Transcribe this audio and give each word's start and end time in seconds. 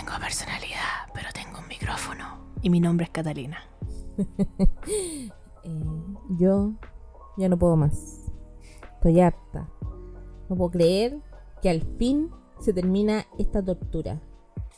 tengo 0.00 0.18
personalidad, 0.18 1.12
pero 1.12 1.28
tengo 1.34 1.58
un 1.58 1.68
micrófono. 1.68 2.24
Y 2.62 2.70
mi 2.70 2.80
nombre 2.80 3.04
es 3.04 3.10
Catalina. 3.10 3.58
Eh, 5.62 5.84
yo 6.38 6.72
ya 7.36 7.50
no 7.50 7.58
puedo 7.58 7.76
más. 7.76 8.32
Estoy 8.94 9.20
harta. 9.20 9.68
No 10.48 10.56
puedo 10.56 10.70
creer 10.70 11.18
que 11.60 11.68
al 11.68 11.82
fin 11.98 12.30
se 12.60 12.72
termina 12.72 13.26
esta 13.38 13.62
tortura. 13.62 14.22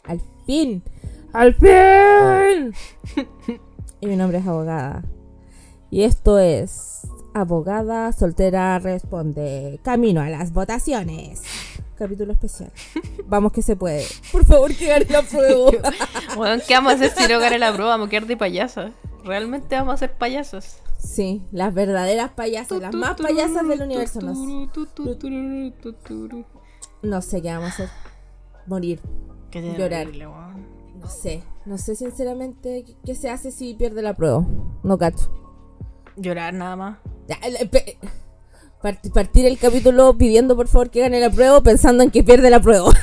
Al 0.03 0.21
fin. 0.45 0.82
¡Al 1.32 1.54
fin! 1.54 2.75
y 4.00 4.07
mi 4.09 4.16
nombre 4.16 4.39
es 4.39 4.46
abogada. 4.48 5.04
Y 5.89 6.02
esto 6.02 6.41
es 6.41 7.07
Abogada 7.32 8.11
Soltera 8.11 8.77
Responde. 8.80 9.79
Camino 9.84 10.20
a 10.20 10.30
las 10.30 10.52
votaciones. 10.52 11.43
Capítulo 12.03 12.32
especial. 12.32 12.73
Vamos 13.27 13.53
que 13.53 13.62
se 13.62 13.77
puede. 13.77 14.05
Por 14.32 14.45
favor, 14.45 14.75
que 14.75 14.87
gane 14.87 15.07
la 15.09 15.22
prueba. 15.22 15.71
Bueno, 16.36 16.63
¿qué 16.67 16.75
vamos 16.75 16.93
a 16.93 16.95
hacer 16.96 17.11
si 17.11 17.32
no 17.32 17.39
gane 17.39 17.59
la 17.59 17.72
prueba? 17.72 17.90
Vamos 17.93 18.07
a 18.09 18.11
quedar 18.11 18.26
de 18.26 18.36
payasas. 18.36 18.90
Realmente 19.25 19.75
vamos 19.76 19.95
a 19.95 19.96
ser 19.99 20.12
payasos. 20.14 20.79
Sí, 20.99 21.43
las 21.53 21.73
verdaderas 21.75 22.31
payasas, 22.31 22.81
las 22.81 22.95
más 22.95 23.21
payasas 23.21 23.67
del 23.68 23.82
universo. 23.82 24.21
No, 24.21 24.32
no 27.03 27.23
sé 27.23 27.43
qué 27.43 27.49
vamos 27.49 27.64
a 27.71 27.73
hacer. 27.73 27.89
Morir. 28.67 29.00
Llorar. 29.53 29.90
terrible, 30.07 30.26
weón. 30.26 30.67
No 31.00 31.09
sé. 31.09 31.43
No 31.67 31.76
sé 31.79 31.95
sinceramente 31.96 32.84
qué- 33.05 33.14
se 33.14 33.28
hace 33.31 33.50
si 33.53 33.75
pierde 33.75 34.03
la 34.03 34.14
prueba. 34.14 34.45
No 34.83 34.98
cacho. 34.98 35.31
Llorar 36.17 36.55
nada 36.55 36.77
más. 36.77 36.98
Ya, 37.28 37.37
el- 37.42 37.69
pe- 37.69 37.98
part- 38.00 38.11
Partir 38.83 39.47
el 39.47 39.59
capítulo 39.59 40.17
pidiendo 40.19 40.56
por 40.56 40.67
favor 40.69 40.91
que 40.91 41.00
gane 41.00 41.20
la 41.20 41.31
prueba 41.31 41.61
pensando 41.61 42.03
en 42.03 42.11
que 42.11 42.25
pierde 42.25 42.50
la 42.50 42.61
prueba. 42.61 42.91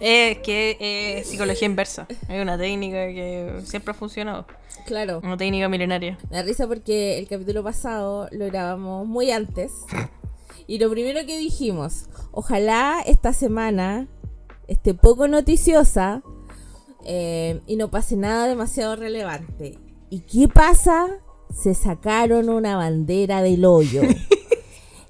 Es 0.00 0.38
que 0.38 1.22
psicología 1.24 1.66
inversa. 1.66 2.06
Es 2.28 2.42
una 2.42 2.56
técnica 2.56 3.06
que 3.06 3.60
siempre 3.64 3.92
ha 3.92 3.94
funcionado. 3.94 4.46
claro. 4.86 5.20
Una 5.22 5.36
técnica 5.36 5.68
milenaria. 5.68 6.18
Me 6.30 6.36
da 6.36 6.42
risa 6.42 6.66
porque 6.66 7.18
el 7.18 7.28
capítulo 7.28 7.62
pasado 7.62 8.28
lo 8.32 8.46
grabamos 8.46 9.06
muy 9.06 9.30
antes. 9.30 9.72
Y 10.66 10.78
lo 10.78 10.90
primero 10.90 11.20
que 11.26 11.38
dijimos, 11.38 12.06
ojalá 12.32 13.02
esta 13.06 13.32
semana 13.32 14.08
esté 14.66 14.94
poco 14.94 15.28
noticiosa 15.28 16.22
eh, 17.04 17.60
y 17.66 17.76
no 17.76 17.90
pase 17.90 18.16
nada 18.16 18.46
demasiado 18.46 18.96
relevante. 18.96 19.78
¿Y 20.08 20.20
qué 20.20 20.48
pasa? 20.48 21.06
Se 21.52 21.74
sacaron 21.74 22.48
una 22.48 22.76
bandera 22.76 23.42
del 23.42 23.64
hoyo. 23.64 24.02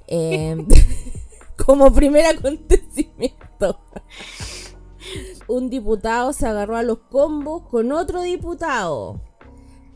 Eh, 0.06 0.54
como 1.66 1.90
primer 1.90 2.26
acontecimiento. 2.26 3.80
Un 5.48 5.70
diputado 5.70 6.34
se 6.34 6.46
agarró 6.46 6.76
a 6.76 6.82
los 6.82 6.98
combos 6.98 7.62
con 7.70 7.90
otro 7.90 8.20
diputado 8.20 9.18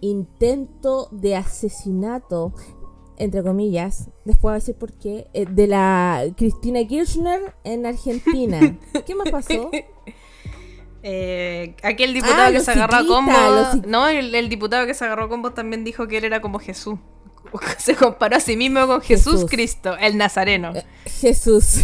intento 0.00 1.08
de 1.11 1.36
asesinato, 1.36 2.52
entre 3.17 3.42
comillas, 3.42 4.11
después 4.25 4.42
voy 4.42 4.52
a 4.52 4.55
decir 4.55 4.75
por 4.77 4.92
qué, 4.92 5.28
eh, 5.33 5.47
de 5.47 5.67
la 5.67 6.25
Cristina 6.36 6.86
Kirchner 6.86 7.55
en 7.64 7.86
Argentina. 7.86 8.78
¿Qué 9.06 9.14
más 9.14 9.30
pasó? 9.30 9.70
Eh, 11.11 11.75
aquel 11.83 12.12
diputado 12.12 12.42
Ah, 12.42 12.48
que 12.48 12.59
los 12.59 12.64
se 12.64 12.73
agarró 12.73 12.97
a 12.97 13.06
combos. 13.06 13.34
los 13.75 13.87
No, 13.87 14.09
el, 14.09 14.34
el 14.34 14.48
diputado 14.51 14.87
que 14.87 14.92
se 14.92 15.06
agarró 15.06 15.25
a 15.25 15.28
combos 15.31 15.55
también 15.55 15.83
dijo 15.83 16.06
que 16.06 16.19
él 16.19 16.25
era 16.25 16.42
como 16.42 16.59
Jesús. 16.59 16.98
Se 17.78 17.95
comparó 17.97 18.37
a 18.37 18.41
sí 18.41 18.59
mismo 18.59 18.87
con 18.87 19.01
Jesús, 19.01 19.33
Jesús. 19.36 19.51
Cristo, 19.51 19.97
el 19.98 20.19
nazareno. 20.19 20.73
Eh, 20.75 20.84
Jesús, 21.06 21.77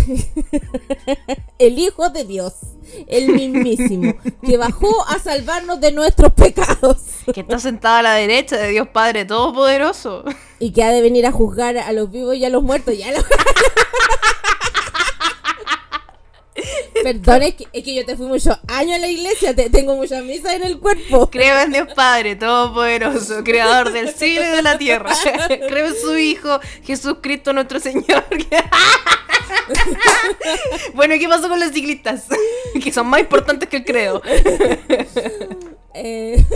el 1.59 1.79
Hijo 1.79 2.11
de 2.11 2.25
Dios, 2.25 2.53
el 3.07 3.33
mismísimo, 3.33 4.15
que 4.47 4.59
bajó 4.59 5.07
a 5.09 5.19
salvarnos 5.19 5.81
de 5.81 5.93
nuestros 5.93 6.35
pecados 6.35 6.99
Que 7.33 7.41
está 7.41 7.59
sentado 7.59 7.97
a 7.97 8.03
la 8.03 8.13
derecha 8.13 8.59
de 8.59 8.69
Dios 8.69 8.89
Padre 8.89 9.25
Todopoderoso. 9.25 10.25
y 10.59 10.73
que 10.73 10.85
ha 10.85 10.91
de 10.91 11.01
venir 11.01 11.25
a 11.25 11.33
juzgar 11.33 11.79
a 11.79 11.93
los 11.93 12.11
vivos 12.11 12.37
y 12.37 12.45
a 12.45 12.51
los 12.51 12.63
muertos. 12.63 12.99
Ya 12.99 13.11
lo... 13.13 13.21
Perdón, 17.03 17.43
es 17.43 17.55
que, 17.55 17.67
es 17.73 17.85
que 17.85 17.95
yo 17.95 18.05
te 18.05 18.17
fui 18.17 18.27
muchos 18.27 18.59
años 18.69 18.97
a 18.97 18.99
la 18.99 19.09
iglesia, 19.09 19.55
te, 19.55 19.71
tengo 19.71 19.97
muchas 19.97 20.23
misas 20.25 20.55
en 20.55 20.63
el 20.63 20.79
cuerpo. 20.79 21.31
Creo 21.31 21.61
en 21.61 21.73
Dios 21.73 21.89
Padre 21.95 22.37
Todopoderoso, 22.37 23.45
Creador 23.45 23.93
del 23.93 24.15
cielo 24.15 24.47
y 24.47 24.57
de 24.57 24.63
la 24.63 24.79
tierra. 24.79 25.13
Creo 25.69 25.89
en 25.89 25.97
su 25.97 26.17
Hijo, 26.17 26.61
Jesucristo 26.85 27.53
nuestro 27.53 27.81
Señor. 27.81 28.25
bueno, 30.95 31.15
¿y 31.15 31.19
qué 31.19 31.29
pasó 31.29 31.49
con 31.49 31.61
los 31.61 31.73
ciclistas? 31.73 32.25
que 32.83 32.93
son 32.93 33.07
más 33.07 33.21
importantes 33.21 33.69
que 33.69 33.79
el 33.79 33.85
credo. 33.85 34.23
Eh, 35.95 36.45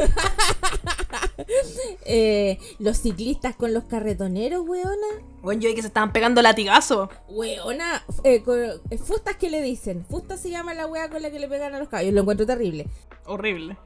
eh, 2.04 2.59
los 2.78 2.99
ciclistas 2.99 3.54
con 3.56 3.72
los 3.72 3.84
carretoneros, 3.84 4.66
weona. 4.66 5.06
Bueno, 5.43 5.60
yo 5.62 5.69
vi 5.69 5.75
que 5.75 5.82
se 5.82 5.88
estaban 5.88 6.12
pegando 6.12 6.43
latigazo. 6.43 7.09
Weona, 7.28 8.04
eh, 8.25 8.43
con- 8.43 8.59
eh, 8.91 8.99
fustas 8.99 9.37
que 9.37 9.50
le 9.50 9.62
dicen. 9.62 10.04
Fustas 10.09 10.41
se 10.41 10.50
llama 10.50 10.75
la 10.75 10.87
wea 10.87 11.09
con 11.09 11.22
la 11.22 11.31
que 11.31 11.38
le 11.38 11.49
pegan 11.49 11.75
a 11.75 11.78
los 11.78 11.88
caballos. 11.88 12.12
Lo 12.12 12.22
encuentro 12.22 12.47
terrible. 12.47 12.88
Horrible. 13.26 13.76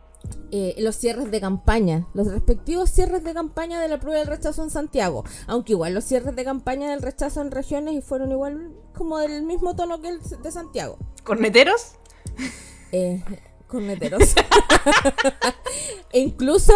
Eh, 0.53 0.77
los 0.79 0.95
cierres 0.97 1.31
de 1.33 1.41
campaña, 1.41 2.07
los 2.15 2.29
respectivos 2.29 2.91
cierres 2.91 3.25
de 3.25 3.35
campaña 3.35 3.81
de 3.81 3.89
la 3.89 3.99
prueba 3.99 4.21
del 4.21 4.29
rechazo 4.29 4.63
en 4.63 4.71
Santiago. 4.71 5.25
Aunque 5.49 5.73
igual 5.73 5.95
los 5.95 6.05
cierres 6.05 6.37
de 6.37 6.45
campaña 6.45 6.91
del 6.91 7.03
rechazo 7.03 7.41
en 7.43 7.51
regiones 7.51 7.95
y 7.95 8.03
fueron 8.03 8.31
igual 8.31 8.71
como 8.97 9.19
del 9.19 9.43
mismo 9.43 9.75
tono 9.75 10.01
que 10.01 10.09
el 10.11 10.21
de 10.21 10.53
Santiago. 10.53 10.97
¿Corneteros? 11.25 11.93
eh, 12.93 13.23
corneteros. 13.73 14.23
e 16.13 16.19
incluso, 16.21 16.73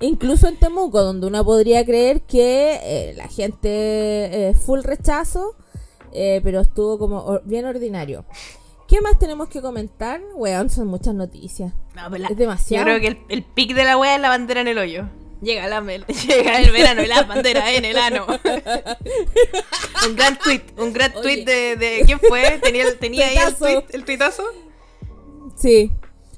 incluso 0.00 0.48
en 0.48 0.56
Temuco, 0.56 1.02
donde 1.02 1.26
uno 1.26 1.44
podría 1.44 1.84
creer 1.84 2.22
que 2.22 2.78
eh, 2.82 3.14
la 3.16 3.28
gente 3.28 3.68
eh, 3.68 4.54
full 4.54 4.82
rechazo, 4.82 5.56
eh, 6.12 6.40
pero 6.42 6.60
estuvo 6.60 6.98
como 6.98 7.22
or- 7.24 7.42
bien 7.44 7.64
ordinario. 7.66 8.24
¿Qué 8.88 9.00
más 9.00 9.18
tenemos 9.18 9.48
que 9.48 9.60
comentar? 9.60 10.20
Weón, 10.36 10.70
son 10.70 10.86
muchas 10.86 11.14
noticias. 11.14 11.72
No, 11.96 12.02
pero 12.08 12.18
la- 12.22 12.28
Es 12.28 12.36
demasiado. 12.36 12.86
Yo 12.86 12.98
creo 12.98 13.00
que 13.00 13.08
el, 13.08 13.18
el 13.28 13.42
pic 13.44 13.74
de 13.74 13.84
la 13.84 13.98
wea 13.98 14.14
es 14.14 14.20
la 14.20 14.28
bandera 14.28 14.60
en 14.60 14.68
el 14.68 14.78
hoyo. 14.78 15.08
Llega, 15.42 15.66
la, 15.68 15.80
llega 16.26 16.58
el 16.60 16.70
verano 16.70 17.02
y 17.02 17.06
la 17.08 17.22
bandera 17.24 17.70
en 17.72 17.84
el 17.84 17.98
ano. 17.98 18.26
un 20.08 20.16
gran 20.16 20.38
tweet, 20.38 20.62
un 20.78 20.92
gran 20.92 21.12
Oye. 21.16 21.22
tweet 21.22 21.44
de, 21.44 21.76
de- 21.76 22.02
¿quién 22.06 22.20
fue? 22.20 22.58
Tenía, 22.62 22.84
tenía 22.98 23.26
ahí 23.26 23.36
el, 23.36 23.54
tweet, 23.54 23.84
el 23.90 24.04
tuitazo. 24.04 24.44
Sí. 25.56 25.90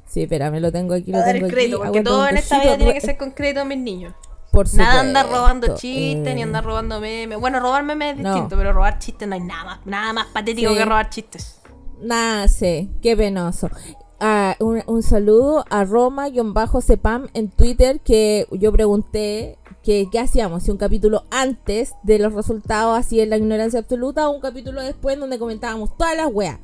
Sí, 0.08 0.22
espérame, 0.22 0.60
lo 0.60 0.72
tengo 0.72 0.94
aquí, 0.94 1.12
lo 1.12 1.18
A 1.18 1.20
dar 1.20 1.32
tengo 1.34 1.46
el 1.46 1.52
crédito, 1.52 1.76
aquí. 1.78 1.86
porque 1.86 2.02
todo 2.02 2.26
en 2.26 2.36
esta 2.38 2.60
vida 2.60 2.76
tiene 2.76 2.94
que 2.94 3.00
ser 3.00 3.16
con 3.16 3.30
crédito 3.32 3.60
a 3.60 3.64
mis 3.64 3.78
niños. 3.78 4.14
Por 4.50 4.66
Nada 4.74 5.00
andar 5.00 5.24
supuesto, 5.26 5.46
robando 5.46 5.66
chistes, 5.76 6.34
ni 6.34 6.40
eh, 6.40 6.44
andar 6.44 6.64
robando 6.64 7.00
memes. 7.00 7.38
Bueno, 7.38 7.60
robar 7.60 7.84
memes 7.84 8.16
es 8.16 8.22
no. 8.22 8.30
distinto, 8.32 8.56
pero 8.56 8.72
robar 8.72 8.98
chistes 8.98 9.28
no 9.28 9.34
hay 9.34 9.42
nada 9.42 9.64
más, 9.64 9.80
nada 9.86 10.12
más 10.14 10.26
patético 10.28 10.70
Sí. 10.72 10.76
que 10.78 10.84
robar 10.86 11.10
chistes. 11.10 11.60
Nada, 12.00 12.48
sí, 12.48 12.90
qué 13.02 13.14
penoso. 13.16 13.68
Ah, 14.20 14.56
un, 14.58 14.82
un 14.86 15.02
saludo 15.02 15.64
a 15.68 15.84
Roma-Cepam 15.84 17.28
en 17.34 17.50
Twitter 17.50 18.00
que 18.00 18.46
yo 18.52 18.72
pregunté 18.72 19.58
que 19.82 20.08
qué 20.10 20.18
hacíamos, 20.18 20.62
si 20.64 20.70
un 20.70 20.76
capítulo 20.78 21.24
antes 21.30 21.92
de 22.02 22.18
los 22.18 22.32
resultados 22.32 22.98
así 22.98 23.20
en 23.20 23.30
la 23.30 23.36
ignorancia 23.36 23.78
absoluta 23.80 24.28
o 24.28 24.32
un 24.34 24.40
capítulo 24.40 24.82
después 24.82 25.18
donde 25.18 25.38
comentábamos 25.38 25.96
todas 25.96 26.16
las 26.16 26.28
weas. 26.32 26.58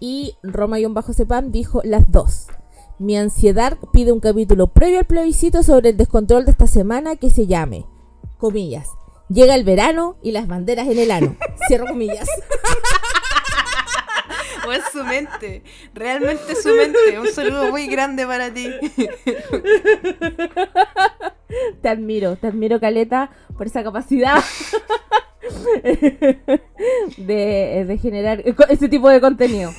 Y 0.00 0.34
Roma-Cepam 0.42 1.52
dijo 1.52 1.80
las 1.84 2.10
dos. 2.10 2.48
Mi 3.00 3.16
ansiedad 3.16 3.78
pide 3.94 4.12
un 4.12 4.20
capítulo 4.20 4.66
previo 4.66 4.98
al 4.98 5.06
plebiscito 5.06 5.62
sobre 5.62 5.88
el 5.88 5.96
descontrol 5.96 6.44
de 6.44 6.50
esta 6.50 6.66
semana 6.66 7.16
que 7.16 7.30
se 7.30 7.46
llame, 7.46 7.86
comillas, 8.36 8.90
llega 9.30 9.54
el 9.54 9.64
verano 9.64 10.18
y 10.22 10.32
las 10.32 10.46
banderas 10.46 10.86
en 10.86 10.98
el 10.98 11.10
ano. 11.10 11.34
Cierro 11.66 11.86
comillas. 11.86 12.28
O 14.68 14.72
es 14.72 14.84
su 14.92 15.02
mente, 15.02 15.62
realmente 15.94 16.54
su 16.54 16.68
mente. 16.68 17.18
Un 17.18 17.28
saludo 17.28 17.70
muy 17.70 17.86
grande 17.86 18.26
para 18.26 18.52
ti. 18.52 18.68
Te 21.80 21.88
admiro, 21.88 22.36
te 22.36 22.46
admiro, 22.48 22.78
Caleta, 22.78 23.30
por 23.56 23.66
esa 23.66 23.82
capacidad 23.82 24.44
de, 27.16 27.84
de 27.88 27.98
generar 27.98 28.44
ese 28.68 28.88
tipo 28.88 29.08
de 29.08 29.20
contenido. 29.20 29.72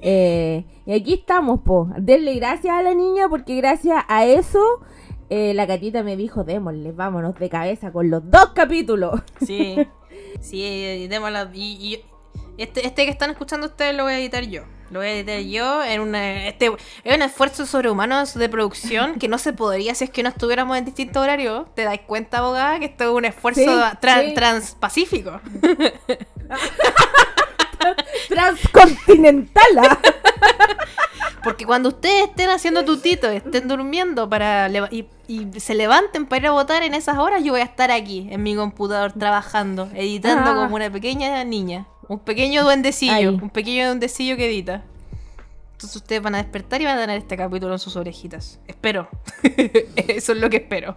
Eh, 0.00 0.64
y 0.86 0.92
aquí 0.94 1.14
estamos, 1.14 1.60
po. 1.60 1.88
Denle 1.98 2.34
gracias 2.34 2.74
a 2.74 2.82
la 2.82 2.94
niña 2.94 3.28
porque 3.28 3.56
gracias 3.56 4.04
a 4.08 4.24
eso 4.26 4.60
eh, 5.30 5.54
la 5.54 5.66
gatita 5.66 6.02
me 6.02 6.16
dijo, 6.16 6.44
démosle, 6.44 6.92
vámonos 6.92 7.34
de 7.36 7.48
cabeza 7.48 7.90
con 7.92 8.10
los 8.10 8.28
dos 8.30 8.50
capítulos. 8.54 9.20
Sí, 9.44 9.76
sí, 10.40 11.06
démosla. 11.08 11.50
Y, 11.54 11.62
y 11.94 12.04
este, 12.62 12.86
este 12.86 13.04
que 13.04 13.10
están 13.10 13.30
escuchando 13.30 13.66
ustedes 13.66 13.96
lo 13.96 14.04
voy 14.04 14.12
a 14.12 14.18
editar 14.18 14.44
yo. 14.44 14.62
Lo 14.90 15.00
voy 15.00 15.08
a 15.08 15.12
editar 15.18 15.40
yo 15.40 15.82
en 15.82 16.00
una, 16.02 16.46
este, 16.46 16.70
es 17.02 17.16
un 17.16 17.22
esfuerzo 17.22 17.66
sobrehumano 17.66 18.22
de 18.24 18.48
producción 18.48 19.18
que 19.18 19.26
no 19.28 19.38
se 19.38 19.52
podría 19.52 19.94
si 19.94 20.04
es 20.04 20.10
que 20.10 20.22
no 20.22 20.28
estuviéramos 20.28 20.76
en 20.76 20.84
distintos 20.84 21.20
horarios. 21.22 21.66
¿Te 21.74 21.82
das 21.82 21.98
cuenta, 22.06 22.38
abogada, 22.38 22.78
que 22.78 22.84
esto 22.86 23.04
es 23.04 23.10
un 23.10 23.24
esfuerzo 23.24 23.60
Sí, 23.62 23.66
tra- 23.66 24.28
sí. 24.28 24.34
transpacífico? 24.34 25.40
Transcontinental. 28.28 29.98
Porque 31.42 31.66
cuando 31.66 31.90
ustedes 31.90 32.28
estén 32.28 32.48
haciendo 32.48 32.84
tutito, 32.84 33.28
estén 33.28 33.68
durmiendo 33.68 34.28
para 34.30 34.68
y, 34.90 35.06
y 35.28 35.60
se 35.60 35.74
levanten 35.74 36.24
para 36.26 36.40
ir 36.40 36.46
a 36.46 36.52
votar 36.52 36.82
en 36.82 36.94
esas 36.94 37.18
horas, 37.18 37.44
yo 37.44 37.52
voy 37.52 37.60
a 37.60 37.64
estar 37.64 37.90
aquí 37.90 38.28
en 38.30 38.42
mi 38.42 38.54
computador 38.56 39.12
trabajando, 39.12 39.90
editando 39.94 40.50
Ah. 40.50 40.54
como 40.54 40.74
una 40.76 40.90
pequeña 40.90 41.44
niña. 41.44 41.86
Un 42.08 42.18
pequeño 42.18 42.64
duendecillo, 42.64 43.30
un 43.30 43.50
pequeño 43.50 43.86
duendecillo 43.86 44.36
que 44.36 44.46
edita. 44.46 44.82
Entonces 45.72 45.96
ustedes 45.96 46.22
van 46.22 46.34
a 46.34 46.38
despertar 46.38 46.80
y 46.80 46.84
van 46.84 46.96
a 46.98 47.00
tener 47.00 47.18
este 47.18 47.36
capítulo 47.36 47.72
en 47.74 47.78
sus 47.78 47.96
orejitas. 47.96 48.58
Espero. 48.66 49.08
Eso 49.96 50.32
es 50.32 50.38
lo 50.38 50.48
que 50.48 50.58
espero. 50.58 50.96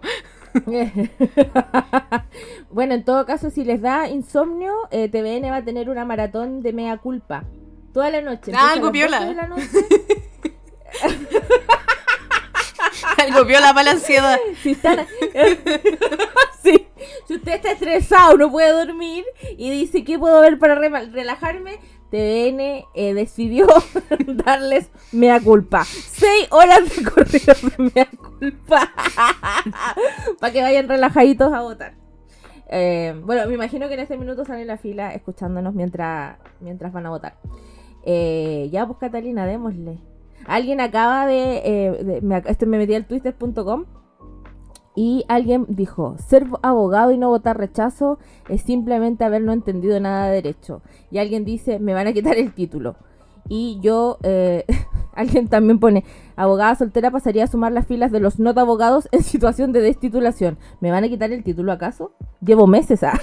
bueno, 2.71 2.93
en 2.93 3.03
todo 3.03 3.25
caso, 3.25 3.49
si 3.49 3.63
les 3.63 3.81
da 3.81 4.07
insomnio, 4.07 4.73
eh, 4.91 5.09
TVN 5.09 5.51
va 5.51 5.57
a 5.57 5.65
tener 5.65 5.89
una 5.89 6.05
maratón 6.05 6.61
de 6.61 6.73
mea 6.73 6.97
culpa. 6.97 7.43
Toda 7.93 8.09
la 8.09 8.21
noche. 8.21 8.51
Ah, 8.55 8.73
algo 8.73 8.87
las 8.87 8.93
piola. 8.93 9.19
12 9.19 9.29
de 9.29 9.35
la 9.35 9.47
noche. 9.47 9.67
Algo 13.17 13.45
viola 13.45 13.73
para 13.73 13.83
la 13.83 13.91
ansiedad. 13.91 14.37
Si 14.61 14.71
están... 14.71 15.05
Sí. 16.63 16.87
Si 17.27 17.35
usted 17.35 17.55
está 17.55 17.71
estresado, 17.71 18.37
no 18.37 18.51
puede 18.51 18.71
dormir 18.71 19.25
y 19.57 19.69
dice, 19.69 20.03
¿qué 20.03 20.17
puedo 20.17 20.41
ver 20.41 20.57
para 20.59 20.75
relajarme? 20.75 21.79
TVN 22.09 22.85
eh, 22.93 23.13
decidió 23.13 23.67
darles 24.45 24.89
mea 25.11 25.39
culpa. 25.39 25.83
Seis 25.85 26.47
horas 26.51 26.81
de 26.95 27.03
corrido 27.03 27.53
de 27.77 27.91
mea 27.95 28.07
culpa. 28.17 28.89
para 30.39 30.53
que 30.53 30.61
vayan 30.61 30.87
relajaditos 30.87 31.53
a 31.53 31.61
votar. 31.61 31.93
Eh, 32.69 33.19
bueno, 33.25 33.47
me 33.47 33.53
imagino 33.53 33.87
que 33.87 33.93
en 33.93 34.01
este 34.01 34.17
minuto 34.17 34.43
sale 34.45 34.65
la 34.65 34.77
fila 34.77 35.13
escuchándonos 35.13 35.73
mientras, 35.73 36.37
mientras 36.59 36.91
van 36.93 37.05
a 37.05 37.09
votar. 37.09 37.35
Eh, 38.05 38.69
ya, 38.71 38.85
pues 38.85 38.97
Catalina, 38.99 39.45
démosle. 39.45 39.99
Alguien 40.45 40.79
acaba 40.81 41.25
de... 41.27 41.95
de- 42.05 42.21
me, 42.21 42.41
esto 42.45 42.65
me 42.65 42.77
metí 42.77 42.93
al 42.95 43.05
twitter.com 43.05 43.85
y 44.97 45.25
alguien 45.27 45.67
dijo, 45.69 46.15
ser 46.17 46.47
abogado 46.63 47.11
y 47.11 47.19
no 47.19 47.29
votar 47.29 47.55
rechazo 47.55 48.17
es 48.49 48.63
simplemente 48.63 49.23
haber 49.23 49.43
no 49.43 49.53
entendido 49.53 49.99
nada 49.99 50.25
de 50.25 50.41
derecho. 50.41 50.81
Y 51.11 51.19
alguien 51.19 51.45
dice, 51.45 51.77
me 51.77 51.93
van 51.93 52.07
a 52.07 52.13
quitar 52.13 52.35
el 52.35 52.51
título. 52.51 52.95
Y 53.47 53.77
yo, 53.79 54.17
eh, 54.23 54.65
alguien 55.13 55.49
también 55.49 55.79
pone, 55.79 56.03
abogada 56.35 56.73
soltera 56.73 57.11
pasaría 57.11 57.43
a 57.43 57.47
sumar 57.47 57.73
las 57.73 57.85
filas 57.85 58.11
de 58.11 58.19
los 58.19 58.39
not 58.39 58.57
abogados 58.57 59.07
en 59.11 59.21
situación 59.21 59.71
de 59.71 59.81
destitulación. 59.81 60.57
¿Me 60.79 60.89
van 60.89 61.03
a 61.03 61.09
quitar 61.09 61.31
el 61.31 61.43
título 61.43 61.71
acaso? 61.71 62.13
Llevo 62.41 62.65
meses, 62.65 63.03
ah. 63.03 63.21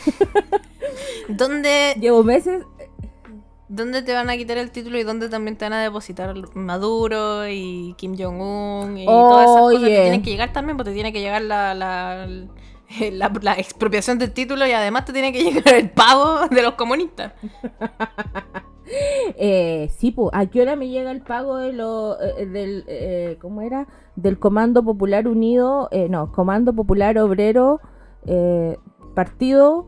¿Dónde, 1.28 1.96
Llevo 2.00 2.22
meses. 2.22 2.62
¿Dónde 3.68 4.02
te 4.02 4.12
van 4.12 4.28
a 4.28 4.36
quitar 4.36 4.58
el 4.58 4.70
título 4.70 4.98
y 4.98 5.04
dónde 5.04 5.28
también 5.28 5.56
te 5.56 5.64
van 5.64 5.72
a 5.72 5.82
depositar 5.82 6.34
Maduro 6.54 7.48
y 7.48 7.94
Kim 7.96 8.14
Jong-un 8.18 8.98
y 8.98 9.06
todas 9.06 9.50
esas 9.50 9.60
cosas 9.62 9.80
que 9.80 9.86
Oye. 9.86 10.02
tienen 10.02 10.22
que 10.22 10.30
llegar 10.30 10.52
también? 10.52 10.76
Porque 10.76 10.90
te 10.90 10.94
tiene 10.94 11.12
que 11.12 11.20
llegar 11.20 11.40
la, 11.42 11.74
la, 11.74 12.26
la- 13.12 13.32
la 13.40 13.52
expropiación 13.54 14.18
del 14.18 14.32
título 14.32 14.66
y 14.66 14.72
además 14.72 15.06
te 15.06 15.12
tiene 15.14 15.32
que 15.32 15.42
llegar 15.44 15.74
el 15.74 15.90
pago 15.90 16.46
de 16.48 16.62
los 16.62 16.74
comunistas. 16.74 17.32
Eh, 19.36 19.90
sí, 19.96 20.10
pues, 20.12 20.28
¿a 20.34 20.44
qué 20.46 20.60
hora 20.60 20.76
me 20.76 20.88
llega 20.88 21.10
el 21.10 21.22
pago 21.22 21.56
de 21.56 21.72
lo, 21.72 22.20
eh, 22.20 22.44
del, 22.44 22.84
eh, 22.86 23.38
¿cómo 23.40 23.62
era? 23.62 23.86
Del 24.14 24.38
Comando 24.38 24.82
Popular 24.84 25.26
Unido, 25.26 25.88
eh, 25.90 26.08
no, 26.10 26.30
Comando 26.32 26.74
Popular 26.74 27.16
Obrero, 27.18 27.80
eh, 28.26 28.76
Partido 29.14 29.86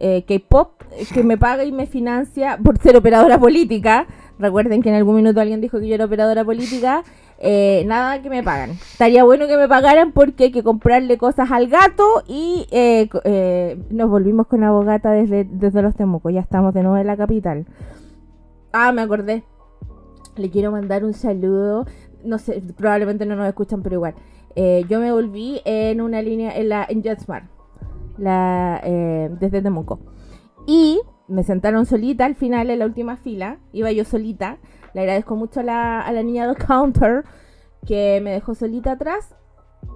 eh, 0.00 0.24
K-Pop, 0.26 0.82
que 1.12 1.24
me 1.24 1.36
paga 1.36 1.64
y 1.64 1.72
me 1.72 1.86
financia 1.86 2.58
por 2.62 2.78
ser 2.78 2.96
operadora 2.96 3.38
política. 3.38 4.06
Recuerden 4.38 4.82
que 4.82 4.90
en 4.90 4.94
algún 4.94 5.16
minuto 5.16 5.40
alguien 5.40 5.60
dijo 5.60 5.80
que 5.80 5.88
yo 5.88 5.94
era 5.94 6.04
operadora 6.04 6.44
política. 6.44 7.02
Eh, 7.40 7.84
nada 7.86 8.22
que 8.22 8.30
me 8.30 8.42
pagan. 8.42 8.70
Estaría 8.70 9.24
bueno 9.24 9.46
que 9.46 9.56
me 9.56 9.68
pagaran 9.68 10.12
porque 10.12 10.44
hay 10.44 10.52
que 10.52 10.62
comprarle 10.62 11.18
cosas 11.18 11.50
al 11.50 11.68
gato 11.68 12.22
y 12.26 12.66
eh, 12.70 13.76
nos 13.90 14.08
volvimos 14.08 14.46
con 14.46 14.62
abogata 14.62 15.10
desde, 15.10 15.44
desde 15.44 15.82
los 15.82 15.94
Temucos. 15.96 16.32
Ya 16.32 16.40
estamos 16.40 16.74
de 16.74 16.82
nuevo 16.82 16.96
en 16.96 17.06
la 17.06 17.16
capital. 17.16 17.66
Ah, 18.72 18.92
me 18.92 19.02
acordé. 19.02 19.42
Le 20.36 20.50
quiero 20.50 20.70
mandar 20.70 21.04
un 21.04 21.14
saludo. 21.14 21.86
No 22.24 22.38
sé, 22.38 22.62
probablemente 22.76 23.26
no 23.26 23.34
nos 23.34 23.48
escuchan, 23.48 23.82
pero 23.82 23.96
igual. 23.96 24.14
Yo 24.88 24.98
me 24.98 25.12
volví 25.12 25.60
en 25.64 26.00
una 26.00 26.20
línea 26.20 26.56
en 26.56 26.68
la 26.68 26.84
en 26.88 27.02
la, 28.18 28.80
eh, 28.84 29.30
desde 29.40 29.62
Temuco. 29.62 30.00
Y 30.66 31.00
me 31.28 31.44
sentaron 31.44 31.86
solita 31.86 32.24
al 32.24 32.34
final 32.34 32.70
en 32.70 32.80
la 32.80 32.86
última 32.86 33.16
fila. 33.16 33.58
Iba 33.72 33.92
yo 33.92 34.04
solita. 34.04 34.58
Le 34.94 35.02
agradezco 35.02 35.36
mucho 35.36 35.60
a 35.60 35.62
la, 35.62 36.00
a 36.00 36.12
la 36.12 36.22
niña 36.22 36.46
del 36.46 36.56
counter 36.56 37.24
que 37.86 38.20
me 38.22 38.32
dejó 38.32 38.54
solita 38.54 38.92
atrás. 38.92 39.34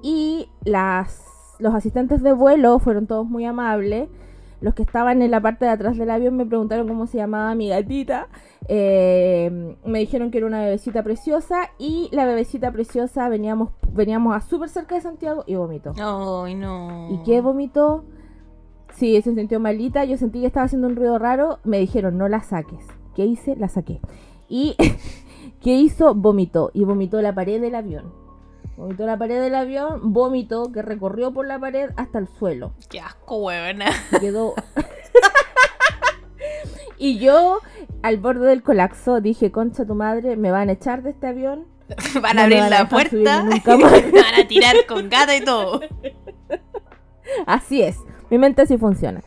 Y 0.03 0.49
las, 0.65 1.57
los 1.59 1.75
asistentes 1.75 2.23
de 2.23 2.33
vuelo 2.33 2.79
fueron 2.79 3.07
todos 3.07 3.27
muy 3.27 3.45
amables. 3.45 4.09
Los 4.63 4.75
que 4.75 4.83
estaban 4.83 5.23
en 5.23 5.31
la 5.33 5.41
parte 5.41 5.65
de 5.65 5.73
atrás 5.73 5.99
del 5.99 6.09
avión 6.09 6.37
me 6.37 6.47
preguntaron 6.47 6.87
cómo 6.87 7.09
se 7.09 7.19
llamaba 7.19 7.55
mi 7.57 7.69
gatita. 7.69 8.29
Eh, 8.69 9.77
me 9.85 9.99
dijeron 9.99 10.31
que 10.31 10.39
era 10.39 10.47
una 10.47 10.63
bebecita 10.63 11.03
preciosa. 11.03 11.71
Y 11.79 12.09
la 12.13 12.25
bebecita 12.25 12.71
preciosa 12.71 13.29
veníamos, 13.29 13.71
veníamos 13.93 14.37
a 14.37 14.41
súper 14.41 14.69
cerca 14.69 14.95
de 14.95 15.01
Santiago 15.01 15.43
y 15.49 15.57
vomitó. 15.57 15.93
Ay, 15.99 16.55
no. 16.55 17.09
¿Y 17.11 17.23
qué 17.25 17.41
vomitó? 17.41 18.05
Sí, 18.95 19.21
se 19.21 19.35
sintió 19.35 19.59
malita. 19.59 20.05
Yo 20.05 20.17
sentí 20.17 20.41
que 20.41 20.47
estaba 20.47 20.67
haciendo 20.67 20.87
un 20.87 20.95
ruido 20.95 21.19
raro. 21.19 21.59
Me 21.65 21.79
dijeron, 21.79 22.17
no 22.17 22.29
la 22.29 22.43
saques. 22.43 22.87
¿Qué 23.17 23.27
hice? 23.27 23.57
La 23.57 23.69
saqué. 23.69 24.01
Y 24.49 24.77
¿qué 25.61 25.75
hizo? 25.75 26.15
Vomitó. 26.15 26.71
Y 26.73 26.85
vomitó 26.85 27.21
la 27.21 27.35
pared 27.35 27.61
del 27.61 27.75
avión. 27.75 28.22
Vomitó 28.77 29.07
la 29.07 29.19
pared 29.19 29.41
del 29.41 29.55
avión, 29.55 30.13
vomitó 30.13 30.73
que 30.73 30.83
recorrió 30.83 31.33
por 31.33 31.47
la 31.47 31.59
pared 31.59 31.91
hasta 31.97 32.19
el 32.19 32.29
suelo. 32.39 32.73
Qué 32.89 33.01
asco, 33.01 33.37
huevona. 33.37 33.87
Quedó. 34.19 34.55
y 36.99 37.19
yo, 37.19 37.59
al 38.03 38.17
borde 38.17 38.47
del 38.47 38.63
colapso, 38.63 39.21
dije: 39.21 39.53
Concha 39.53 39.85
tu 39.85 39.95
madre, 39.95 40.37
me 40.37 40.51
van 40.51 40.71
a 40.71 40.73
echar 40.73 41.03
de 41.03 41.11
este 41.11 41.27
avión. 41.27 41.67
Van 42.23 42.39
a 42.39 42.45
abrir 42.45 42.61
van 42.61 42.71
la 42.71 42.89
puerta 42.89 43.11
subirme 43.11 43.43
y 43.43 43.45
nunca 43.45 43.77
más. 43.77 43.93
me 43.93 44.23
van 44.23 44.35
a 44.41 44.49
tirar 44.49 44.77
con 44.89 45.11
gata 45.11 45.37
y 45.37 45.45
todo. 45.45 45.81
Así 47.47 47.83
es, 47.83 47.99
mi 48.31 48.39
mente 48.39 48.63
así 48.63 48.79
funciona. 48.79 49.21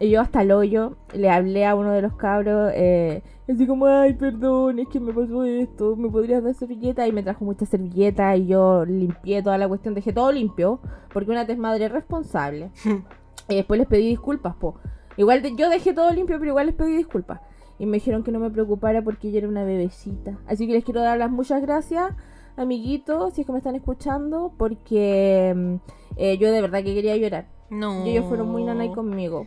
Y 0.00 0.10
yo 0.10 0.20
hasta 0.20 0.42
el 0.42 0.50
hoyo 0.50 0.96
le 1.12 1.30
hablé 1.30 1.66
a 1.66 1.76
uno 1.76 1.92
de 1.92 2.02
los 2.02 2.14
cabros, 2.14 2.72
eh, 2.74 3.22
así 3.50 3.66
como, 3.66 3.86
ay, 3.86 4.14
perdón, 4.14 4.78
es 4.78 4.88
que 4.88 5.00
me 5.00 5.12
pasó 5.12 5.44
esto, 5.44 5.96
¿me 5.96 6.08
podrías 6.08 6.42
dar 6.42 6.54
servilleta? 6.54 7.06
Y 7.06 7.12
me 7.12 7.22
trajo 7.22 7.44
muchas 7.44 7.68
servilletas 7.68 8.38
y 8.38 8.46
yo 8.46 8.84
limpié 8.84 9.42
toda 9.42 9.58
la 9.58 9.68
cuestión, 9.68 9.94
dejé 9.94 10.12
todo 10.12 10.30
limpio, 10.32 10.80
porque 11.12 11.30
una 11.30 11.44
desmadre 11.44 11.86
es 11.86 11.92
responsable. 11.92 12.70
y 13.48 13.54
después 13.56 13.78
les 13.78 13.88
pedí 13.88 14.08
disculpas, 14.08 14.54
po. 14.56 14.76
Igual 15.16 15.42
de- 15.42 15.54
yo 15.56 15.68
dejé 15.68 15.92
todo 15.92 16.10
limpio, 16.12 16.38
pero 16.38 16.50
igual 16.50 16.66
les 16.66 16.74
pedí 16.74 16.96
disculpas. 16.96 17.40
Y 17.78 17.86
me 17.86 17.96
dijeron 17.98 18.22
que 18.22 18.30
no 18.30 18.38
me 18.40 18.50
preocupara 18.50 19.02
porque 19.02 19.28
ella 19.28 19.38
era 19.38 19.48
una 19.48 19.64
bebecita. 19.64 20.38
Así 20.46 20.66
que 20.66 20.74
les 20.74 20.84
quiero 20.84 21.00
dar 21.00 21.18
las 21.18 21.30
muchas 21.30 21.62
gracias, 21.62 22.12
amiguitos, 22.56 23.34
si 23.34 23.40
es 23.40 23.46
que 23.46 23.52
me 23.52 23.58
están 23.58 23.74
escuchando, 23.74 24.52
porque 24.58 25.52
mm, 25.56 25.74
eh, 26.16 26.36
yo 26.38 26.52
de 26.52 26.60
verdad 26.60 26.84
que 26.84 26.94
quería 26.94 27.16
llorar. 27.16 27.46
No. 27.70 28.04
Y 28.06 28.10
ellos 28.10 28.26
fueron 28.26 28.50
muy 28.50 28.64
nanay 28.64 28.90
conmigo. 28.92 29.46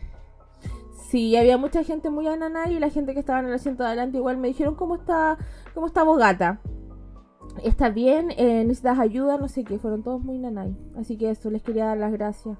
Sí, 1.14 1.36
había 1.36 1.58
mucha 1.58 1.84
gente 1.84 2.10
muy 2.10 2.24
nanay 2.24 2.74
y 2.74 2.80
la 2.80 2.90
gente 2.90 3.14
que 3.14 3.20
estaba 3.20 3.38
en 3.38 3.46
el 3.46 3.54
asiento 3.54 3.84
de 3.84 3.90
adelante 3.90 4.16
igual 4.18 4.36
me 4.36 4.48
dijeron, 4.48 4.74
¿cómo 4.74 4.96
está, 4.96 5.38
cómo 5.72 5.86
está 5.86 6.02
Bogata? 6.02 6.58
¿Está 7.62 7.88
bien? 7.88 8.32
Eh, 8.32 8.64
¿Necesitas 8.64 8.98
ayuda? 8.98 9.38
No 9.38 9.46
sé 9.46 9.62
qué, 9.62 9.78
fueron 9.78 10.02
todos 10.02 10.20
muy 10.24 10.38
nanay. 10.38 10.76
Así 10.98 11.16
que 11.16 11.30
eso, 11.30 11.52
les 11.52 11.62
quería 11.62 11.84
dar 11.84 11.98
las 11.98 12.10
gracias. 12.10 12.58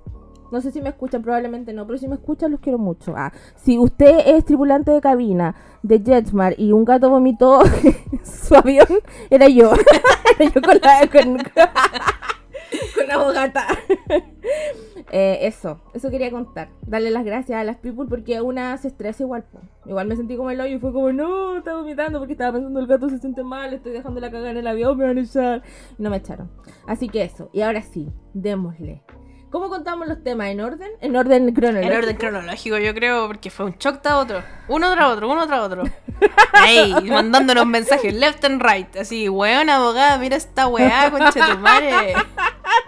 No 0.53 0.61
sé 0.61 0.71
si 0.71 0.81
me 0.81 0.91
escuchan, 0.91 1.21
probablemente 1.21 1.73
no, 1.73 1.85
pero 1.85 1.99
si 1.99 2.07
me 2.07 2.15
escuchan 2.15 2.53
los 2.53 2.61
quiero 2.61 2.79
mucho. 2.79 3.15
Ah, 3.17 3.33
si 3.57 3.77
usted 3.77 4.21
es 4.25 4.45
tripulante 4.45 4.93
de 4.93 5.01
cabina 5.01 5.57
de 5.83 5.99
JetSmart 5.99 6.57
y 6.57 6.71
un 6.71 6.85
gato 6.85 7.11
vomitó 7.11 7.61
su 8.23 8.55
avión, 8.55 8.87
era 9.31 9.49
yo. 9.49 9.73
era 10.39 10.53
yo 10.53 10.63
con 10.63 10.79
la... 10.81 11.11
Con, 11.11 11.39
con 12.95 13.07
la 13.07 13.19
bogata. 13.19 13.67
Eh, 15.11 15.47
eso, 15.47 15.81
eso 15.93 16.11
quería 16.11 16.31
contar. 16.31 16.71
Darle 16.87 17.11
las 17.11 17.25
gracias 17.25 17.61
a 17.61 17.63
las 17.63 17.77
people 17.77 18.07
porque 18.09 18.41
una 18.41 18.77
se 18.79 18.89
estresa 18.89 19.23
igual. 19.23 19.45
Igual 19.85 20.09
me 20.09 20.17
sentí 20.17 20.37
como 20.37 20.51
el 20.51 20.61
hoyo 20.61 20.77
y 20.77 20.79
fue 20.81 20.93
como, 20.93 21.13
no, 21.13 21.59
estaba 21.59 21.83
vomitando 21.83 22.19
porque 22.19 22.33
estaba 22.33 22.53
pensando 22.53 22.81
el 22.81 22.87
gato 22.87 23.09
se 23.11 23.19
siente 23.19 23.45
mal, 23.45 23.75
estoy 23.75 23.93
dejando 23.93 24.21
la 24.21 24.31
cagada 24.31 24.51
en 24.51 24.57
el 24.57 24.67
avión, 24.67 24.97
me 24.97 25.05
van 25.05 25.19
a 25.19 25.21
echar. 25.21 25.63
No 25.99 26.11
me 26.11 26.17
echaron. 26.17 26.51
Así 26.87 27.09
que 27.09 27.23
eso. 27.23 27.51
Y 27.53 27.61
ahora 27.61 27.83
sí, 27.83 28.09
démosle. 28.33 29.03
¿Cómo 29.55 29.69
contamos 29.69 30.09
los 30.09 30.21
temas? 30.25 30.49
¿En 30.49 30.61
orden? 30.61 30.91
En 31.01 31.15
orden 31.15 31.55
cronológico. 31.55 31.93
En 31.93 31.97
orden 31.97 32.17
cronológico, 32.17 32.79
yo 32.79 32.93
creo, 32.93 33.29
porque 33.29 33.51
fue 33.51 33.67
un 33.67 33.77
shock 33.79 34.03
tras 34.03 34.15
otro. 34.15 34.43
Uno 34.67 34.93
tras 34.93 35.13
otro, 35.13 35.31
uno 35.31 35.47
tras 35.47 35.61
otro. 35.61 35.85
Ahí, 36.55 36.93
mandándonos 37.09 37.65
mensajes 37.65 38.13
left 38.13 38.45
and 38.45 38.61
right. 38.61 38.97
Así, 38.97 39.29
weón, 39.29 39.71
abogada, 39.71 40.19
mira 40.19 40.35
esta 40.35 40.67
weá, 40.67 41.09
concha 41.09 41.53
tu 41.53 41.59
madre. 41.61 42.15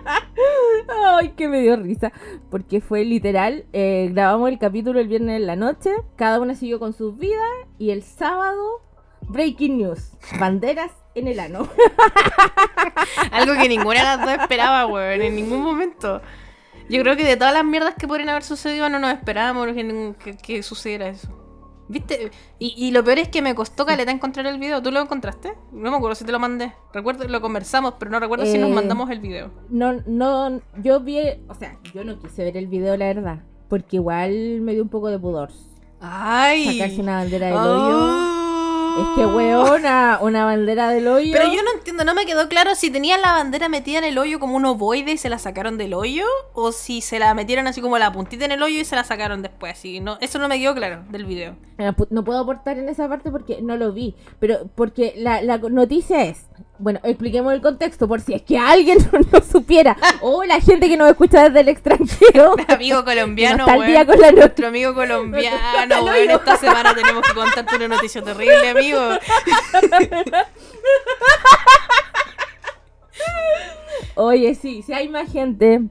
Ay, 1.06 1.28
que 1.36 1.46
me 1.46 1.60
dio 1.60 1.76
risa. 1.76 2.10
Porque 2.50 2.80
fue 2.80 3.04
literal. 3.04 3.64
eh, 3.72 4.08
grabamos 4.12 4.48
el 4.48 4.58
capítulo 4.58 4.98
el 4.98 5.06
viernes 5.06 5.36
en 5.36 5.46
la 5.46 5.54
noche. 5.54 5.92
Cada 6.16 6.40
una 6.40 6.56
siguió 6.56 6.80
con 6.80 6.94
sus 6.94 7.16
vidas. 7.16 7.46
Y 7.78 7.92
el 7.92 8.02
sábado, 8.02 8.82
breaking 9.20 9.78
news. 9.78 10.10
Banderas 10.40 10.90
en 11.14 11.28
el 11.28 11.38
ano. 11.38 11.68
Algo 13.30 13.54
que 13.54 13.68
ninguna 13.68 14.00
de 14.00 14.04
las 14.04 14.20
dos 14.20 14.30
esperaba, 14.42 14.86
weón, 14.86 15.22
en 15.22 15.36
ningún 15.36 15.62
momento. 15.62 16.20
Yo 16.88 17.02
creo 17.02 17.16
que 17.16 17.24
de 17.24 17.36
todas 17.36 17.52
las 17.54 17.64
mierdas 17.64 17.94
que 17.94 18.06
podrían 18.06 18.28
haber 18.28 18.44
sucedido 18.44 18.88
no 18.88 18.98
nos 18.98 19.12
esperábamos 19.12 19.66
que, 19.68 20.14
que, 20.22 20.36
que 20.36 20.62
sucediera 20.62 21.08
eso. 21.08 21.28
¿Viste? 21.88 22.32
Y, 22.58 22.74
y, 22.76 22.90
lo 22.90 23.04
peor 23.04 23.20
es 23.20 23.28
que 23.28 23.42
me 23.42 23.54
costó 23.54 23.86
caleta 23.86 24.10
encontrar 24.10 24.46
el 24.46 24.58
video. 24.58 24.82
¿Tú 24.82 24.90
lo 24.90 25.00
encontraste? 25.00 25.52
No 25.70 25.90
me 25.90 25.96
acuerdo 25.96 26.16
si 26.16 26.24
te 26.24 26.32
lo 26.32 26.40
mandé. 26.40 26.72
Recuerdo 26.92 27.28
lo 27.28 27.40
conversamos, 27.40 27.94
pero 27.98 28.10
no 28.10 28.18
recuerdo 28.18 28.44
si 28.44 28.58
nos 28.58 28.70
Eh, 28.70 28.74
mandamos 28.74 29.08
el 29.10 29.20
video. 29.20 29.52
No, 29.68 29.92
no, 30.06 30.60
yo 30.82 30.98
vi, 31.00 31.18
o 31.48 31.54
sea, 31.54 31.78
yo 31.94 32.02
no 32.02 32.18
quise 32.18 32.42
ver 32.44 32.56
el 32.56 32.66
video, 32.66 32.96
la 32.96 33.06
verdad, 33.06 33.38
porque 33.68 33.96
igual 33.96 34.60
me 34.62 34.72
dio 34.72 34.82
un 34.82 34.88
poco 34.88 35.10
de 35.10 35.18
pudor. 35.18 35.50
¡Ay! 36.00 36.78
Sacarse 36.78 37.00
una 37.00 37.16
bandera 37.18 37.46
del 37.46 37.56
hoyo. 37.56 38.45
Es 38.98 39.06
que, 39.14 39.26
weona, 39.26 40.18
una 40.22 40.44
bandera 40.44 40.88
del 40.90 41.06
hoyo. 41.08 41.32
Pero 41.32 41.52
yo 41.52 41.62
no 41.62 41.72
entiendo, 41.74 42.04
no 42.04 42.14
me 42.14 42.24
quedó 42.24 42.48
claro 42.48 42.74
si 42.74 42.90
tenían 42.90 43.20
la 43.20 43.32
bandera 43.32 43.68
metida 43.68 43.98
en 43.98 44.04
el 44.04 44.16
hoyo 44.16 44.40
como 44.40 44.56
un 44.56 44.64
ovoide 44.64 45.12
y 45.12 45.18
se 45.18 45.28
la 45.28 45.38
sacaron 45.38 45.76
del 45.76 45.92
hoyo, 45.94 46.24
o 46.54 46.72
si 46.72 47.00
se 47.00 47.18
la 47.18 47.34
metieron 47.34 47.66
así 47.66 47.80
como 47.80 47.98
la 47.98 48.12
puntita 48.12 48.46
en 48.46 48.52
el 48.52 48.62
hoyo 48.62 48.80
y 48.80 48.84
se 48.84 48.96
la 48.96 49.04
sacaron 49.04 49.42
después. 49.42 49.74
Así, 49.74 50.00
no, 50.00 50.16
eso 50.20 50.38
no 50.38 50.48
me 50.48 50.58
quedó 50.58 50.74
claro 50.74 51.04
del 51.10 51.26
video. 51.26 51.56
No 52.10 52.24
puedo 52.24 52.38
aportar 52.38 52.78
en 52.78 52.88
esa 52.88 53.08
parte 53.08 53.30
porque 53.30 53.60
no 53.60 53.76
lo 53.76 53.92
vi. 53.92 54.14
Pero 54.38 54.68
porque 54.74 55.14
la, 55.16 55.42
la 55.42 55.58
noticia 55.58 56.24
es. 56.24 56.45
Bueno, 56.78 57.00
expliquemos 57.02 57.52
el 57.54 57.62
contexto 57.62 58.06
por 58.06 58.20
si 58.20 58.34
es 58.34 58.42
que 58.42 58.58
alguien 58.58 58.98
no, 59.12 59.20
no 59.32 59.40
supiera. 59.40 59.96
O 60.20 60.44
la 60.44 60.60
gente 60.60 60.88
que 60.88 60.96
nos 60.96 61.10
escucha 61.10 61.44
desde 61.44 61.60
el 61.60 61.68
extranjero. 61.68 62.54
Amigo 62.68 63.04
colombiano, 63.04 63.66
No 63.66 63.82
día 63.82 64.06
con 64.06 64.20
la. 64.20 64.32
Nuestro 64.32 64.68
amigo 64.68 64.94
colombiano, 64.94 65.58
amigo. 65.96 66.32
Esta 66.32 66.56
semana 66.56 66.94
tenemos 66.94 67.26
que 67.26 67.34
contarte 67.34 67.76
una 67.76 67.88
noticia 67.88 68.22
terrible, 68.22 68.68
amigo. 68.68 69.00
Oye, 74.14 74.54
sí, 74.54 74.82
si 74.82 74.92
hay 74.92 75.08
más 75.08 75.30
gente 75.30 75.82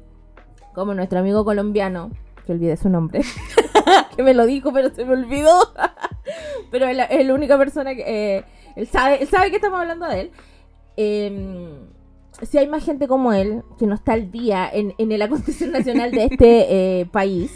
como 0.74 0.94
nuestro 0.94 1.20
amigo 1.20 1.46
colombiano, 1.46 2.12
que 2.46 2.52
olvidé 2.52 2.78
su 2.78 2.90
nombre, 2.90 3.22
que 4.16 4.24
me 4.24 4.34
lo 4.34 4.46
dijo 4.46 4.74
pero 4.74 4.94
se 4.94 5.06
me 5.06 5.14
olvidó, 5.14 5.74
pero 6.72 6.88
es 6.88 6.96
la, 6.98 7.06
es 7.06 7.26
la 7.26 7.34
única 7.34 7.58
persona 7.58 7.96
que 7.96 8.04
eh, 8.38 8.44
él 8.76 8.88
sabe, 8.88 9.22
él 9.22 9.28
sabe 9.28 9.50
que 9.50 9.56
estamos 9.58 9.80
hablando 9.80 10.08
de 10.08 10.22
él. 10.22 10.32
Eh, 10.98 11.80
si 12.42 12.58
hay 12.58 12.68
más 12.68 12.84
gente 12.84 13.08
como 13.08 13.32
él 13.34 13.64
que 13.78 13.88
no 13.88 13.96
está 13.96 14.14
al 14.14 14.32
día 14.32 14.70
en, 14.72 14.94
en 14.98 15.12
el 15.12 15.22
acontecer 15.22 15.70
nacional 15.70 16.12
de 16.12 16.26
este 16.26 17.00
eh, 17.02 17.06
país, 17.06 17.52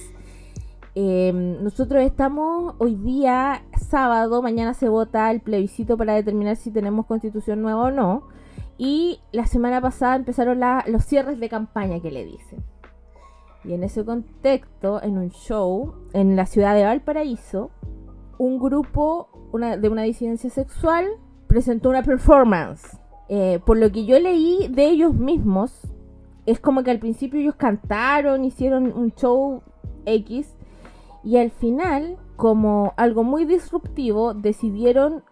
eh, 0.95 1.31
nosotros 1.33 2.01
estamos 2.03 2.75
hoy 2.79 2.95
día 2.95 3.63
sábado, 3.79 4.41
mañana 4.41 4.73
se 4.73 4.89
vota 4.89 5.29
el 5.31 5.41
plebiscito 5.41 5.97
para 5.97 6.13
determinar 6.15 6.55
si 6.55 6.71
tenemos 6.71 7.05
constitución 7.05 7.61
nueva 7.61 7.83
o 7.83 7.91
no. 7.91 8.23
Y 8.77 9.19
la 9.33 9.45
semana 9.45 9.81
pasada 9.81 10.15
empezaron 10.15 10.59
la- 10.61 10.85
los 10.87 11.03
cierres 11.03 11.39
de 11.39 11.49
campaña 11.49 11.99
que 12.01 12.11
le 12.11 12.23
dicen. 12.23 12.63
Y 13.65 13.73
en 13.73 13.83
ese 13.83 14.05
contexto, 14.05 15.03
en 15.03 15.17
un 15.17 15.31
show 15.31 15.95
en 16.13 16.37
la 16.37 16.45
ciudad 16.45 16.73
de 16.75 16.85
Valparaíso, 16.85 17.71
un 18.37 18.57
grupo 18.57 19.27
una- 19.51 19.75
de 19.75 19.89
una 19.89 20.03
disidencia 20.03 20.49
sexual 20.49 21.05
presentó 21.47 21.89
una 21.89 22.03
performance. 22.03 22.98
Eh, 23.29 23.59
por 23.63 23.77
lo 23.77 23.91
que 23.91 24.05
yo 24.05 24.19
leí 24.19 24.67
de 24.69 24.85
ellos 24.87 25.13
mismos, 25.13 25.71
es 26.47 26.59
como 26.59 26.83
que 26.83 26.89
al 26.89 26.97
principio 26.97 27.39
ellos 27.39 27.55
cantaron, 27.55 28.43
hicieron 28.43 28.91
un 28.91 29.11
show 29.11 29.61
X, 30.05 30.55
y 31.23 31.37
al 31.37 31.51
final, 31.51 32.17
como 32.35 32.93
algo 32.97 33.23
muy 33.23 33.45
disruptivo, 33.45 34.33
decidieron, 34.33 35.23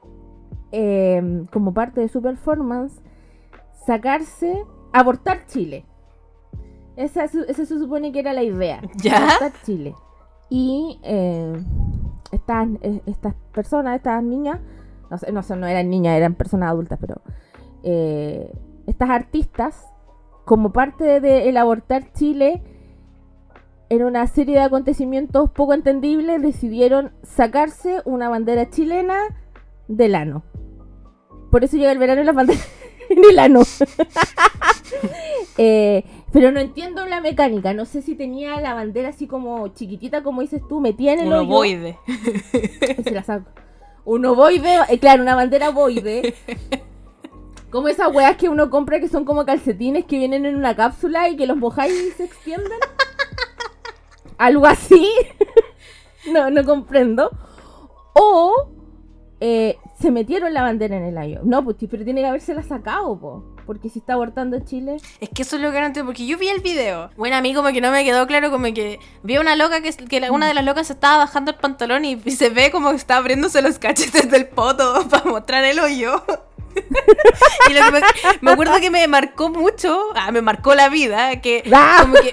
eh, 0.71 1.45
como 1.51 1.73
parte 1.73 2.01
de 2.01 2.07
su 2.07 2.21
performance, 2.21 3.01
sacarse, 3.87 4.63
abortar 4.93 5.47
Chile. 5.47 5.85
Esa, 6.97 7.27
se 7.27 7.65
supone 7.65 8.11
que 8.11 8.19
era 8.19 8.33
la 8.33 8.43
idea. 8.43 8.81
¿Ya? 9.01 9.17
Abortar 9.17 9.53
Chile. 9.63 9.95
Y 10.49 10.99
eh, 11.03 11.53
estas, 12.31 12.67
estas 13.07 13.33
personas, 13.53 13.95
estas 13.95 14.21
niñas, 14.23 14.59
no 15.09 15.17
sé, 15.17 15.31
no, 15.31 15.41
sé, 15.41 15.55
no 15.55 15.65
eran 15.65 15.89
niñas, 15.89 16.15
eran 16.15 16.35
personas 16.35 16.69
adultas, 16.69 16.99
pero 16.99 17.21
eh, 17.89 18.51
estas 18.86 19.10
artistas, 19.10 19.88
como 20.44 20.74
parte 20.74 21.22
de 21.22 21.48
el 21.48 21.56
abortar 21.56 22.12
Chile, 22.12 22.62
en 23.89 24.03
una 24.03 24.27
serie 24.27 24.56
de 24.56 24.62
acontecimientos 24.62 25.50
poco 25.51 25.74
entendibles, 25.74 26.41
decidieron 26.41 27.13
sacarse 27.24 28.01
una 28.03 28.27
bandera 28.27 28.70
chilena 28.70 29.17
del 29.88 30.15
ano. 30.15 30.44
Por 31.50 31.63
eso 31.63 31.77
llega 31.77 31.94
el 31.94 31.98
verano 31.98 32.22
y 32.22 32.25
las 32.25 32.36
banderas 32.36 32.67
en 33.10 33.20
el 33.24 33.39
ano. 33.39 33.62
Eh, 35.60 36.03
pero 36.32 36.51
no 36.51 36.60
entiendo 36.60 37.06
la 37.08 37.20
mecánica. 37.20 37.74
No 37.74 37.86
sé 37.86 38.03
si 38.03 38.13
tenía 38.13 38.62
la 38.62 38.75
bandera 38.75 39.10
así 39.10 39.25
como 39.25 39.70
chiquitita, 39.70 40.22
como 40.22 40.41
dices 40.41 40.62
tú, 40.70 40.79
metida 40.79 41.13
en 41.13 41.20
el 41.22 41.27
Un 41.27 41.34
hoyo. 41.34 41.50
ovoide. 41.50 41.98
Se 43.03 43.12
la 43.12 43.24
saco. 43.24 43.50
Un 44.06 44.24
ovoide, 44.25 44.77
eh, 44.88 45.00
claro, 45.00 45.24
una 45.24 45.34
bandera 45.34 45.70
ovoide. 45.70 46.36
Como 47.77 47.89
esas 47.89 48.12
weas 48.12 48.38
que 48.38 48.50
uno 48.50 48.72
compra 48.72 49.00
que 49.00 49.07
son 49.07 49.24
como 49.24 49.46
calcetines 49.46 50.05
que 50.05 50.17
vienen 50.17 50.48
en 50.48 50.55
una 50.55 50.75
cápsula 50.75 51.29
y 51.29 51.36
que 51.36 51.46
los 51.46 51.57
mojáis 51.57 51.93
y 51.93 52.10
se 52.10 52.24
extienden. 52.24 52.79
Algo 54.39 54.65
así. 54.65 55.07
no, 56.34 56.50
no 56.50 56.65
comprendo. 56.65 57.29
O 58.13 58.72
eh, 59.39 59.77
se 60.01 60.10
metieron 60.10 60.55
la 60.55 60.63
bandera 60.63 60.98
en 60.98 61.03
el 61.03 61.15
avión. 61.19 61.41
No, 61.48 61.63
pues 61.63 61.75
pero 61.88 62.03
tiene 62.03 62.22
que 62.22 62.27
habérsela 62.27 62.63
sacado, 62.63 63.15
po. 63.19 63.43
Porque 63.67 63.89
si 63.89 64.00
está 64.00 64.13
abortando 64.13 64.60
Chile. 64.62 64.98
Es 65.22 65.29
que 65.29 65.43
eso 65.43 65.57
es 65.57 65.62
lo 65.62 65.72
que 65.72 65.79
no 65.79 65.86
entiendo, 65.86 66.10
porque 66.12 66.25
yo 66.25 66.36
vi 66.39 66.48
el 66.48 66.62
video. 66.62 67.12
Bueno, 67.15 67.36
a 67.36 67.41
mí 67.41 67.53
como 67.53 67.67
que 67.69 67.79
no 67.79 67.91
me 67.91 68.03
quedó 68.03 68.25
claro, 68.25 68.50
como 68.50 68.74
que 68.74 68.98
vi 69.22 69.36
a 69.36 69.39
una 69.41 69.55
loca 69.55 69.81
que, 69.81 69.91
que 69.93 70.19
la- 70.19 70.31
una 70.31 70.48
de 70.48 70.55
las 70.55 70.65
locas 70.65 70.88
se 70.88 70.93
estaba 70.93 71.17
bajando 71.17 71.51
el 71.51 71.57
pantalón 71.57 72.05
y, 72.05 72.19
y 72.25 72.31
se 72.31 72.50
ve 72.50 72.72
como 72.72 72.89
que 72.89 72.96
está 72.96 73.17
abriéndose 73.17 73.62
los 73.62 73.77
cachetes 73.77 74.31
del 74.31 74.48
poto 74.48 75.07
para 75.12 75.25
mostrar 75.25 75.63
el 75.63 75.77
hoyo. 75.79 76.24
y 77.69 77.74
lo 77.74 77.86
que 77.86 77.91
me, 77.91 78.01
me 78.41 78.51
acuerdo 78.51 78.79
que 78.79 78.89
me 78.89 79.07
marcó 79.07 79.50
mucho, 79.50 80.12
ah, 80.15 80.31
me 80.31 80.41
marcó 80.41 80.75
la 80.75 80.89
vida, 80.89 81.41
que 81.41 81.63
¡Ah! 81.74 82.00
como 82.01 82.15
que 82.15 82.31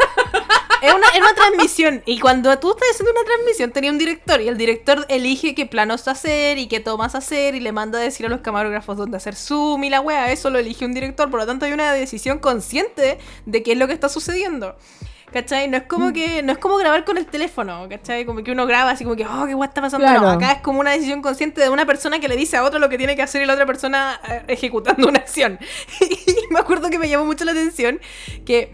es 0.83 0.93
una, 0.93 1.09
es 1.09 1.19
una 1.19 1.35
transmisión 1.35 2.03
y 2.05 2.19
cuando 2.19 2.59
tú 2.59 2.71
estás 2.71 2.89
haciendo 2.93 3.13
una 3.13 3.25
transmisión 3.25 3.71
tenía 3.73 3.91
un 3.91 3.99
director 3.99 4.41
y 4.41 4.49
el 4.49 4.59
director 4.59 5.07
elige 5.09 5.55
qué 5.55 5.65
planos 5.65 6.07
hacer 6.09 6.59
y 6.59 6.67
qué 6.67 6.81
tomas 6.81 7.15
hacer 7.15 7.55
y 7.55 7.61
le 7.61 7.73
manda 7.73 7.99
a 7.99 8.03
decir 8.03 8.27
a 8.27 8.29
los 8.29 8.41
camarógrafos 8.41 8.97
dónde 8.97 9.17
hacer 9.17 9.35
zoom 9.35 9.85
y 9.85 9.91
la 9.91 10.01
wea, 10.01 10.31
eso 10.31 10.51
lo 10.51 10.59
elige 10.59 10.85
un 10.85 10.93
director, 10.93 11.31
por 11.31 11.41
lo 11.41 11.47
tanto 11.47 11.65
hay 11.65 11.73
una 11.73 11.93
decisión 11.93 12.39
consciente 12.39 13.19
de 13.47 13.63
qué 13.63 13.73
es 13.73 13.79
lo 13.79 13.87
que 13.87 13.95
está 13.95 14.09
sucediendo. 14.09 14.77
¿Cachai? 15.35 15.67
No 15.67 15.76
es 15.76 15.83
como 15.83 16.12
que 16.12 16.45
no 16.45 16.53
es 16.53 16.59
como 16.59 16.76
grabar 16.76 17.05
con 17.05 17.19
el 17.19 17.26
teléfono, 17.26 17.88
¿cachai? 17.88 18.25
Como 18.25 18.45
que 18.45 18.53
uno 18.53 18.69
graba 18.69 18.93
así 18.93 19.03
como 19.03 19.17
que, 19.17 19.26
oh, 19.26 19.47
qué 19.47 19.55
guay 19.55 19.67
está 19.67 19.81
pasando. 19.81 20.07
Claro. 20.07 20.23
No, 20.23 20.31
acá 20.31 20.53
es 20.53 20.61
como 20.61 20.79
una 20.79 20.93
decisión 20.93 21.23
consciente 21.23 21.61
de 21.61 21.71
una 21.71 21.85
persona 21.85 22.21
que 22.21 22.29
le 22.29 22.37
dice 22.37 22.57
a 22.57 22.62
otro 22.62 22.79
lo 22.79 22.88
que 22.88 22.99
tiene 22.99 23.17
que 23.17 23.23
hacer 23.23 23.43
y 23.43 23.45
la 23.45 23.55
otra 23.55 23.67
persona 23.67 24.21
eh, 24.31 24.45
ejecutando 24.47 25.09
una 25.09 25.19
acción. 25.19 25.59
Y 26.00 26.53
me 26.53 26.61
acuerdo 26.61 26.88
que 26.88 27.00
me 27.00 27.09
llamó 27.09 27.25
mucho 27.25 27.45
la 27.45 27.50
atención 27.50 27.99
que 28.47 28.71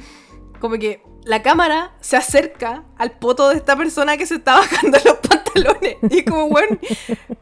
como 0.61 0.77
que 0.79 1.03
la 1.25 1.43
cámara 1.43 1.93
se 2.01 2.17
acerca 2.17 2.83
al 2.97 3.13
poto 3.13 3.49
de 3.51 3.57
esta 3.57 3.77
persona 3.77 4.17
que 4.17 4.27
se 4.27 4.37
está 4.37 4.55
bajando 4.57 4.99
los 5.05 5.15
pantalones. 5.17 5.97
Y 6.11 6.23
como, 6.25 6.49
bueno, 6.49 6.79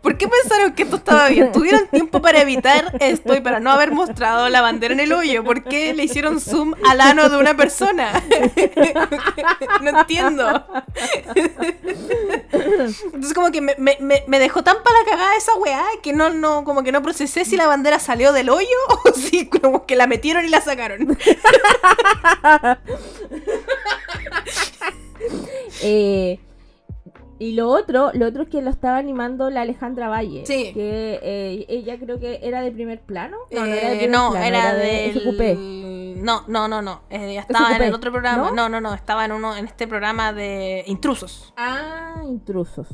¿por 0.03 0.17
qué 0.19 0.27
pensaron 0.29 0.73
que 0.73 0.83
esto 0.85 0.97
estaba 0.97 1.29
bien? 1.29 1.53
Tuvieron 1.53 1.87
tiempo 1.89 2.21
para 2.23 2.41
evitar 2.41 2.97
esto 3.01 3.35
y 3.35 3.41
para 3.41 3.61
no 3.61 3.71
haber 3.71 3.93
mostrado 3.93 4.49
la 4.49 4.61
bandera 4.63 4.95
en 4.95 5.01
el 5.01 5.13
hoyo. 5.13 5.45
¿Por 5.45 5.65
qué 5.65 5.95
le 5.95 6.05
hicieron 6.05 6.41
zoom 6.41 6.75
al 6.89 7.01
ano 7.01 7.29
de 7.29 7.37
una 7.37 7.57
persona? 7.57 8.13
no 9.83 9.99
entiendo. 10.01 10.67
Entonces 12.53 13.35
como 13.35 13.51
que 13.51 13.61
me- 13.61 13.77
me- 13.79 14.25
me 14.27 14.39
dejó 14.39 14.63
tan 14.63 14.77
para 14.83 14.99
la 15.01 15.05
cagada 15.11 15.37
esa 15.37 15.55
weá 15.57 15.85
que 16.03 16.13
no, 16.13 16.31
no, 16.31 16.65
como 16.65 16.83
que 16.83 16.93
no 16.93 17.03
procesé 17.03 17.45
si 17.45 17.57
la 17.57 17.67
bandera 17.67 17.99
salió 17.99 18.33
del 18.33 18.51
hoyo 18.51 18.67
o 19.05 19.13
si 19.13 19.47
como 19.49 19.87
que 19.87 19.97
la 19.97 20.07
metieron 20.07 20.45
y 20.45 20.49
la 20.49 20.61
sacaron. 20.61 21.17
Eh, 25.83 26.39
y 27.41 27.53
lo 27.53 27.69
otro, 27.69 28.11
lo 28.15 28.27
otro 28.27 28.43
es 28.43 28.49
que 28.49 28.61
lo 28.63 28.71
estaba 28.71 28.97
animando 28.99 29.49
la 29.51 29.61
Alejandra 29.63 30.09
Valle. 30.09 30.45
Sí. 30.45 30.73
Que 30.75 31.21
eh, 31.23 31.67
ella 31.69 31.97
creo 31.99 32.19
que 32.19 32.41
era 32.43 32.63
de 32.63 32.73
primer 32.73 33.01
plano. 33.01 33.37
No, 33.53 33.61
no 33.61 33.67
Eh, 33.67 33.79
era 33.79 33.91
de 33.91 33.97
primer 33.97 34.11
no, 34.11 34.31
plano, 34.33 34.47
era, 34.47 34.75
de 34.75 35.13
del- 35.13 35.21
SQP. 36.17 36.23
No, 36.25 36.43
no, 36.49 36.67
no, 36.67 36.83
no. 36.83 37.03
Eh, 37.11 37.37
estaba 37.39 37.77
en 37.77 37.83
el 37.83 37.95
otro 37.95 38.11
programa. 38.11 38.49
¿no? 38.51 38.55
¿no? 38.55 38.69
no, 38.69 38.81
no, 38.81 38.95
Estaba 38.95 39.25
en 39.25 39.33
uno, 39.33 39.57
en 39.57 39.67
este 39.67 39.87
programa 39.87 40.33
de 40.33 40.83
intrusos. 40.89 41.55
Ah, 41.57 42.23
intrusos. 42.27 42.89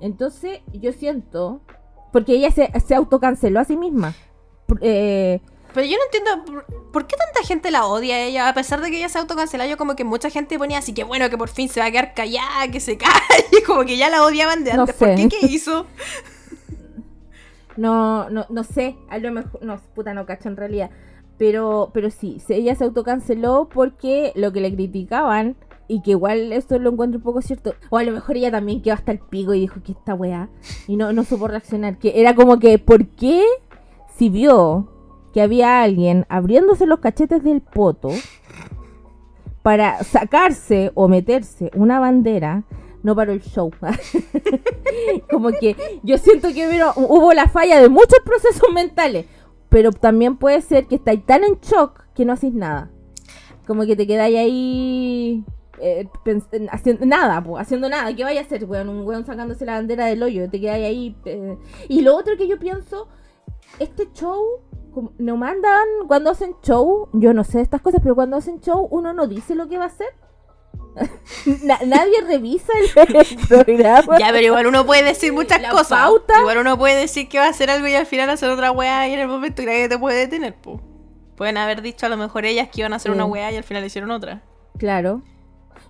Entonces, 0.00 0.60
yo 0.72 0.92
siento. 0.92 1.60
Porque 2.12 2.32
ella 2.34 2.50
se, 2.52 2.70
se 2.80 2.94
autocanceló 2.94 3.58
a 3.60 3.64
sí 3.64 3.76
misma. 3.76 4.14
Eh, 4.80 5.40
Pero 5.72 5.86
yo 5.86 5.96
no 5.96 6.04
entiendo 6.04 6.44
por, 6.44 6.90
por 6.90 7.06
qué 7.06 7.16
tanta 7.16 7.46
gente 7.46 7.70
la 7.70 7.86
odia 7.86 8.16
a 8.16 8.20
ella, 8.20 8.48
a 8.48 8.54
pesar 8.54 8.80
de 8.80 8.90
que 8.90 8.98
ella 8.98 9.08
se 9.08 9.18
autocanceló, 9.18 9.64
yo 9.64 9.76
como 9.76 9.96
que 9.96 10.04
mucha 10.04 10.30
gente 10.30 10.58
ponía 10.58 10.78
así 10.78 10.92
que 10.92 11.04
bueno, 11.04 11.30
que 11.30 11.38
por 11.38 11.48
fin 11.48 11.68
se 11.68 11.80
va 11.80 11.86
a 11.86 11.90
quedar 11.90 12.14
callada, 12.14 12.68
que 12.70 12.80
se 12.80 12.96
calle, 12.98 13.62
como 13.66 13.84
que 13.84 13.96
ya 13.96 14.10
la 14.10 14.24
odiaban 14.24 14.64
de 14.64 14.74
No 14.74 14.82
antes. 14.82 14.96
¿Por 14.96 15.14
qué? 15.14 15.28
¿Qué 15.28 15.46
hizo? 15.46 15.86
No, 17.76 18.28
no, 18.30 18.46
no 18.50 18.64
sé, 18.64 18.96
a 19.08 19.18
lo 19.18 19.32
mejor, 19.32 19.64
no, 19.64 19.80
puta, 19.94 20.12
no 20.12 20.26
cacho 20.26 20.48
en 20.48 20.56
realidad. 20.56 20.90
Pero, 21.38 21.90
pero 21.94 22.10
sí, 22.10 22.42
ella 22.48 22.74
se 22.74 22.84
autocanceló 22.84 23.68
porque 23.72 24.32
lo 24.34 24.52
que 24.52 24.60
le 24.60 24.74
criticaban, 24.74 25.56
y 25.88 26.02
que 26.02 26.10
igual 26.12 26.52
esto 26.52 26.78
lo 26.78 26.90
encuentro 26.90 27.18
un 27.18 27.24
poco 27.24 27.40
cierto, 27.42 27.74
o 27.88 27.96
a 27.96 28.04
lo 28.04 28.12
mejor 28.12 28.36
ella 28.36 28.50
también 28.50 28.82
quedó 28.82 28.94
hasta 28.94 29.12
el 29.12 29.18
pico 29.18 29.54
y 29.54 29.60
dijo 29.60 29.82
que 29.82 29.92
esta 29.92 30.14
weá, 30.14 30.50
y 30.86 30.96
no, 30.96 31.12
no 31.12 31.24
supo 31.24 31.48
reaccionar, 31.48 31.98
que 31.98 32.20
era 32.20 32.34
como 32.34 32.58
que, 32.58 32.78
¿por 32.78 33.06
qué 33.06 33.42
si 34.16 34.28
vio 34.28 34.88
que 35.32 35.42
había 35.42 35.82
alguien 35.82 36.26
abriéndose 36.28 36.86
los 36.86 37.00
cachetes 37.00 37.42
del 37.42 37.60
poto 37.60 38.10
para 39.62 40.02
sacarse 40.04 40.90
o 40.94 41.08
meterse 41.08 41.70
una 41.74 42.00
bandera, 42.00 42.64
no 43.02 43.14
paró 43.14 43.32
el 43.32 43.42
show. 43.42 43.70
como 45.30 45.50
que 45.50 45.76
yo 46.02 46.18
siento 46.18 46.48
que 46.52 46.66
hubo 46.96 47.32
la 47.32 47.48
falla 47.48 47.80
de 47.80 47.88
muchos 47.88 48.20
procesos 48.24 48.72
mentales, 48.72 49.26
pero 49.68 49.92
también 49.92 50.36
puede 50.36 50.60
ser 50.62 50.86
que 50.86 50.96
estáis 50.96 51.24
tan 51.24 51.44
en 51.44 51.58
shock 51.60 52.04
que 52.14 52.24
no 52.24 52.32
hacéis 52.32 52.54
nada. 52.54 52.90
Como 53.66 53.84
que 53.86 53.94
te 53.94 54.06
quedáis 54.06 54.36
ahí 54.36 55.44
eh, 55.80 56.08
haciendo 56.70 57.06
nada, 57.06 57.44
haciendo 57.58 57.88
nada. 57.88 58.14
¿Qué 58.14 58.24
vaya 58.24 58.40
a 58.40 58.44
hacer, 58.44 58.64
weón? 58.64 58.88
Un 58.88 59.06
weón 59.06 59.24
sacándose 59.24 59.64
la 59.64 59.74
bandera 59.74 60.06
del 60.06 60.22
hoyo, 60.22 60.50
te 60.50 60.60
quedáis 60.60 60.84
ahí. 60.84 61.16
Eh. 61.24 61.56
Y 61.88 62.02
lo 62.02 62.16
otro 62.16 62.36
que 62.36 62.48
yo 62.48 62.58
pienso, 62.58 63.08
este 63.78 64.08
show 64.12 64.62
no 65.18 65.36
mandan 65.36 65.86
cuando 66.08 66.30
hacen 66.30 66.56
show, 66.62 67.08
yo 67.12 67.32
no 67.32 67.44
sé 67.44 67.60
estas 67.60 67.80
cosas, 67.80 68.00
pero 68.02 68.14
cuando 68.14 68.36
hacen 68.36 68.60
show 68.60 68.88
uno 68.90 69.12
no 69.12 69.26
dice 69.26 69.54
lo 69.54 69.68
que 69.68 69.78
va 69.78 69.84
a 69.84 69.88
hacer. 69.88 70.08
nadie 71.86 72.20
revisa 72.26 72.72
el, 72.80 73.48
programa. 73.48 74.18
Ya, 74.18 74.28
pero 74.32 74.40
igual 74.40 74.66
uno 74.66 74.84
puede 74.84 75.04
decir 75.04 75.32
muchas 75.32 75.60
cosas. 75.70 76.10
Igual 76.40 76.58
uno 76.58 76.76
puede 76.76 77.00
decir 77.00 77.28
que 77.28 77.38
va 77.38 77.46
a 77.46 77.50
hacer 77.50 77.70
algo 77.70 77.86
y 77.86 77.94
al 77.94 78.06
final 78.06 78.28
hacer 78.30 78.50
otra 78.50 78.72
weá 78.72 79.08
y 79.08 79.12
en 79.12 79.20
el 79.20 79.28
momento 79.28 79.62
que 79.62 79.88
te 79.88 79.98
puede 79.98 80.18
detener, 80.18 80.56
Pueden 81.36 81.56
haber 81.56 81.80
dicho 81.80 82.04
a 82.04 82.08
lo 82.10 82.18
mejor 82.18 82.44
ellas 82.44 82.68
que 82.68 82.82
iban 82.82 82.92
a 82.92 82.96
hacer 82.96 83.12
una 83.12 83.24
weá 83.24 83.50
y 83.50 83.56
al 83.56 83.64
final 83.64 83.84
hicieron 83.84 84.10
otra. 84.10 84.42
Claro. 84.76 85.22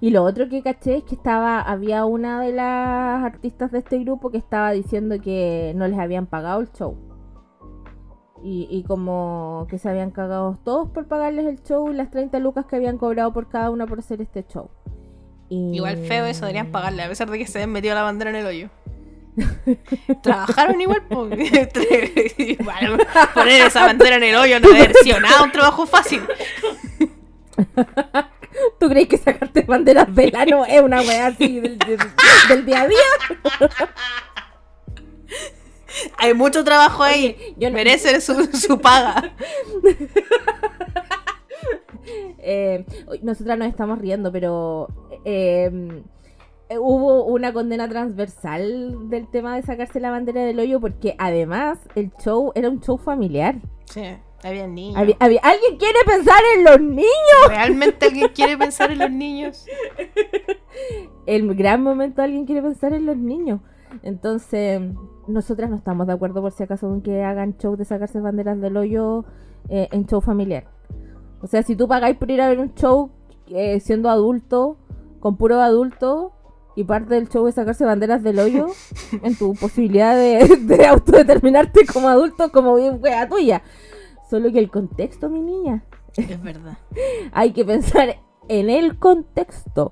Y 0.00 0.10
lo 0.10 0.22
otro 0.22 0.48
que 0.48 0.62
caché 0.62 0.98
es 0.98 1.04
que 1.04 1.14
estaba, 1.14 1.60
había 1.60 2.04
una 2.04 2.40
de 2.40 2.52
las 2.52 3.24
artistas 3.24 3.72
de 3.72 3.80
este 3.80 3.98
grupo 3.98 4.30
que 4.30 4.38
estaba 4.38 4.70
diciendo 4.70 5.16
que 5.20 5.72
no 5.74 5.88
les 5.88 5.98
habían 5.98 6.26
pagado 6.26 6.60
el 6.60 6.70
show. 6.72 6.96
Y, 8.42 8.84
como 8.88 9.66
que 9.68 9.78
se 9.78 9.88
habían 9.88 10.10
cagado 10.10 10.58
todos 10.64 10.88
por 10.88 11.06
pagarles 11.06 11.46
el 11.46 11.62
show 11.62 11.90
y 11.90 11.94
las 11.94 12.10
30 12.10 12.38
lucas 12.38 12.64
que 12.66 12.76
habían 12.76 12.96
cobrado 12.96 13.32
por 13.32 13.48
cada 13.48 13.70
una 13.70 13.86
por 13.86 13.98
hacer 13.98 14.22
este 14.22 14.44
show. 14.44 14.70
Igual 15.50 15.98
feo 15.98 16.24
eso, 16.26 16.46
deberían 16.46 16.70
pagarle, 16.70 17.02
a 17.02 17.08
pesar 17.08 17.28
de 17.28 17.36
que 17.36 17.46
se 17.46 17.58
habían 17.58 17.72
metido 17.72 17.94
la 17.94 18.02
bandera 18.02 18.30
en 18.30 18.36
el 18.36 18.46
hoyo. 18.46 18.70
Trabajaron 20.22 20.80
igual, 20.80 21.02
poner 23.34 23.62
esa 23.62 23.86
bandera 23.86 24.16
en 24.16 24.22
el 24.24 24.36
hoyo 24.36 24.60
no 24.60 24.70
haber 24.70 24.94
sido 24.94 25.20
nada 25.20 25.42
un 25.42 25.52
trabajo 25.52 25.86
fácil. 25.86 26.22
¿Tú 28.78 28.88
crees 28.88 29.08
que 29.08 29.16
sacarte 29.16 29.62
banderas 29.62 30.12
velano 30.12 30.66
es 30.66 30.80
una 30.82 31.00
weá 31.02 31.28
así 31.28 31.60
del, 31.60 31.78
del 32.48 32.66
día 32.66 32.82
a 32.82 32.88
día? 32.88 32.98
Hay 36.18 36.34
mucho 36.34 36.64
trabajo 36.64 37.02
ahí. 37.02 37.36
Merece 37.58 38.20
su, 38.20 38.78
paga. 38.80 39.34
eh, 42.38 42.84
nosotras 43.22 43.58
nos 43.58 43.68
estamos 43.68 43.98
riendo, 43.98 44.32
pero 44.32 44.88
em, 45.24 46.02
hubo 46.78 47.24
una 47.24 47.52
condena 47.52 47.88
transversal 47.88 49.08
del 49.08 49.28
tema 49.28 49.56
de 49.56 49.62
sacarse 49.62 50.00
la 50.00 50.10
bandera 50.10 50.44
del 50.44 50.58
hoyo 50.58 50.80
porque 50.80 51.14
además 51.18 51.78
el 51.94 52.10
show 52.22 52.52
era 52.54 52.68
un 52.68 52.80
show 52.80 52.98
familiar. 52.98 53.56
Sí. 53.86 54.02
Había 54.42 54.66
niños. 54.66 54.96
¿Alguien 54.96 55.76
quiere 55.78 55.98
pensar 56.06 56.40
en 56.56 56.64
los 56.64 56.80
niños? 56.80 57.48
¿Realmente 57.48 58.06
alguien 58.06 58.28
quiere 58.28 58.56
pensar 58.56 58.90
en 58.90 59.00
los 59.00 59.10
niños? 59.10 59.66
El 61.26 61.54
gran 61.54 61.82
momento 61.82 62.22
alguien 62.22 62.46
quiere 62.46 62.62
pensar 62.62 62.94
en 62.94 63.04
los 63.04 63.18
niños. 63.18 63.60
Entonces, 64.02 64.80
nosotras 65.30 65.70
no 65.70 65.76
estamos 65.76 66.06
de 66.06 66.12
acuerdo 66.12 66.42
por 66.42 66.52
si 66.52 66.62
acaso 66.62 66.88
con 66.88 67.00
que 67.00 67.22
hagan 67.22 67.56
show 67.58 67.76
de 67.76 67.84
sacarse 67.84 68.20
banderas 68.20 68.60
del 68.60 68.76
hoyo 68.76 69.24
eh, 69.68 69.88
en 69.92 70.06
show 70.06 70.20
familiar. 70.20 70.64
O 71.42 71.46
sea, 71.46 71.62
si 71.62 71.76
tú 71.76 71.88
pagáis 71.88 72.16
por 72.16 72.30
ir 72.30 72.40
a 72.40 72.48
ver 72.48 72.58
un 72.60 72.74
show 72.74 73.10
eh, 73.48 73.80
siendo 73.80 74.10
adulto, 74.10 74.76
con 75.20 75.36
puro 75.36 75.60
adulto, 75.60 76.32
y 76.76 76.84
parte 76.84 77.14
del 77.14 77.28
show 77.28 77.46
es 77.46 77.54
sacarse 77.54 77.84
banderas 77.84 78.22
del 78.22 78.38
hoyo, 78.38 78.68
en 79.22 79.36
tu 79.36 79.54
posibilidad 79.54 80.16
de, 80.16 80.86
autodeterminarte 80.86 81.86
como 81.86 82.08
adulto, 82.08 82.50
como 82.52 82.76
bien 82.76 82.98
wea 83.02 83.28
tuya. 83.28 83.62
Solo 84.28 84.52
que 84.52 84.60
el 84.60 84.70
contexto, 84.70 85.28
mi 85.28 85.42
niña. 85.42 85.84
Es 86.16 86.42
verdad. 86.42 86.78
Hay 87.32 87.52
que 87.52 87.64
pensar 87.64 88.16
en 88.48 88.70
el 88.70 88.98
contexto. 88.98 89.90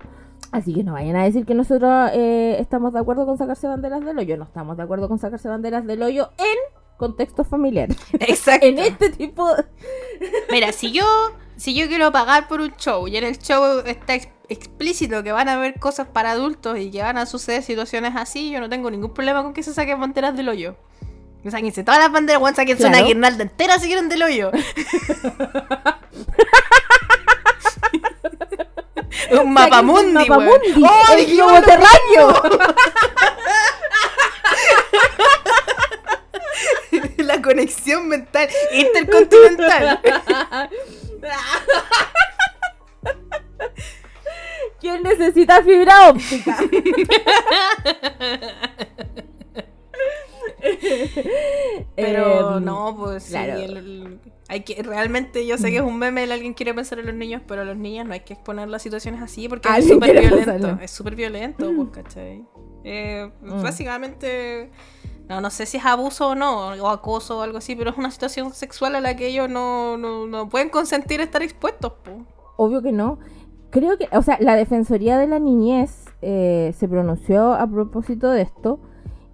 Así 0.50 0.74
que 0.74 0.82
no 0.82 0.94
vayan 0.94 1.16
a 1.16 1.24
decir 1.24 1.44
que 1.44 1.54
nosotros 1.54 2.11
eh, 2.14 2.56
estamos 2.58 2.92
de 2.92 3.00
acuerdo 3.00 3.26
con 3.26 3.37
sacarse 3.37 3.66
banderas 3.66 4.04
del 4.04 4.18
hoyo. 4.18 4.37
No 4.37 4.44
estamos 4.44 4.76
de 4.76 4.82
acuerdo 4.82 5.08
con 5.08 5.18
sacarse 5.18 5.48
banderas 5.48 5.87
del 5.87 6.02
hoyo 6.02 6.30
en 6.38 6.56
contexto 6.96 7.44
familiar. 7.44 7.88
Exacto. 8.20 8.66
en 8.66 8.78
este 8.78 9.11
tipo. 9.11 9.48
Mira, 10.50 10.72
si 10.72 10.92
yo, 10.92 11.04
si 11.56 11.74
yo 11.74 11.87
quiero 11.88 12.11
pagar 12.12 12.48
por 12.48 12.61
un 12.61 12.74
show 12.76 13.06
y 13.08 13.16
en 13.16 13.24
el 13.24 13.38
show 13.38 13.82
está 13.84 14.14
explícito 14.48 15.22
que 15.22 15.32
van 15.32 15.48
a 15.48 15.54
haber 15.54 15.78
cosas 15.78 16.08
para 16.08 16.30
adultos 16.30 16.78
y 16.78 16.90
que 16.90 17.02
van 17.02 17.18
a 17.18 17.26
suceder 17.26 17.62
situaciones 17.62 18.14
así, 18.16 18.50
yo 18.50 18.61
no 18.61 18.70
tengo 18.70 18.90
ningún 18.90 19.12
problema 19.12 19.42
con 19.42 19.52
que 19.52 19.62
se 19.62 19.74
saquen 19.74 20.00
banderas 20.00 20.37
del 20.37 20.48
hoyo. 20.48 20.76
Sáquense 21.50 21.84
todas 21.84 22.00
las 22.00 22.12
banderas, 22.12 22.40
bueno, 22.40 22.56
sáquense 22.56 22.87
una 22.87 23.00
guirnalda 23.00 23.42
entera 23.42 23.78
si 23.78 23.87
quieren 23.87 24.08
del 24.08 24.22
hoyo. 24.22 24.50
un 29.42 29.52
mapamundi, 29.52 30.09
un 30.09 30.14
mapamundi. 30.14 30.83
¡Oh, 30.83 31.12
el 31.16 31.26
globo 31.26 31.61
terráqueo! 31.62 32.42
La 37.18 37.42
conexión 37.42 38.09
mental 38.09 38.48
intercontinental. 38.72 40.00
¿Quién 44.81 45.02
necesita 45.02 45.62
fibra 45.62 46.09
óptica? 46.11 46.57
Pero 51.96 52.57
em, 52.59 52.64
no, 52.64 52.96
pues 52.96 53.24
sí, 53.24 53.37
hay 54.50 54.61
que, 54.61 54.82
realmente 54.82 55.46
yo 55.46 55.58
sé 55.58 55.70
que 55.70 55.76
es 55.76 55.82
un 55.82 55.98
meme, 55.98 56.24
el 56.24 56.32
alguien 56.32 56.54
quiere 56.54 56.72
pensar 56.72 56.98
en 56.98 57.06
los 57.06 57.14
niños, 57.14 57.42
pero 57.46 57.62
a 57.62 57.64
los 57.64 57.76
niños 57.76 58.06
no 58.06 58.14
hay 58.14 58.20
que 58.20 58.32
exponer 58.32 58.66
las 58.68 58.80
situaciones 58.80 59.20
así 59.20 59.46
porque 59.46 59.68
es 59.76 59.87
súper 59.87 60.18
violento. 60.18 60.78
Es 60.80 60.90
súper 60.90 61.14
violento, 61.14 61.70
pues, 61.76 61.88
¿cachai? 61.90 62.46
Eh, 62.82 63.30
mm. 63.42 63.62
Básicamente, 63.62 64.70
no, 65.28 65.42
no 65.42 65.50
sé 65.50 65.66
si 65.66 65.76
es 65.76 65.84
abuso 65.84 66.28
o 66.28 66.34
no, 66.34 66.68
o 66.68 66.88
acoso 66.88 67.38
o 67.38 67.42
algo 67.42 67.58
así, 67.58 67.76
pero 67.76 67.90
es 67.90 67.98
una 67.98 68.11
situación 68.11 68.54
sexual 68.54 68.94
a 68.94 69.02
la 69.02 69.14
que 69.16 69.26
ellos 69.26 69.50
no, 69.50 69.98
no, 69.98 70.48
pueden 70.48 70.70
consentir 70.70 71.20
estar 71.20 71.42
expuestos. 71.42 71.92
Pues. 72.02 72.16
Obvio 72.56 72.80
que 72.80 72.92
no. 72.92 73.18
Creo 73.68 73.98
que, 73.98 74.08
o 74.12 74.22
sea, 74.22 74.38
la 74.40 74.56
Defensoría 74.56 75.18
de 75.18 75.26
la 75.26 75.38
Niñez 75.38 76.06
eh, 76.22 76.74
se 76.78 76.88
pronunció 76.88 77.52
a 77.52 77.66
propósito 77.66 78.30
de 78.30 78.40
esto 78.40 78.80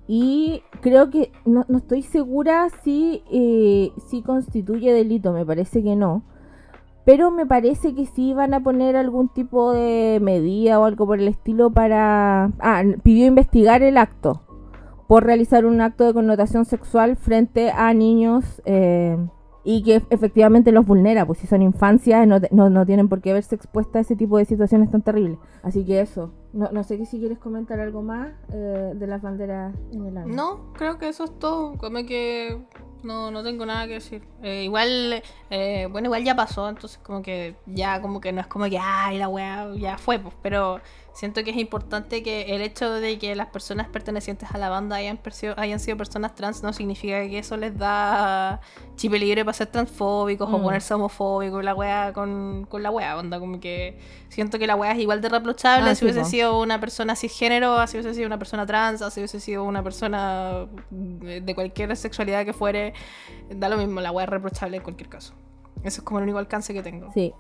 y 0.07 0.63
creo 0.81 1.11
que 1.11 1.33
no, 1.45 1.65
estoy 1.77 2.03
segura 2.03 2.69
si, 2.83 3.23
eh, 3.31 3.93
si 4.09 4.23
constituye 4.23 4.93
delito, 4.93 5.33
me 5.33 5.47
parece 5.47 5.83
que 5.83 5.97
no. 5.97 6.23
Pero 7.05 7.31
me 7.31 7.45
parece 7.45 7.95
que 7.95 8.07
sí 8.07 8.33
van 8.33 8.55
a 8.55 8.63
poner 8.63 8.97
algún 8.97 9.29
tipo 9.29 9.73
de 9.73 10.19
medida 10.23 10.81
o 10.81 10.85
algo 10.85 11.07
por 11.07 11.21
el 11.21 11.29
estilo 11.29 11.71
para... 11.71 12.51
Ah, 12.61 12.83
pidió 13.03 13.27
investigar 13.27 13.83
el 13.83 13.99
acto 13.99 14.41
por 15.07 15.25
realizar 15.25 15.67
un 15.67 15.81
acto 15.81 16.05
de 16.05 16.15
connotación 16.15 16.65
sexual 16.65 17.17
frente 17.17 17.71
a 17.71 17.93
niños 17.93 18.63
eh, 18.65 19.19
y 19.65 19.83
que 19.83 20.03
efectivamente 20.11 20.73
los 20.73 20.87
vulnera, 20.87 21.27
pues 21.27 21.39
si 21.39 21.47
son 21.47 21.63
infancias 21.63 22.29
no, 22.29 22.39
no, 22.71 22.87
tienen 22.87 23.09
por 23.09 23.21
qué 23.23 23.33
verse 23.33 23.55
expuestas 23.55 23.97
a 23.97 24.01
ese 24.01 24.17
tipo 24.17 24.39
de 24.39 24.45
situaciones 24.45 24.91
tan 24.91 25.03
terribles. 25.03 25.39
Así 25.63 25.85
que 25.85 26.01
eso, 26.01 26.31
no, 26.53 26.71
no 26.71 26.85
sé 26.85 27.05
si 27.07 27.19
quieres 27.19 27.39
comentar 27.39 27.81
algo 27.81 28.03
más 28.03 28.29
eh, 28.53 28.93
de 28.95 29.07
las 29.07 29.23
banderas 29.23 29.75
en 29.93 30.07
el 30.07 30.19
año. 30.19 30.35
No, 30.35 30.73
creo 30.75 30.99
que 30.99 31.09
eso 31.09 31.25
es 31.25 31.39
todo, 31.39 31.79
como 31.79 32.05
que 32.05 32.63
no, 33.05 33.31
no 33.31 33.43
tengo 33.43 33.65
nada 33.65 33.87
que 33.87 33.95
decir. 33.95 34.23
Eh, 34.43 34.65
igual, 34.65 35.23
eh, 35.51 35.89
bueno, 35.91 36.07
igual 36.07 36.25
ya 36.25 36.35
pasó, 36.35 36.69
entonces 36.69 36.99
como 37.03 37.23
que 37.23 37.57
ya 37.67 38.01
como 38.01 38.21
que 38.21 38.33
no 38.33 38.41
es 38.41 38.47
como 38.47 38.67
que, 38.67 38.79
ay, 38.79 39.19
la 39.19 39.29
weá 39.29 39.75
ya 39.77 39.97
fue, 39.99 40.19
pues, 40.19 40.35
pero 40.43 40.81
Siento 41.15 41.45
que 41.45 41.51
es 41.53 41.57
importante 41.57 42.25
que 42.25 42.57
el 42.57 42.61
hecho 42.61 42.91
de 42.93 43.19
que 43.21 43.37
las 43.37 43.47
personas 43.47 43.87
pertenecientes 43.89 44.51
a 44.53 44.59
la 44.59 44.69
banda 44.69 44.97
hayan, 44.97 45.21
hayan 45.57 45.79
sido 45.79 45.97
personas 45.97 46.35
trans 46.35 46.65
no 46.65 46.73
significa 46.73 47.21
que 47.29 47.39
eso 47.39 47.57
les 47.57 47.79
da 47.79 48.61
chip 48.97 49.13
libre 49.13 49.45
para 49.45 49.53
ser 49.53 49.69
transfóbicos 49.69 50.53
o 50.53 50.59
Mm. 50.59 50.63
ponerse 50.65 50.93
homofóbicos 50.93 51.63
la 51.63 51.73
wea 51.73 52.13
con, 52.13 52.67
con 52.69 52.83
la 52.83 52.91
wea. 52.91 53.17
Onda, 53.17 53.39
como 53.39 53.61
que 53.61 53.97
siento 54.29 54.59
que 54.59 54.67
la 54.67 54.75
wea 54.75 54.91
es 54.91 54.99
igual 54.99 55.21
de 55.21 55.29
reprochable 55.29 55.91
Ah, 55.91 55.95
si 55.95 56.01
sí, 56.01 56.05
hubiese 56.07 56.25
sido 56.29 56.61
una 56.61 56.81
persona 56.81 57.15
cisgénero, 57.15 57.87
si 57.87 57.97
hubiese 57.97 58.13
sido 58.15 58.27
una 58.27 58.39
persona 58.39 58.67
trans, 58.67 58.99
si 59.15 59.21
hubiese 59.21 59.39
sido 59.39 59.63
una 59.63 59.85
persona 59.85 60.67
de 60.91 61.55
cualquier 61.55 61.97
sexualidad 61.97 62.45
que 62.45 62.53
fuere. 62.53 62.93
Da 63.51 63.69
lo 63.69 63.77
mismo, 63.77 64.01
la 64.01 64.11
wea 64.11 64.25
es 64.25 64.31
reprochable 64.31 64.79
en 64.79 64.83
cualquier 64.83 65.09
caso. 65.09 65.33
Eso 65.85 66.01
es 66.01 66.03
como 66.05 66.19
el 66.19 66.25
único 66.25 66.39
alcance 66.39 66.75
que 66.75 66.83
tengo. 66.83 67.13
Sí, 67.13 67.33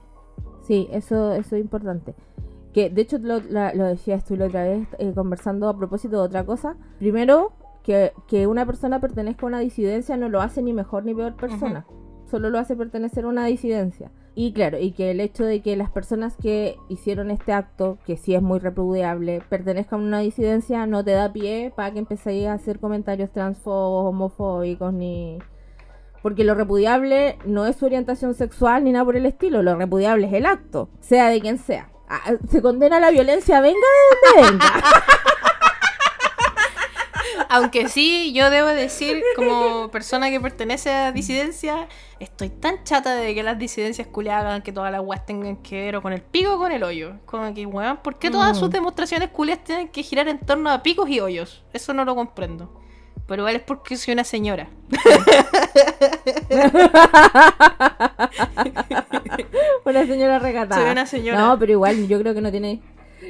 sí, 0.64 0.87
eso, 0.92 1.32
eso 1.32 1.56
es 1.56 1.60
importante. 1.60 2.14
Que 2.74 2.90
de 2.90 3.00
hecho 3.02 3.16
lo, 3.18 3.40
la- 3.40 3.72
lo 3.72 3.84
decías 3.84 4.24
tú 4.24 4.37
la 4.37 4.46
otra 4.46 4.64
vez 4.64 4.87
eh, 4.98 5.12
conversando 5.14 5.68
a 5.68 5.76
propósito 5.76 6.16
de 6.16 6.22
otra 6.22 6.44
cosa. 6.44 6.76
Primero, 6.98 7.52
que, 7.84 8.12
que 8.28 8.46
una 8.46 8.66
persona 8.66 9.00
pertenezca 9.00 9.46
a 9.46 9.48
una 9.48 9.60
disidencia 9.60 10.16
no 10.16 10.28
lo 10.28 10.40
hace 10.42 10.60
ni 10.60 10.72
mejor 10.72 11.04
ni 11.06 11.14
peor 11.14 11.37
persona. 11.37 11.87
Solo 12.30 12.50
lo 12.50 12.58
hace 12.58 12.74
pertenecer 12.74 13.24
a 13.24 13.28
una 13.28 13.46
disidencia. 13.46 14.10
Y 14.34 14.52
claro, 14.52 14.78
y 14.80 14.90
que 14.90 15.12
el 15.12 15.20
hecho 15.20 15.44
de 15.44 15.60
que 15.62 15.76
las 15.76 15.90
personas 15.90 16.37
que 16.37 16.76
hicieron 16.88 17.30
este 17.30 17.52
acto, 17.52 17.98
que 18.04 18.16
sí 18.16 18.34
es 18.34 18.42
muy 18.42 18.58
repudiable, 18.58 19.40
pertenezcan 19.48 20.00
a 20.00 20.02
una 20.04 20.18
disidencia, 20.20 20.87
no 20.87 21.04
te 21.04 21.12
da 21.12 21.32
pie 21.32 21.72
para 21.76 21.92
que 21.92 22.00
empecéis 22.00 22.48
a 22.48 22.54
hacer 22.54 22.80
comentarios 22.80 23.30
transfobos, 23.30 24.08
homofóbicos, 24.08 24.92
ni... 24.92 25.38
Porque 26.22 26.42
lo 26.42 26.54
repudiable 26.54 27.37
no 27.46 27.66
es 27.66 27.76
su 27.76 27.84
orientación 27.84 28.34
sexual 28.34 28.82
ni 28.82 28.90
nada 28.92 29.04
por 29.04 29.14
el 29.16 29.26
estilo, 29.26 29.62
lo 29.62 29.76
repudiable 29.76 30.26
es 30.26 30.32
el 30.32 30.46
acto, 30.46 30.88
sea 31.00 31.28
de 31.28 31.40
quien 31.40 31.58
sea. 31.58 31.90
Ah, 32.24 32.33
Se 32.50 32.61
condena 32.62 33.00
la 33.00 33.11
violencia, 33.11 33.61
venga 33.61 33.79
de 33.79 34.42
donde 34.42 34.50
venga. 34.59 34.83
Aunque 37.48 37.88
sí, 37.88 38.33
yo 38.33 38.50
debo 38.50 38.68
decir, 38.68 39.22
como 39.37 39.88
persona 39.90 40.29
que 40.31 40.40
pertenece 40.40 40.90
a 40.92 41.12
disidencia, 41.12 41.88
estoy 42.18 42.48
tan 42.50 42.83
chata 42.85 43.14
de 43.14 43.33
que 43.35 43.42
las 43.44 43.59
disidencias 43.59 44.09
culiadas 44.09 44.44
hagan 44.46 44.62
que 44.62 44.72
todas 44.72 44.90
las 44.90 45.00
weas 45.03 45.24
tengan 45.24 45.57
que 45.59 45.81
ver 45.83 45.96
o 45.96 46.03
con 46.03 46.12
el 46.12 46.20
pico 46.22 46.55
o 46.55 46.59
con 46.59 46.72
el 46.72 46.83
hoyo. 46.83 47.12
Como 47.27 47.53
que, 47.55 47.64
weón, 47.66 47.98
¿por 47.98 48.18
qué 48.18 48.31
todas 48.31 48.57
Mm. 48.57 48.61
sus 48.61 48.70
demostraciones 48.70 49.31
culiadas 49.31 49.64
tienen 49.64 49.88
que 49.88 50.03
girar 50.03 50.27
en 50.29 50.38
torno 50.40 50.70
a 50.70 50.83
picos 50.83 51.09
y 51.09 51.20
hoyos? 51.20 51.62
Eso 51.72 51.92
no 51.94 52.05
lo 52.05 52.14
comprendo. 52.16 52.72
Pero 53.26 53.42
igual 53.42 53.56
es 53.56 53.62
porque 53.62 53.96
soy 53.96 54.12
una 54.12 54.24
señora. 54.24 54.68
Una 59.84 60.06
señora 60.06 60.38
recatada. 60.38 60.80
Soy 60.80 60.90
una 60.90 61.06
señora. 61.06 61.38
No, 61.38 61.58
pero 61.58 61.72
igual 61.72 62.08
yo 62.08 62.18
creo 62.18 62.34
que 62.34 62.40
no 62.40 62.50
tiene 62.50 62.80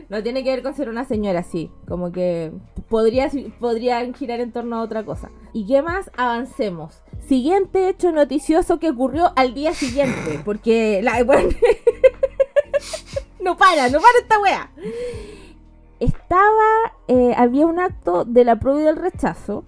no 0.08 0.22
tiene 0.22 0.42
que 0.42 0.50
ver 0.50 0.62
con 0.62 0.74
ser 0.74 0.88
una 0.88 1.04
señora 1.04 1.40
así, 1.40 1.70
como 1.86 2.10
que 2.10 2.52
podría 2.88 3.30
podrían 3.60 4.14
girar 4.14 4.40
en 4.40 4.52
torno 4.52 4.76
a 4.76 4.82
otra 4.82 5.04
cosa. 5.04 5.30
¿Y 5.52 5.66
qué 5.66 5.82
más? 5.82 6.10
Avancemos. 6.16 7.02
Siguiente 7.26 7.88
hecho 7.88 8.12
noticioso 8.12 8.78
que 8.78 8.90
ocurrió 8.90 9.32
al 9.36 9.54
día 9.54 9.72
siguiente, 9.74 10.40
porque 10.44 11.00
la 11.02 11.22
bueno, 11.24 11.50
no 13.40 13.56
para, 13.56 13.88
no 13.88 14.00
para 14.00 14.18
esta 14.20 14.40
wea. 14.40 14.70
Estaba 16.00 16.92
eh, 17.08 17.34
había 17.36 17.66
un 17.66 17.78
acto 17.78 18.24
de 18.24 18.44
la 18.44 18.58
prueba 18.58 18.80
y 18.80 18.84
del 18.84 18.96
rechazo 18.96 19.64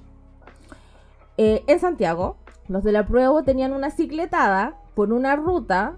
eh, 1.36 1.64
en 1.66 1.78
Santiago. 1.78 2.36
Los 2.68 2.82
de 2.82 2.92
la 2.92 3.06
prueba 3.06 3.42
tenían 3.42 3.72
una 3.72 3.90
cicletada 3.90 4.76
por 4.94 5.12
una 5.12 5.36
ruta 5.36 5.96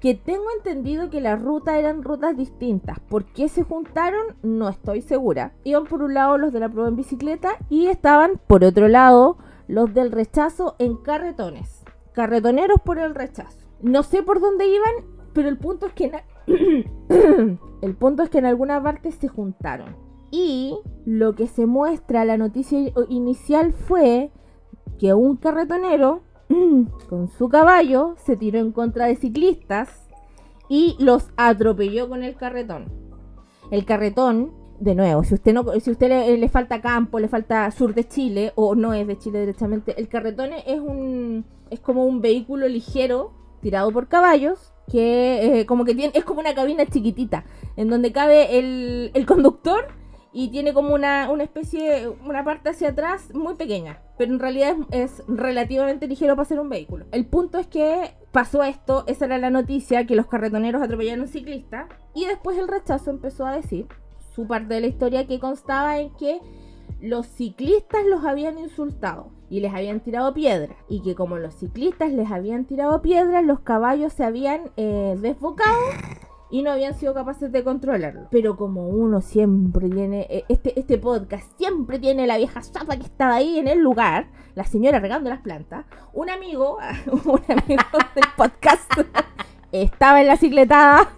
que 0.00 0.14
tengo 0.14 0.44
entendido 0.58 1.08
que 1.08 1.22
las 1.22 1.40
rutas 1.40 1.76
eran 1.76 2.02
rutas 2.02 2.36
distintas. 2.36 3.00
¿Por 3.00 3.24
qué 3.24 3.48
se 3.48 3.62
juntaron? 3.62 4.36
No 4.42 4.68
estoy 4.68 5.00
segura. 5.00 5.52
Iban 5.64 5.84
por 5.84 6.02
un 6.02 6.12
lado 6.12 6.36
los 6.36 6.52
de 6.52 6.60
la 6.60 6.68
prueba 6.68 6.90
en 6.90 6.96
bicicleta 6.96 7.56
y 7.70 7.86
estaban 7.86 8.38
por 8.46 8.64
otro 8.64 8.88
lado 8.88 9.38
los 9.66 9.94
del 9.94 10.12
rechazo 10.12 10.76
en 10.78 10.96
carretones. 10.98 11.84
Carretoneros 12.12 12.82
por 12.84 12.98
el 12.98 13.14
rechazo. 13.14 13.58
No 13.80 14.02
sé 14.02 14.22
por 14.22 14.40
dónde 14.40 14.66
iban, 14.66 15.06
pero 15.32 15.48
el 15.48 15.56
punto 15.56 15.86
es 15.86 15.94
que 15.94 16.12
el 17.80 17.94
punto 17.94 18.24
es 18.24 18.28
que 18.28 18.38
en 18.38 18.46
alguna 18.46 18.82
parte 18.82 19.10
se 19.10 19.28
juntaron. 19.28 19.96
Y 20.30 20.78
lo 21.06 21.34
que 21.34 21.46
se 21.46 21.64
muestra 21.64 22.26
la 22.26 22.36
noticia 22.36 22.78
inicial 23.08 23.72
fue 23.72 24.30
que 24.98 25.14
un 25.14 25.36
carretonero 25.36 26.22
con 27.08 27.28
su 27.28 27.48
caballo 27.48 28.14
se 28.24 28.36
tiró 28.36 28.58
en 28.58 28.72
contra 28.72 29.06
de 29.06 29.16
ciclistas 29.16 30.04
y 30.68 30.96
los 30.98 31.30
atropelló 31.36 32.08
con 32.08 32.22
el 32.22 32.36
carretón. 32.36 32.86
El 33.70 33.84
carretón, 33.84 34.52
de 34.80 34.94
nuevo, 34.94 35.24
si 35.24 35.34
usted 35.34 35.52
no, 35.52 35.64
si 35.80 35.90
usted 35.90 36.38
le, 36.38 36.48
falta 36.48 36.80
campo, 36.80 37.18
le 37.18 37.28
falta 37.28 37.70
sur 37.70 37.94
de 37.94 38.06
Chile 38.06 38.52
o 38.56 38.74
no 38.74 38.92
es 38.92 39.06
de 39.06 39.18
Chile 39.18 39.40
directamente, 39.40 39.98
el 39.98 40.08
carretón 40.08 40.50
es 40.66 40.80
un 40.80 41.44
es 41.70 41.80
como 41.80 42.04
un 42.04 42.20
vehículo 42.20 42.68
ligero 42.68 43.32
tirado 43.60 43.90
por 43.90 44.08
caballos 44.08 44.72
que 44.90 45.60
eh, 45.60 45.66
como 45.66 45.84
que 45.84 45.94
tiene 45.94 46.12
es 46.14 46.24
como 46.24 46.40
una 46.40 46.54
cabina 46.54 46.84
chiquitita 46.84 47.44
en 47.76 47.88
donde 47.88 48.12
cabe 48.12 48.58
el, 48.58 49.10
el 49.14 49.26
conductor 49.26 49.86
y 50.34 50.48
tiene 50.48 50.74
como 50.74 50.92
una, 50.92 51.30
una 51.30 51.44
especie, 51.44 52.08
una 52.08 52.44
parte 52.44 52.70
hacia 52.70 52.88
atrás 52.90 53.32
muy 53.32 53.54
pequeña, 53.54 54.00
pero 54.18 54.32
en 54.32 54.40
realidad 54.40 54.76
es, 54.90 55.20
es 55.20 55.24
relativamente 55.28 56.08
ligero 56.08 56.34
para 56.34 56.44
ser 56.44 56.58
un 56.58 56.68
vehículo. 56.68 57.06
El 57.12 57.24
punto 57.24 57.56
es 57.58 57.68
que 57.68 58.14
pasó 58.32 58.64
esto, 58.64 59.04
esa 59.06 59.26
era 59.26 59.38
la 59.38 59.50
noticia, 59.50 60.06
que 60.06 60.16
los 60.16 60.26
carretoneros 60.26 60.82
atropellaron 60.82 61.20
a 61.20 61.22
un 61.22 61.28
ciclista, 61.28 61.88
y 62.14 62.26
después 62.26 62.58
el 62.58 62.66
rechazo 62.66 63.10
empezó 63.10 63.46
a 63.46 63.54
decir 63.54 63.86
su 64.34 64.48
parte 64.48 64.74
de 64.74 64.80
la 64.80 64.88
historia 64.88 65.26
que 65.28 65.38
constaba 65.38 66.00
en 66.00 66.10
que 66.16 66.40
los 67.00 67.26
ciclistas 67.26 68.04
los 68.04 68.24
habían 68.24 68.58
insultado 68.58 69.28
y 69.48 69.60
les 69.60 69.72
habían 69.72 70.00
tirado 70.00 70.34
piedra, 70.34 70.74
y 70.88 71.00
que 71.02 71.14
como 71.14 71.38
los 71.38 71.54
ciclistas 71.54 72.12
les 72.12 72.32
habían 72.32 72.64
tirado 72.64 73.00
piedra, 73.02 73.40
los 73.40 73.60
caballos 73.60 74.12
se 74.12 74.24
habían 74.24 74.72
eh, 74.76 75.16
desbocado 75.20 75.78
y 76.54 76.62
no 76.62 76.70
habían 76.70 76.94
sido 76.94 77.14
capaces 77.14 77.50
de 77.50 77.64
controlarlo. 77.64 78.28
Pero 78.30 78.56
como 78.56 78.86
uno 78.86 79.20
siempre 79.20 79.88
tiene, 79.90 80.28
eh, 80.30 80.44
este, 80.48 80.78
este 80.78 80.98
podcast 80.98 81.50
siempre 81.58 81.98
tiene 81.98 82.28
la 82.28 82.36
vieja 82.36 82.62
zapa 82.62 82.96
que 82.96 83.02
estaba 83.02 83.34
ahí 83.34 83.58
en 83.58 83.66
el 83.66 83.80
lugar, 83.80 84.28
la 84.54 84.62
señora 84.62 85.00
regando 85.00 85.30
las 85.30 85.40
plantas, 85.40 85.84
un 86.12 86.30
amigo, 86.30 86.78
un 87.24 87.42
amigo 87.48 87.82
del 88.14 88.24
podcast 88.36 88.88
estaba 89.72 90.20
en 90.20 90.28
la 90.28 90.36
cicletada 90.36 91.10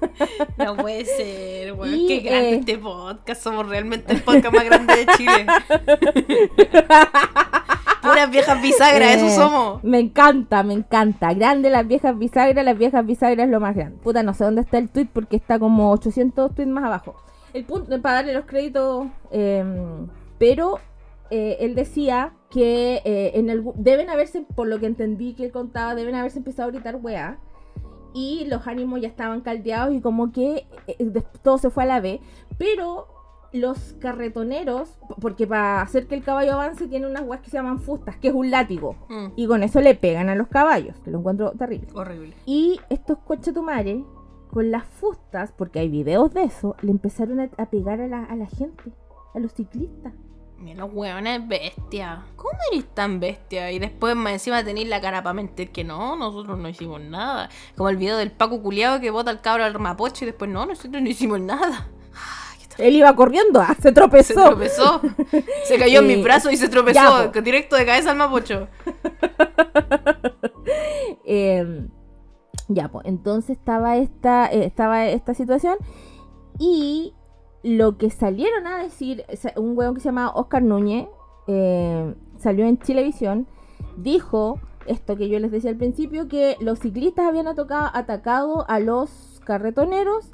No 0.57 0.75
puede 0.75 1.05
ser, 1.05 1.75
weón. 1.75 2.09
Qué 2.09 2.21
grande 2.21 2.51
eh, 2.53 2.59
este 2.61 2.79
podcast. 2.79 3.43
Somos 3.43 3.69
realmente 3.69 4.15
el 4.15 4.23
podcast 4.23 4.55
más 4.55 4.65
grande 4.65 4.97
de 4.97 5.07
Chile. 5.19 5.47
Puras 8.09 8.31
viejas 8.31 8.63
bisagras, 8.63 9.15
eso 9.17 9.27
Eh, 9.27 9.31
somos. 9.31 9.85
Me 9.85 9.99
encanta, 10.01 10.63
me 10.63 10.75
encanta. 10.75 11.33
Grande 11.35 11.71
las 11.71 11.87
viejas 11.87 12.17
bisagras, 12.19 12.65
las 12.65 12.77
viejas 12.79 13.05
bisagras 13.07 13.47
es 13.47 13.51
lo 13.53 13.61
más 13.61 13.75
grande. 13.75 13.99
Puta, 14.03 14.23
no 14.23 14.35
sé 14.35 14.45
dónde 14.45 14.61
está 14.63 14.79
el 14.79 14.89
tweet 14.89 15.09
porque 15.13 15.37
está 15.37 15.59
como 15.59 15.91
800 15.93 16.55
tweets 16.55 16.71
más 16.71 16.85
abajo. 16.85 17.17
El 17.53 17.65
punto, 17.65 18.01
para 18.03 18.17
darle 18.17 18.35
los 18.35 18.45
créditos, 18.45 19.07
eh, 19.31 19.65
pero 20.39 20.79
eh, 21.31 21.57
él 21.61 21.75
decía 21.75 22.33
que 22.51 23.03
eh, 23.05 23.33
en 23.35 23.51
algún- 23.51 23.75
deben 23.83 24.11
haberse, 24.11 24.43
por 24.55 24.69
lo 24.69 24.79
que 24.79 24.87
entendí 24.87 25.35
que 25.35 25.47
él 25.47 25.53
contaba, 25.53 25.95
deben 25.95 26.15
haberse 26.15 26.39
empezado 26.39 26.69
a 26.69 26.73
gritar 26.73 26.97
weá. 26.97 27.39
Y 28.15 28.47
los 28.49 28.67
ánimos 28.67 29.01
ya 29.03 29.09
estaban 29.09 29.41
caldeados 29.43 29.95
y 29.95 30.01
como 30.01 30.33
que 30.33 30.67
eh, 30.87 31.13
todo 31.43 31.59
se 31.59 31.69
fue 31.71 31.83
a 31.83 31.87
la 31.87 32.01
B. 32.01 32.21
Pero 32.57 33.09
los 33.57 33.95
carretoneros, 34.01 34.99
porque 35.21 35.47
para 35.47 35.83
hacer 35.83 36.07
que 36.07 36.15
el 36.15 36.23
caballo 36.23 36.55
avance 36.55 36.87
tiene 36.89 37.07
unas 37.07 37.23
weas 37.23 37.43
que 37.43 37.51
se 37.51 37.57
llaman 37.57 37.79
fustas, 37.81 38.17
que 38.17 38.29
es 38.29 38.35
un 38.35 38.51
látigo. 38.51 38.97
Mm, 39.09 39.27
Y 39.37 39.47
con 39.47 39.63
eso 39.63 39.81
le 39.81 39.95
pegan 39.95 40.29
a 40.29 40.35
los 40.35 40.49
caballos, 40.49 40.97
que 41.05 41.11
lo 41.11 41.19
encuentro 41.19 41.53
terrible. 41.53 41.89
horrible. 41.95 42.35
Y 42.47 42.81
estos 42.91 43.19
conchetumares, 43.19 44.03
con 44.51 44.71
las 44.71 44.85
fustas, 44.87 45.53
porque 45.53 45.81
hay 45.81 45.89
videos 45.89 46.33
de 46.33 46.45
eso, 46.45 46.77
le 46.81 46.91
empezaron 46.91 47.41
a, 47.41 47.51
a 47.59 47.67
pegar 47.67 48.01
a 48.01 48.07
la, 48.09 48.25
a 48.25 48.37
la 48.37 48.47
gente, 48.47 48.85
a 49.35 49.39
los 49.39 49.53
ciclistas. 49.53 50.13
Mira, 50.59 50.87
los 50.87 50.95
hueones 50.95 51.47
bestia. 51.47 52.25
¿Cómo 52.37 52.57
eres 52.73 52.87
tan 52.95 53.21
bestia? 53.21 53.71
Y 53.73 53.79
después 53.79 54.17
más 54.17 54.33
encima 54.33 54.65
tenéis 54.65 54.89
la 54.89 55.03
cara 55.03 55.23
para 55.23 55.35
mentir 55.35 55.71
que 55.71 55.85
no, 55.85 56.17
nosotros 56.17 56.57
no 56.59 56.67
hicimos 56.71 56.99
nada. 57.03 57.51
Como 57.77 57.91
el 57.91 57.99
video 57.99 58.17
del 58.17 58.33
Paco 58.33 58.63
culiado 58.63 58.99
que 58.99 59.11
bota 59.11 59.31
al 59.31 59.43
cabro 59.43 59.65
al 59.65 59.79
mapocho 59.79 60.25
y 60.25 60.29
después 60.29 60.51
no, 60.51 60.65
nosotros 60.65 61.03
no 61.03 61.09
hicimos 61.11 61.41
nada. 61.41 61.89
Él 62.79 62.97
iba 62.97 63.15
corriendo, 63.17 63.61
ah, 63.61 63.75
se 63.77 63.83
Se 63.83 63.93
tropezó. 63.93 64.35
tropezó. 64.35 65.01
Se 65.65 65.79
cayó 65.79 66.01
en 66.01 66.11
Eh, 66.11 66.17
mis 66.17 66.25
brazos 66.25 66.53
y 66.53 66.57
se 66.57 66.69
tropezó. 66.69 67.33
ya, 67.33 67.41
directo 67.41 67.77
de 67.77 67.87
cabeza 67.87 68.11
al 68.11 68.17
mapocho. 68.17 68.69
Eh, 71.29 71.87
ya, 72.69 72.89
pues, 72.89 73.07
entonces 73.07 73.57
estaba 73.57 73.97
esta, 73.97 74.47
eh, 74.47 74.65
estaba 74.65 75.07
esta 75.07 75.35
situación 75.35 75.77
y 76.59 77.15
lo 77.63 77.97
que 77.99 78.11
salieron 78.11 78.67
a 78.67 78.79
decir, 78.83 79.25
un 79.57 79.77
hueón 79.77 79.95
que 79.95 80.01
se 80.01 80.07
llama 80.09 80.31
Oscar 80.35 80.63
Núñez, 80.63 81.09
eh, 81.49 82.15
salió 82.39 82.67
en 82.67 82.79
Chilevisión, 82.79 83.47
dijo 83.97 84.61
esto 84.87 85.17
que 85.17 85.29
yo 85.29 85.39
les 85.41 85.51
decía 85.51 85.71
al 85.71 85.77
principio, 85.77 86.29
que 86.29 86.57
los 86.61 86.79
ciclistas 86.79 87.27
habían 87.27 87.49
atacado 87.49 88.65
a 88.69 88.79
los 88.79 89.41
carretoneros 89.45 90.31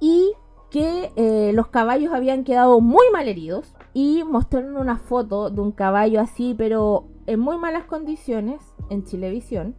y 0.00 0.32
que 0.74 1.12
eh, 1.14 1.52
los 1.54 1.68
caballos 1.68 2.12
habían 2.12 2.42
quedado 2.42 2.80
muy 2.80 3.06
mal 3.12 3.28
heridos 3.28 3.72
y 3.92 4.24
mostraron 4.24 4.76
una 4.76 4.96
foto 4.96 5.48
de 5.48 5.60
un 5.60 5.70
caballo 5.70 6.20
así, 6.20 6.52
pero 6.58 7.04
en 7.28 7.38
muy 7.38 7.58
malas 7.58 7.84
condiciones, 7.84 8.60
en 8.90 9.04
Chilevisión. 9.04 9.76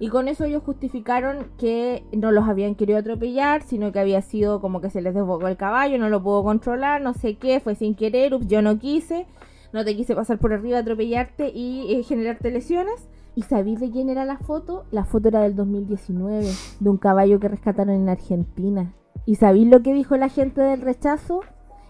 Y 0.00 0.08
con 0.08 0.26
eso 0.26 0.42
ellos 0.42 0.64
justificaron 0.64 1.46
que 1.56 2.02
no 2.10 2.32
los 2.32 2.48
habían 2.48 2.74
querido 2.74 2.98
atropellar, 2.98 3.62
sino 3.62 3.92
que 3.92 4.00
había 4.00 4.22
sido 4.22 4.60
como 4.60 4.80
que 4.80 4.90
se 4.90 5.02
les 5.02 5.14
desbocó 5.14 5.46
el 5.46 5.56
caballo, 5.56 5.98
no 5.98 6.08
lo 6.08 6.20
pudo 6.20 6.42
controlar, 6.42 7.00
no 7.00 7.14
sé 7.14 7.36
qué, 7.36 7.60
fue 7.60 7.76
sin 7.76 7.94
querer, 7.94 8.34
ups, 8.34 8.48
yo 8.48 8.60
no 8.60 8.80
quise, 8.80 9.28
no 9.72 9.84
te 9.84 9.94
quise 9.94 10.16
pasar 10.16 10.40
por 10.40 10.52
arriba, 10.52 10.78
atropellarte 10.78 11.52
y 11.54 11.94
eh, 11.94 12.02
generarte 12.02 12.50
lesiones. 12.50 13.08
¿Y 13.36 13.42
sabéis 13.42 13.78
de 13.78 13.92
quién 13.92 14.08
era 14.08 14.24
la 14.24 14.38
foto? 14.38 14.84
La 14.90 15.04
foto 15.04 15.28
era 15.28 15.42
del 15.42 15.54
2019, 15.54 16.44
de 16.80 16.90
un 16.90 16.96
caballo 16.96 17.38
que 17.38 17.46
rescataron 17.46 17.94
en 17.94 18.08
Argentina. 18.08 18.92
¿Y 19.26 19.36
sabéis 19.36 19.66
lo 19.68 19.82
que 19.82 19.92
dijo 19.92 20.16
la 20.16 20.28
gente 20.28 20.60
del 20.60 20.80
rechazo? 20.82 21.40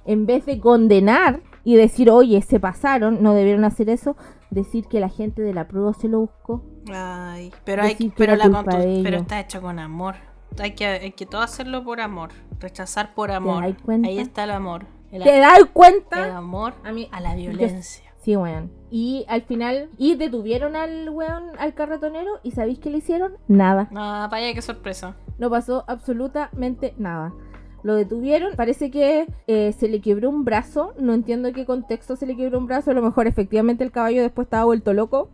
En 0.05 0.27
vez 0.27 0.45
de 0.47 0.61
condenar 0.61 1.41
y 1.65 1.77
decir, 1.77 2.11
oye, 2.11 2.43
se 2.43 2.61
pasaron, 2.61 3.23
no 3.23 3.33
debieron 3.35 3.65
hacer 3.65 3.89
eso, 3.89 4.17
decir 4.51 4.87
que 4.87 5.01
la 5.01 5.09
gente 5.09 5.43
de 5.43 5.55
la 5.55 5.67
prueba 5.67 5.95
se 5.95 6.09
lo 6.09 6.21
buscó. 6.21 6.63
Ay, 6.93 7.53
pero, 7.65 7.83
hay, 7.83 8.13
pero, 8.17 8.37
la 8.37 8.63
pero 9.03 9.17
está 9.17 9.41
hecho 9.41 9.63
con 9.63 9.79
amor. 9.79 10.17
Hay 10.59 10.73
que, 10.75 10.87
hay 10.87 11.13
que 11.13 11.27
todo 11.27 11.41
hacerlo 11.41 11.83
por 11.83 12.01
amor. 12.01 12.31
Rechazar 12.61 13.15
por 13.15 13.31
amor. 13.31 13.75
cuenta? 13.83 14.09
Ahí 14.09 14.19
está 14.19 14.45
el 14.45 14.51
amor. 14.51 14.87
El, 15.11 15.23
¿Te 15.23 15.39
das 15.39 15.59
el 15.59 15.69
cuenta? 15.71 16.37
amor 16.37 16.75
A 16.85 16.93
mí- 16.93 17.09
a 17.13 17.21
la 17.21 17.35
violencia. 17.35 18.04
Sí, 18.25 18.37
weón. 18.37 18.71
Y 18.91 19.27
al 19.29 19.43
final, 19.43 19.91
y 19.99 20.15
detuvieron 20.15 20.77
al 20.77 21.11
weón, 21.11 21.51
al 21.59 21.75
carretonero, 21.75 22.41
y 22.43 22.53
¿sabéis 22.53 22.79
qué 22.79 22.89
le 22.89 22.99
hicieron? 22.99 23.35
Nada. 23.49 23.89
No, 23.91 24.01
vaya, 24.31 24.55
qué 24.55 24.63
sorpresa. 24.63 25.15
No 25.39 25.51
pasó 25.51 25.85
absolutamente 25.89 26.95
nada. 26.97 27.35
Lo 27.83 27.97
detuvieron, 27.97 28.57
parece 28.57 28.91
que 28.91 29.27
eh, 29.47 29.73
se 29.73 29.89
le 29.89 30.01
quebró 30.01 30.31
un 30.31 30.43
brazo, 30.43 30.95
no 30.99 31.13
entiendo 31.13 31.49
en 31.49 31.55
qué 31.55 31.67
contexto 31.67 32.17
se 32.17 32.25
le 32.25 32.35
quebró 32.35 32.59
un 32.59 32.67
brazo, 32.67 32.93
a 32.93 32.95
lo 32.95 33.03
mejor 33.03 33.27
efectivamente 33.27 33.85
el 33.85 33.93
caballo 33.93 34.23
después 34.23 34.47
estaba 34.47 34.65
vuelto 34.65 34.95
loco. 34.95 35.29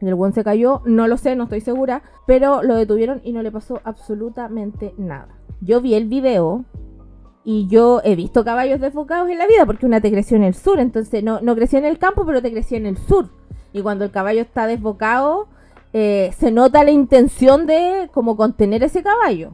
El 0.00 0.14
buen 0.14 0.34
se 0.34 0.44
cayó, 0.44 0.82
no 0.84 1.08
lo 1.08 1.16
sé, 1.16 1.34
no 1.34 1.44
estoy 1.44 1.62
segura, 1.62 2.02
pero 2.26 2.62
lo 2.62 2.74
detuvieron 2.74 3.22
y 3.24 3.32
no 3.32 3.42
le 3.42 3.50
pasó 3.50 3.80
absolutamente 3.84 4.92
nada. 4.98 5.28
Yo 5.62 5.80
vi 5.80 5.94
el 5.94 6.08
video 6.08 6.66
y 7.44 7.66
yo 7.68 8.00
he 8.04 8.16
visto 8.16 8.44
caballos 8.44 8.80
desbocados 8.80 9.28
en 9.28 9.38
la 9.38 9.46
vida 9.46 9.66
porque 9.66 9.86
una 9.86 10.00
te 10.00 10.10
creció 10.10 10.36
en 10.36 10.44
el 10.44 10.54
sur, 10.54 10.80
entonces 10.80 11.22
no, 11.22 11.40
no 11.40 11.54
creció 11.54 11.78
en 11.78 11.84
el 11.84 11.98
campo, 11.98 12.24
pero 12.24 12.40
te 12.40 12.50
creció 12.50 12.76
en 12.78 12.86
el 12.86 12.96
sur. 12.96 13.28
Y 13.72 13.82
cuando 13.82 14.04
el 14.04 14.10
caballo 14.10 14.40
está 14.40 14.66
desbocado, 14.66 15.48
eh, 15.92 16.32
se 16.38 16.50
nota 16.50 16.82
la 16.84 16.90
intención 16.90 17.66
de 17.66 18.08
como 18.12 18.36
contener 18.36 18.82
ese 18.82 19.02
caballo. 19.02 19.52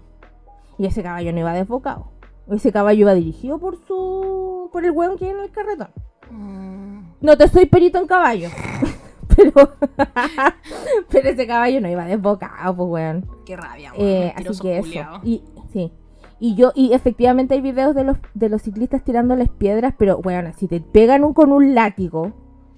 Y 0.79 0.87
ese 0.87 1.03
caballo 1.03 1.33
no 1.33 1.41
iba 1.41 1.53
desbocado. 1.53 2.07
Ese 2.51 2.73
caballo 2.73 3.01
iba 3.01 3.15
dirigido 3.15 3.59
por 3.59 3.77
su. 3.87 4.69
por 4.73 4.85
el 4.85 4.91
weón 4.93 5.17
que 5.19 5.27
hay 5.27 5.31
en 5.33 5.41
el 5.41 5.51
carretón. 5.51 5.89
Mm, 6.31 7.01
No 7.21 7.37
te 7.37 7.49
soy 7.49 7.67
perito 7.67 7.99
en 7.99 8.07
caballo. 8.07 8.49
pero. 9.37 9.53
pero 11.11 11.29
ese 11.29 11.47
caballo 11.47 11.81
no 11.81 11.89
iba 11.89 12.05
desbocado, 12.07 12.77
pues 12.77 12.89
weón. 12.89 13.27
qué 13.45 13.57
rabia, 13.57 13.93
weón. 13.93 14.07
Eh, 14.09 14.35
así 14.37 14.61
que 14.61 14.79
eso. 14.79 15.21
Y, 15.23 15.43
sí. 15.73 15.93
Y 16.43 16.55
yo, 16.55 16.73
y 16.75 16.95
efectivamente 16.95 17.53
hay 17.53 17.61
videos 17.61 17.95
de 17.95 18.03
los, 18.03 18.17
de 18.33 18.49
los 18.49 18.63
ciclistas 18.63 19.05
tirándoles 19.05 19.51
piedras, 19.51 19.95
pero 19.99 20.17
weón, 20.19 20.53
si 20.55 20.69
te 20.69 20.81
pegan 20.81 21.23
un, 21.23 21.35
con 21.35 21.53
un 21.53 21.75
látigo, 21.75 22.33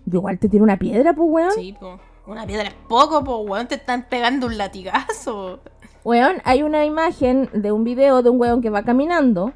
yo 0.05 0.19
igual 0.19 0.41
te 0.41 0.49
tiro 0.49 0.65
una 0.65 0.79
piedra, 0.79 1.15
pues 1.15 1.29
weón. 1.31 1.53
Sí, 1.53 1.73
po. 1.79 2.01
Una 2.27 2.45
piedra 2.45 2.69
es 2.69 2.75
poco, 2.89 3.23
po, 3.23 3.39
weón. 3.39 3.69
Te 3.69 3.77
están 3.77 4.07
pegando 4.09 4.49
un 4.49 4.59
latigazo. 4.59 5.61
Weón, 6.05 6.39
hay 6.45 6.65
una 6.65 6.85
imagen 6.85 7.49
de 7.53 7.71
un 7.71 7.85
video 7.85 8.23
de 8.23 8.31
un 8.31 8.41
weón 8.41 8.61
que 8.61 8.71
va 8.71 8.83
caminando 8.83 9.53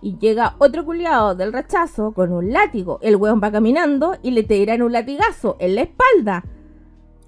y 0.00 0.16
llega 0.16 0.54
otro 0.56 0.86
culiado 0.86 1.34
del 1.34 1.52
rechazo 1.52 2.12
con 2.12 2.32
un 2.32 2.52
látigo. 2.52 2.98
El 3.02 3.16
weón 3.16 3.42
va 3.44 3.52
caminando 3.52 4.16
y 4.22 4.30
le 4.30 4.42
tiran 4.42 4.80
un 4.80 4.92
latigazo 4.92 5.56
en 5.58 5.74
la 5.74 5.82
espalda. 5.82 6.44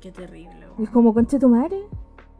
Qué 0.00 0.10
terrible, 0.10 0.54
weón. 0.60 0.84
es 0.84 0.88
como, 0.88 1.12
concha 1.12 1.38
tu 1.38 1.50
madre, 1.50 1.76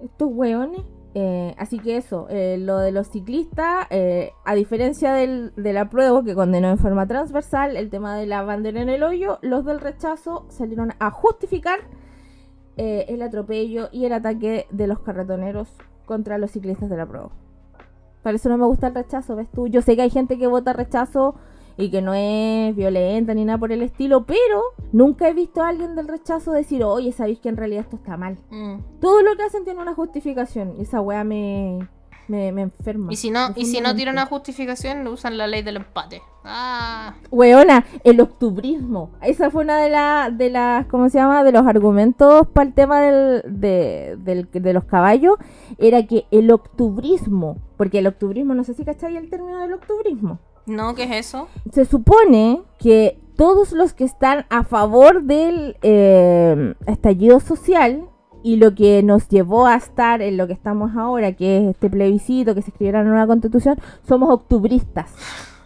estos 0.02 0.30
weones. 0.32 0.80
Eh, 1.14 1.54
así 1.58 1.78
que 1.78 1.98
eso, 1.98 2.26
eh, 2.30 2.56
lo 2.58 2.78
de 2.78 2.90
los 2.90 3.08
ciclistas, 3.08 3.86
eh, 3.90 4.32
a 4.44 4.54
diferencia 4.54 5.12
del, 5.12 5.52
de 5.56 5.72
la 5.74 5.90
prueba 5.90 6.24
que 6.24 6.34
condenó 6.34 6.70
en 6.70 6.78
forma 6.78 7.06
transversal 7.06 7.76
el 7.76 7.90
tema 7.90 8.16
de 8.16 8.26
la 8.26 8.42
bandera 8.42 8.80
en 8.80 8.88
el 8.88 9.02
hoyo, 9.02 9.38
los 9.42 9.64
del 9.64 9.80
rechazo 9.80 10.46
salieron 10.48 10.92
a 10.98 11.10
justificar 11.10 11.80
el 12.74 13.20
atropello 13.20 13.90
y 13.92 14.06
el 14.06 14.14
ataque 14.14 14.66
de 14.70 14.86
los 14.86 15.00
carretoneros 15.00 15.68
contra 16.06 16.38
los 16.38 16.52
ciclistas 16.52 16.88
de 16.88 16.96
la 16.96 17.06
prueba. 17.06 17.28
Por 18.22 18.34
eso 18.34 18.48
no 18.48 18.56
me 18.56 18.64
gusta 18.64 18.86
el 18.86 18.94
rechazo, 18.94 19.36
¿ves 19.36 19.50
tú? 19.50 19.68
Yo 19.68 19.82
sé 19.82 19.94
que 19.94 20.02
hay 20.02 20.10
gente 20.10 20.38
que 20.38 20.46
vota 20.46 20.72
rechazo 20.72 21.34
y 21.76 21.90
que 21.90 22.02
no 22.02 22.14
es 22.14 22.74
violenta 22.76 23.34
ni 23.34 23.44
nada 23.44 23.58
por 23.58 23.72
el 23.72 23.82
estilo, 23.82 24.24
pero 24.24 24.62
nunca 24.92 25.28
he 25.28 25.34
visto 25.34 25.62
a 25.62 25.68
alguien 25.68 25.94
del 25.96 26.08
rechazo 26.08 26.52
decir, 26.52 26.84
oye, 26.84 27.12
sabéis 27.12 27.38
que 27.40 27.48
en 27.48 27.56
realidad 27.56 27.82
esto 27.82 27.96
está 27.96 28.16
mal. 28.16 28.38
Mm. 28.50 28.76
Todo 29.00 29.22
lo 29.22 29.36
que 29.36 29.42
hacen 29.44 29.64
tiene 29.64 29.80
una 29.80 29.94
justificación 29.94 30.74
y 30.78 30.82
esa 30.82 31.00
weá 31.00 31.24
me, 31.24 31.88
me, 32.28 32.52
me 32.52 32.62
enferma. 32.62 33.12
Y 33.12 33.16
si 33.16 33.30
no, 33.30 33.48
y 33.56 33.64
si 33.66 33.80
no 33.80 33.94
tiran 33.94 34.14
una 34.14 34.26
justificación, 34.26 35.06
usan 35.08 35.38
la 35.38 35.46
ley 35.46 35.62
del 35.62 35.76
empate. 35.76 36.22
Ah, 36.44 37.14
Weona, 37.30 37.84
el 38.02 38.20
octubrismo. 38.20 39.10
Esa 39.22 39.48
fue 39.50 39.62
una 39.62 39.78
de 39.78 39.88
las, 39.88 40.36
de 40.36 40.50
las, 40.50 40.86
¿cómo 40.86 41.08
se 41.08 41.18
llama? 41.18 41.44
De 41.44 41.52
los 41.52 41.64
argumentos 41.66 42.48
para 42.48 42.66
el 42.68 42.74
tema 42.74 43.00
del, 43.00 43.42
de, 43.46 44.16
del- 44.18 44.48
de 44.50 44.72
los 44.72 44.82
caballos. 44.84 45.36
Era 45.78 46.04
que 46.04 46.26
el 46.32 46.50
octubrismo, 46.50 47.58
porque 47.76 48.00
el 48.00 48.08
octubrismo, 48.08 48.54
no 48.54 48.64
sé 48.64 48.74
si 48.74 48.84
cacháis 48.84 49.16
el 49.16 49.30
término 49.30 49.58
del 49.60 49.72
octubrismo. 49.74 50.40
No, 50.66 50.94
¿qué 50.94 51.04
es 51.04 51.26
eso? 51.26 51.48
Se 51.72 51.84
supone 51.84 52.62
que 52.78 53.18
todos 53.36 53.72
los 53.72 53.92
que 53.94 54.04
están 54.04 54.46
a 54.50 54.62
favor 54.64 55.22
del 55.22 55.76
eh, 55.82 56.74
estallido 56.86 57.40
social 57.40 58.08
y 58.42 58.56
lo 58.56 58.74
que 58.74 59.02
nos 59.02 59.28
llevó 59.28 59.66
a 59.66 59.76
estar 59.76 60.20
en 60.22 60.36
lo 60.36 60.46
que 60.46 60.52
estamos 60.52 60.96
ahora, 60.96 61.32
que 61.32 61.58
es 61.58 61.64
este 61.70 61.88
plebiscito, 61.90 62.54
que 62.54 62.62
se 62.62 62.70
escribiera 62.70 63.00
una 63.00 63.10
nueva 63.10 63.26
constitución, 63.26 63.78
somos 64.06 64.30
octubristas. 64.30 65.10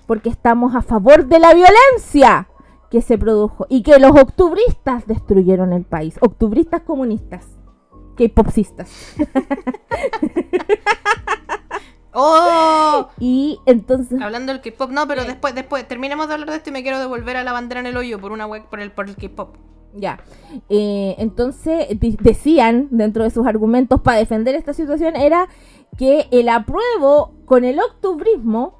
Porque 0.06 0.28
estamos 0.28 0.74
a 0.74 0.82
favor 0.82 1.26
de 1.26 1.38
la 1.38 1.52
violencia 1.52 2.48
que 2.90 3.02
se 3.02 3.18
produjo 3.18 3.66
y 3.68 3.82
que 3.82 3.98
los 3.98 4.12
octubristas 4.12 5.06
destruyeron 5.06 5.72
el 5.72 5.84
país. 5.84 6.16
Octubristas 6.20 6.82
comunistas. 6.82 7.46
K-popsistas. 8.16 9.16
¡Oh! 12.18 13.10
Y 13.20 13.60
entonces... 13.66 14.20
Hablando 14.20 14.52
del 14.52 14.62
K-pop, 14.62 14.90
no, 14.90 15.06
pero 15.06 15.24
después, 15.24 15.54
después, 15.54 15.86
terminemos 15.86 16.28
de 16.28 16.34
hablar 16.34 16.50
de 16.50 16.56
esto 16.56 16.70
y 16.70 16.72
me 16.72 16.82
quiero 16.82 16.98
devolver 16.98 17.36
a 17.36 17.44
la 17.44 17.52
bandera 17.52 17.80
en 17.80 17.86
el 17.86 17.96
hoyo 17.96 18.18
por 18.18 18.32
una 18.32 18.46
web 18.46 18.64
por 18.70 18.80
el, 18.80 18.90
por 18.90 19.08
el 19.08 19.16
K-pop. 19.16 19.56
Ya. 19.92 20.20
Eh, 20.70 21.14
entonces 21.18 21.86
decían 22.20 22.88
dentro 22.90 23.22
de 23.22 23.30
sus 23.30 23.46
argumentos 23.46 24.00
para 24.00 24.18
defender 24.18 24.54
esta 24.54 24.72
situación 24.72 25.14
era 25.14 25.48
que 25.98 26.28
el 26.30 26.48
apruebo 26.48 27.34
con 27.44 27.64
el 27.64 27.80
octubrismo 27.80 28.78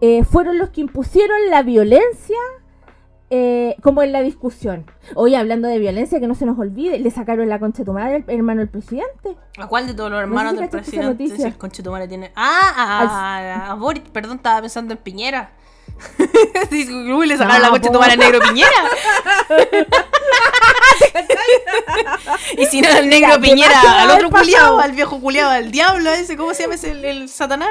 eh, 0.00 0.24
fueron 0.24 0.58
los 0.58 0.70
que 0.70 0.82
impusieron 0.82 1.36
la 1.50 1.62
violencia 1.62 2.38
eh, 3.30 3.76
como 3.82 4.02
en 4.02 4.12
la 4.12 4.20
discusión. 4.22 4.84
Hoy 5.14 5.34
hablando 5.34 5.68
de 5.68 5.78
violencia, 5.78 6.20
que 6.20 6.26
no 6.26 6.34
se 6.34 6.44
nos 6.46 6.58
olvide, 6.58 6.98
le 6.98 7.10
sacaron 7.10 7.48
la 7.48 7.58
concha 7.58 7.78
de 7.78 7.84
tu 7.86 7.92
madre 7.92 8.16
al 8.16 8.24
hermano 8.34 8.60
del 8.60 8.68
presidente. 8.68 9.36
¿A 9.58 9.66
cuál 9.66 9.86
de 9.86 9.94
todos 9.94 10.10
los 10.10 10.20
hermanos 10.20 10.52
si 10.52 10.58
del 10.58 10.68
presidente? 10.68 11.28
Si 11.36 11.42
el 11.42 11.56
conchetumare 11.56 12.06
tiene. 12.08 12.32
¡Ah! 12.36 12.72
A, 12.76 12.98
a- 13.68 13.72
a 13.72 13.74
Boris, 13.74 14.02
perdón, 14.12 14.36
estaba 14.36 14.60
pensando 14.60 14.92
en 14.94 14.98
Piñera. 14.98 15.52
Uy, 17.16 17.26
le 17.26 17.36
sacaron 17.36 17.58
No, 17.58 17.62
la 17.64 17.70
conchetumare 17.70 18.12
al 18.12 18.18
negro 18.18 18.40
Piñera. 18.40 18.68
y 22.58 22.66
si 22.66 22.80
no 22.80 22.88
al 22.90 23.08
negro 23.08 23.28
Ya, 23.28 23.34
¿qué 23.34 23.38
más 23.38 23.40
te 23.40 23.48
Piñera, 23.50 23.80
a 23.80 24.02
al 24.02 24.10
otro 24.10 24.30
culiao, 24.30 24.60
pasado? 24.60 24.80
al 24.80 24.92
viejo 24.92 25.20
culiao, 25.20 25.50
al 25.50 25.70
diablo 25.70 26.10
ese, 26.10 26.36
¿cómo 26.36 26.54
se 26.54 26.62
llama 26.62 26.74
ese? 26.74 26.90
El, 26.92 27.04
el 27.04 27.28
Satanás. 27.28 27.68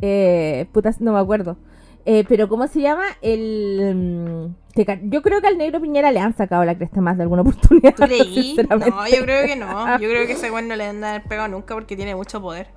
Eh, 0.00 0.66
putas, 0.72 1.00
no 1.00 1.12
me 1.12 1.20
acuerdo. 1.20 1.56
Eh, 2.04 2.24
pero 2.28 2.48
¿cómo 2.48 2.66
se 2.66 2.80
llama? 2.80 3.04
El... 3.20 3.94
mm, 3.94 5.10
yo 5.10 5.22
creo 5.22 5.40
que 5.40 5.46
al 5.48 5.58
negro 5.58 5.80
Piñera 5.80 6.10
le 6.12 6.20
han 6.20 6.34
sacado 6.34 6.64
la 6.64 6.76
cresta 6.76 7.00
más 7.00 7.16
de 7.16 7.24
alguna 7.24 7.42
oportunidad. 7.46 7.94
¿Tú. 7.94 8.04
No, 8.06 9.08
yo 9.08 9.22
creo 9.22 9.46
que 9.46 9.56
no. 9.56 9.98
Yo 9.98 10.08
creo 10.08 10.26
que 10.26 10.32
ese 10.32 10.50
güey 10.50 10.64
no 10.66 10.76
le 10.76 10.84
han 10.84 11.02
haber 11.04 11.24
pegado 11.24 11.48
nunca 11.48 11.74
porque 11.74 11.96
tiene 11.96 12.14
mucho 12.14 12.40
poder. 12.40 12.68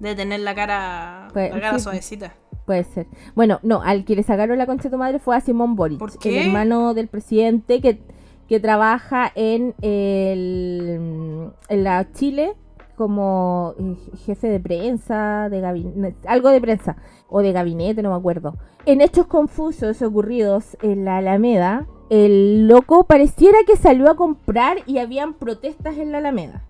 De 0.00 0.14
tener 0.14 0.40
la 0.40 0.54
cara, 0.54 1.28
Pues, 1.32 1.52
la 1.54 1.60
cara 1.60 1.78
sí. 1.78 1.84
suavecita. 1.84 2.34
Puede 2.66 2.84
ser. 2.84 3.06
Bueno, 3.34 3.58
no, 3.62 3.82
al 3.82 4.04
que 4.04 4.14
le 4.16 4.22
sacaron 4.22 4.58
la 4.58 4.66
concha 4.66 4.84
de 4.84 4.90
tu 4.90 4.98
madre 4.98 5.18
fue 5.18 5.36
a 5.36 5.40
Simón 5.40 5.74
Boric, 5.74 5.98
¿Por 5.98 6.18
qué? 6.18 6.40
el 6.42 6.46
hermano 6.48 6.94
del 6.94 7.08
presidente 7.08 7.80
que, 7.80 8.00
que 8.48 8.60
trabaja 8.60 9.32
en, 9.34 9.74
el, 9.80 11.50
en 11.68 11.84
la 11.84 12.12
Chile 12.12 12.54
como 12.96 13.74
eh, 13.80 13.96
jefe 14.26 14.48
de 14.48 14.60
prensa, 14.60 15.48
de 15.50 15.60
gabinete, 15.60 16.28
algo 16.28 16.50
de 16.50 16.60
prensa, 16.60 16.96
o 17.32 17.42
de 17.42 17.52
gabinete, 17.52 18.02
no 18.02 18.10
me 18.10 18.16
acuerdo. 18.16 18.54
En 18.86 19.00
hechos 19.00 19.26
confusos 19.26 20.02
ocurridos 20.02 20.76
en 20.82 21.04
la 21.04 21.16
Alameda, 21.16 21.86
el 22.10 22.68
loco 22.68 23.04
pareciera 23.04 23.58
que 23.66 23.76
salió 23.76 24.10
a 24.10 24.16
comprar 24.16 24.78
y 24.86 24.98
habían 24.98 25.34
protestas 25.34 25.96
en 25.96 26.12
la 26.12 26.18
Alameda. 26.18 26.62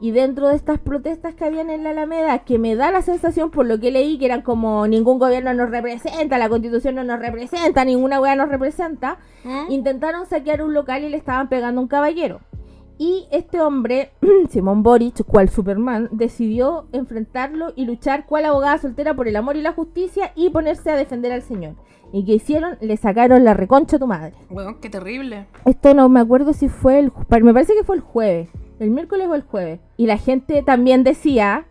Y 0.00 0.10
dentro 0.10 0.48
de 0.48 0.56
estas 0.56 0.78
protestas 0.78 1.34
que 1.34 1.44
habían 1.44 1.70
en 1.70 1.84
la 1.84 1.90
Alameda, 1.90 2.40
que 2.40 2.58
me 2.58 2.76
da 2.76 2.90
la 2.90 3.00
sensación, 3.00 3.50
por 3.50 3.64
lo 3.64 3.80
que 3.80 3.90
leí, 3.90 4.18
que 4.18 4.26
eran 4.26 4.42
como 4.42 4.86
ningún 4.86 5.18
gobierno 5.18 5.54
nos 5.54 5.70
representa, 5.70 6.36
la 6.36 6.50
constitución 6.50 6.96
no 6.96 7.04
nos 7.04 7.20
representa, 7.20 7.84
ninguna 7.84 8.20
weá 8.20 8.36
nos 8.36 8.50
representa, 8.50 9.18
¿Mm? 9.44 9.70
intentaron 9.70 10.26
saquear 10.26 10.62
un 10.62 10.74
local 10.74 11.04
y 11.04 11.08
le 11.08 11.16
estaban 11.16 11.48
pegando 11.48 11.80
a 11.80 11.82
un 11.82 11.88
caballero. 11.88 12.40
Y 13.06 13.26
este 13.30 13.60
hombre, 13.60 14.12
Simón 14.48 14.82
Boric, 14.82 15.26
cual 15.26 15.50
Superman, 15.50 16.08
decidió 16.10 16.86
enfrentarlo 16.92 17.74
y 17.76 17.84
luchar 17.84 18.24
cual 18.24 18.46
abogada 18.46 18.78
soltera 18.78 19.12
por 19.12 19.28
el 19.28 19.36
amor 19.36 19.58
y 19.58 19.60
la 19.60 19.74
justicia 19.74 20.32
y 20.34 20.48
ponerse 20.48 20.90
a 20.90 20.96
defender 20.96 21.30
al 21.30 21.42
señor. 21.42 21.74
¿Y 22.14 22.24
qué 22.24 22.36
hicieron? 22.36 22.78
Le 22.80 22.96
sacaron 22.96 23.44
la 23.44 23.52
reconcha 23.52 23.96
a 23.96 23.98
tu 23.98 24.06
madre. 24.06 24.32
Weón, 24.48 24.80
qué 24.80 24.88
terrible. 24.88 25.48
Esto 25.66 25.92
no 25.92 26.08
me 26.08 26.20
acuerdo 26.20 26.54
si 26.54 26.70
fue 26.70 26.98
el... 26.98 27.12
Me 27.42 27.52
parece 27.52 27.74
que 27.74 27.84
fue 27.84 27.96
el 27.96 28.00
jueves. 28.00 28.48
El 28.78 28.88
miércoles 28.88 29.28
o 29.28 29.34
el 29.34 29.42
jueves. 29.42 29.80
Y 29.98 30.06
la 30.06 30.16
gente 30.16 30.62
también 30.62 31.04
decía, 31.04 31.66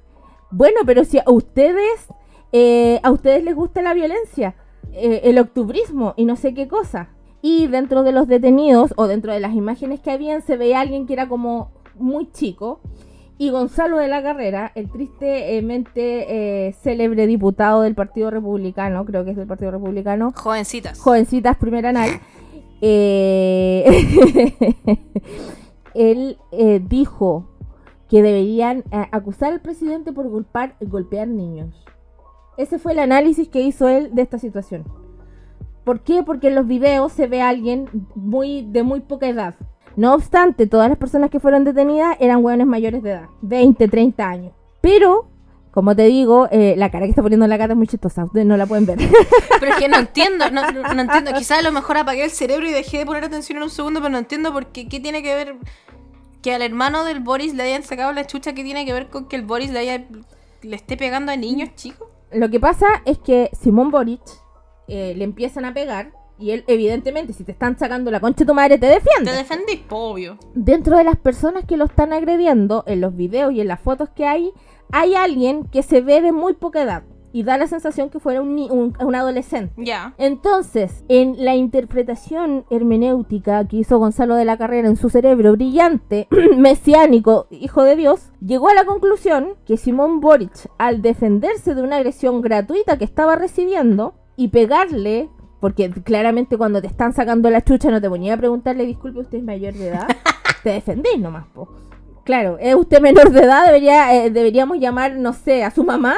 bueno, 0.52 0.82
pero 0.86 1.04
si 1.04 1.17
a 1.17 1.24
ustedes, 1.26 2.10
eh, 2.52 3.00
a 3.02 3.10
ustedes 3.10 3.43
les 3.43 3.56
gusta 3.56 3.82
la 3.82 3.96
violencia, 3.96 4.54
eh, 4.91 5.22
el 5.24 5.39
octubrismo 5.39 6.13
y 6.15 6.26
no 6.26 6.36
sé 6.36 6.54
qué 6.54 6.67
cosa. 6.67 7.10
Y 7.45 7.67
dentro 7.67 8.03
de 8.03 8.13
los 8.13 8.29
detenidos 8.29 8.93
o 8.95 9.06
dentro 9.06 9.34
de 9.34 9.41
las 9.41 9.53
imágenes 9.53 9.99
que 9.99 10.12
habían 10.12 10.41
se 10.41 10.56
veía 10.56 10.79
alguien 10.79 11.06
que 11.06 11.12
era 11.12 11.27
como 11.27 11.71
muy 11.95 12.32
chico. 12.32 12.79
Y 13.38 13.49
Gonzalo 13.49 13.97
de 13.97 14.08
la 14.08 14.23
Carrera, 14.23 14.71
el 14.75 14.89
tristemente 14.89 16.67
eh, 16.67 16.73
célebre 16.82 17.27
diputado 17.27 17.82
del 17.82 17.95
Partido 17.95 18.32
Republicano, 18.32 19.03
creo 19.03 19.25
que 19.25 19.32
es 19.32 19.36
del 19.36 19.47
Partido 19.47 19.71
Republicano, 19.71 20.32
Jovencitas. 20.34 20.97
jovencitas 20.97 21.58
primer 21.58 21.86
anal, 21.86 22.12
eh, 22.82 23.84
él 25.93 26.38
eh, 26.53 26.82
dijo 26.88 27.49
que 28.10 28.21
deberían 28.21 28.86
eh, 28.91 29.08
acusar 29.12 29.51
al 29.51 29.60
presidente 29.60 30.13
por 30.13 30.29
golpear, 30.29 30.75
golpear 30.79 31.27
niños. 31.27 31.84
Ese 32.58 32.79
fue 32.79 32.93
el 32.93 32.99
análisis 32.99 33.49
que 33.49 33.62
hizo 33.62 33.89
él 33.89 34.13
de 34.13 34.21
esta 34.21 34.38
situación. 34.38 35.03
¿Por 35.84 36.02
qué? 36.02 36.24
Porque 36.24 36.48
en 36.48 36.56
los 36.56 36.67
videos 36.67 37.12
se 37.12 37.28
ve 37.28 37.41
a 37.41 37.50
alguien 37.50 37.89
muy, 38.15 38.65
de 38.69 38.84
muy 38.84 39.02
poca 39.02 39.28
edad. 39.28 39.56
No 39.96 40.13
obstante, 40.13 40.65
todas 40.65 40.89
las 40.89 40.98
personas 40.98 41.30
que 41.30 41.39
fueron 41.39 41.63
detenidas 41.65 42.15
eran 42.19 42.43
hueones 42.43 42.65
mayores 42.67 43.04
de 43.04 43.12
edad, 43.12 43.26
20, 43.41 43.88
30 43.88 44.28
años. 44.28 44.54
Pero, 44.82 45.28
como 45.72 45.96
te 45.96 46.04
digo, 46.06 46.48
eh, 46.52 46.74
la 46.78 46.89
cara 46.89 47.06
que 47.06 47.10
está 47.12 47.22
poniendo 47.22 47.46
la 47.48 47.58
gata 47.58 47.74
es 47.74 47.78
muy 47.78 47.88
chistosa, 47.88 48.24
ustedes 48.26 48.46
no 48.48 48.58
la 48.58 48.65
pueden 48.65 48.86
ver. 48.86 48.98
Pero 49.60 49.72
es 49.72 49.78
que 49.78 49.88
no 49.89 49.98
entiendo, 49.98 50.50
no, 50.50 50.72
no- 50.72 50.93
no 50.93 51.02
entiendo. 51.02 51.32
Quizás 51.38 51.60
a 51.60 51.62
lo 51.62 51.72
mejor 51.72 51.98
apagué 51.98 52.24
el 52.24 52.32
cerebro 52.32 52.67
y 52.67 52.72
dejé 52.72 53.00
de 53.00 53.06
poner 53.06 53.24
atención 53.26 53.58
en 53.58 53.63
un 53.63 53.69
segundo, 53.69 54.00
pero 54.00 54.12
no 54.12 54.17
entiendo 54.17 54.52
por 54.52 54.67
qué, 54.67 54.88
qué 54.89 55.00
tiene 55.00 55.22
que 55.22 55.36
ver 55.36 55.56
que 56.41 56.54
al 56.56 56.62
hermano 56.62 57.06
del 57.06 57.19
Boris 57.19 57.54
le 57.54 57.63
hayan 57.63 57.84
sacado 57.84 58.12
la 58.13 58.26
chucha, 58.26 58.54
que 58.54 58.63
tiene 58.63 58.86
que 58.86 58.93
ver 58.93 59.08
con 59.10 59.28
que 59.28 59.36
el 59.36 59.43
Boris 59.43 59.72
le 59.72 59.80
haya 59.80 60.06
le 60.63 60.76
esté 60.76 60.98
pegando 60.98 61.32
a 61.32 61.36
niños 61.36 61.69
chicos. 61.76 62.08
Lo 62.32 62.50
que 62.50 62.60
pasa 62.60 62.88
es 63.06 63.19
que 63.19 63.50
Simón 63.62 63.91
Boric 63.91 64.22
eh, 64.88 65.13
le 65.15 65.24
empiezan 65.24 65.65
a 65.65 65.74
pegar 65.74 66.12
y 66.39 66.52
él, 66.52 66.63
evidentemente, 66.67 67.32
si 67.32 67.43
te 67.43 67.52
están 67.52 67.78
sacando 67.78 68.10
la 68.12 68.19
concha 68.19 68.39
de 68.39 68.46
tu 68.48 68.54
madre, 68.54 68.78
te 68.78 68.88
Te 68.88 68.93
defiende. 68.93 69.32
defendís, 69.32 69.80
po, 69.88 69.98
obvio. 70.12 70.38
Dentro 70.56 70.98
de 70.98 71.04
las 71.04 71.15
personas 71.17 71.63
que 71.65 71.78
lo 71.78 71.86
están 71.86 72.12
agrediendo, 72.12 72.84
en 72.88 73.02
los 73.02 73.15
videos 73.15 73.54
y 73.54 73.62
en 73.62 73.67
las 73.67 73.80
fotos 73.80 74.10
que 74.10 74.26
hay, 74.26 74.52
hay 74.91 75.15
alguien 75.15 75.65
que 75.65 75.84
se 75.84 76.02
ve 76.02 76.22
de 76.22 76.32
muy 76.32 76.54
poca 76.54 76.82
edad 76.82 77.04
y 77.36 77.43
da 77.43 77.58
la 77.58 77.65
sensación 77.67 78.10
que 78.10 78.19
fuera 78.19 78.41
un, 78.41 78.50
un- 78.69 78.93
un 79.00 79.15
adolescente. 79.15 79.74
Ya. 79.78 80.13
Entonces, 80.17 81.04
en 81.08 81.36
la 81.43 81.56
interpretación 81.56 82.65
hermenéutica 82.69 83.67
que 83.67 83.78
hizo 83.78 83.98
Gonzalo 83.98 84.36
de 84.36 84.46
la 84.46 84.58
Carrera 84.58 84.88
en 84.88 84.98
su 84.98 85.10
cerebro 85.10 85.54
brillante, 85.54 86.28
mesiánico, 86.58 87.48
hijo 87.52 87.84
de 87.84 87.96
Dios, 87.96 88.32
llegó 88.46 88.69
a 88.69 88.74
la 88.74 88.86
conclusión 88.86 89.50
que 89.65 89.78
Simón 89.78 90.19
Boric, 90.19 90.52
al 90.78 91.02
defenderse 91.02 91.76
de 91.76 91.82
una 91.84 91.98
agresión 91.98 92.41
gratuita 92.41 92.98
que 92.98 93.06
estaba 93.06 93.36
recibiendo 93.36 94.15
y 94.36 94.50
pegarle, 94.50 95.30
porque 95.60 95.89
claramente 95.89 96.58
cuando 96.58 96.82
te 96.82 96.88
están 96.88 97.13
sacando 97.13 97.50
la 97.50 97.63
chucha 97.63 97.91
no 97.91 98.02
te 98.02 98.10
ponía 98.10 98.34
a 98.34 98.38
preguntarle, 98.38 98.86
disculpe, 98.86 99.19
usted 99.19 99.39
es 99.39 99.43
mayor 99.43 99.74
de 99.74 99.89
edad, 99.89 100.08
te 100.63 100.72
defendés 100.72 101.19
nomás, 101.19 101.46
po. 101.48 101.69
Claro, 102.24 102.58
es 102.60 102.74
usted 102.74 103.02
menor 103.02 103.32
de 103.32 103.41
edad, 103.41 103.65
debería, 103.65 104.13
eh, 104.15 104.30
deberíamos 104.30 104.80
llamar, 104.80 105.15
no 105.15 105.34
sé, 105.34 105.63
a 105.63 105.72
su 105.72 105.84
mamá 105.84 106.15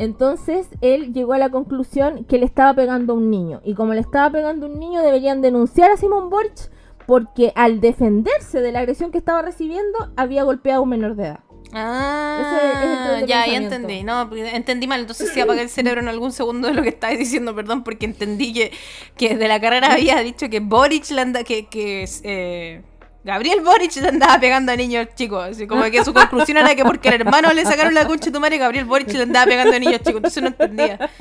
entonces 0.00 0.66
él 0.80 1.12
llegó 1.12 1.34
a 1.34 1.38
la 1.38 1.50
conclusión 1.50 2.24
que 2.24 2.38
le 2.38 2.46
estaba 2.46 2.72
pegando 2.72 3.12
a 3.12 3.16
un 3.16 3.30
niño. 3.30 3.60
Y 3.64 3.74
como 3.74 3.92
le 3.92 4.00
estaba 4.00 4.30
pegando 4.30 4.64
a 4.64 4.70
un 4.70 4.78
niño, 4.78 5.02
deberían 5.02 5.42
denunciar 5.42 5.90
a 5.90 5.98
Simón 5.98 6.30
Borch 6.30 6.70
porque 7.06 7.52
al 7.54 7.82
defenderse 7.82 8.62
de 8.62 8.72
la 8.72 8.78
agresión 8.78 9.10
que 9.10 9.18
estaba 9.18 9.42
recibiendo, 9.42 9.98
había 10.16 10.44
golpeado 10.44 10.80
a 10.80 10.82
un 10.84 10.88
menor 10.88 11.16
de 11.16 11.24
edad. 11.24 11.40
Ah, 11.72 12.40
Ese 12.40 13.20
el 13.20 13.26
ya, 13.26 13.46
ya 13.46 13.56
entendí. 13.56 14.02
No, 14.02 14.28
porque 14.28 14.48
entendí 14.54 14.86
mal. 14.86 15.00
Entonces 15.00 15.30
sí 15.32 15.40
apagué 15.40 15.62
el 15.62 15.68
cerebro 15.70 16.00
en 16.00 16.08
algún 16.08 16.32
segundo 16.32 16.68
de 16.68 16.74
lo 16.74 16.82
que 16.82 16.90
estabas 16.90 17.18
diciendo, 17.18 17.54
perdón, 17.54 17.84
porque 17.84 18.06
entendí 18.06 18.52
que, 18.52 18.72
que 19.16 19.36
de 19.36 19.48
la 19.48 19.60
carrera 19.60 19.92
había 19.92 20.20
dicho 20.20 20.48
que 20.48 20.60
Boric 20.60 21.10
le 21.10 21.20
anda, 21.20 21.44
que, 21.44 21.66
que 21.66 22.08
eh, 22.24 22.82
Gabriel 23.22 23.60
Boric 23.60 23.94
le 23.96 24.08
andaba 24.08 24.40
pegando 24.40 24.72
a 24.72 24.76
niños 24.76 25.08
chicos. 25.14 25.50
Así 25.50 25.66
como 25.66 25.84
que 25.84 26.04
su 26.04 26.12
conclusión 26.12 26.56
era 26.58 26.74
que 26.74 26.84
porque 26.84 27.08
al 27.08 27.14
hermano 27.16 27.52
le 27.52 27.64
sacaron 27.64 27.94
la 27.94 28.06
concha 28.06 28.26
de 28.26 28.32
tu 28.32 28.40
madre, 28.40 28.58
Gabriel 28.58 28.84
Boric 28.84 29.12
le 29.12 29.22
andaba 29.22 29.46
pegando 29.46 29.76
a 29.76 29.78
niños 29.78 30.00
chicos. 30.00 30.16
Entonces 30.16 30.42
no 30.42 30.48
entendía. 30.48 31.10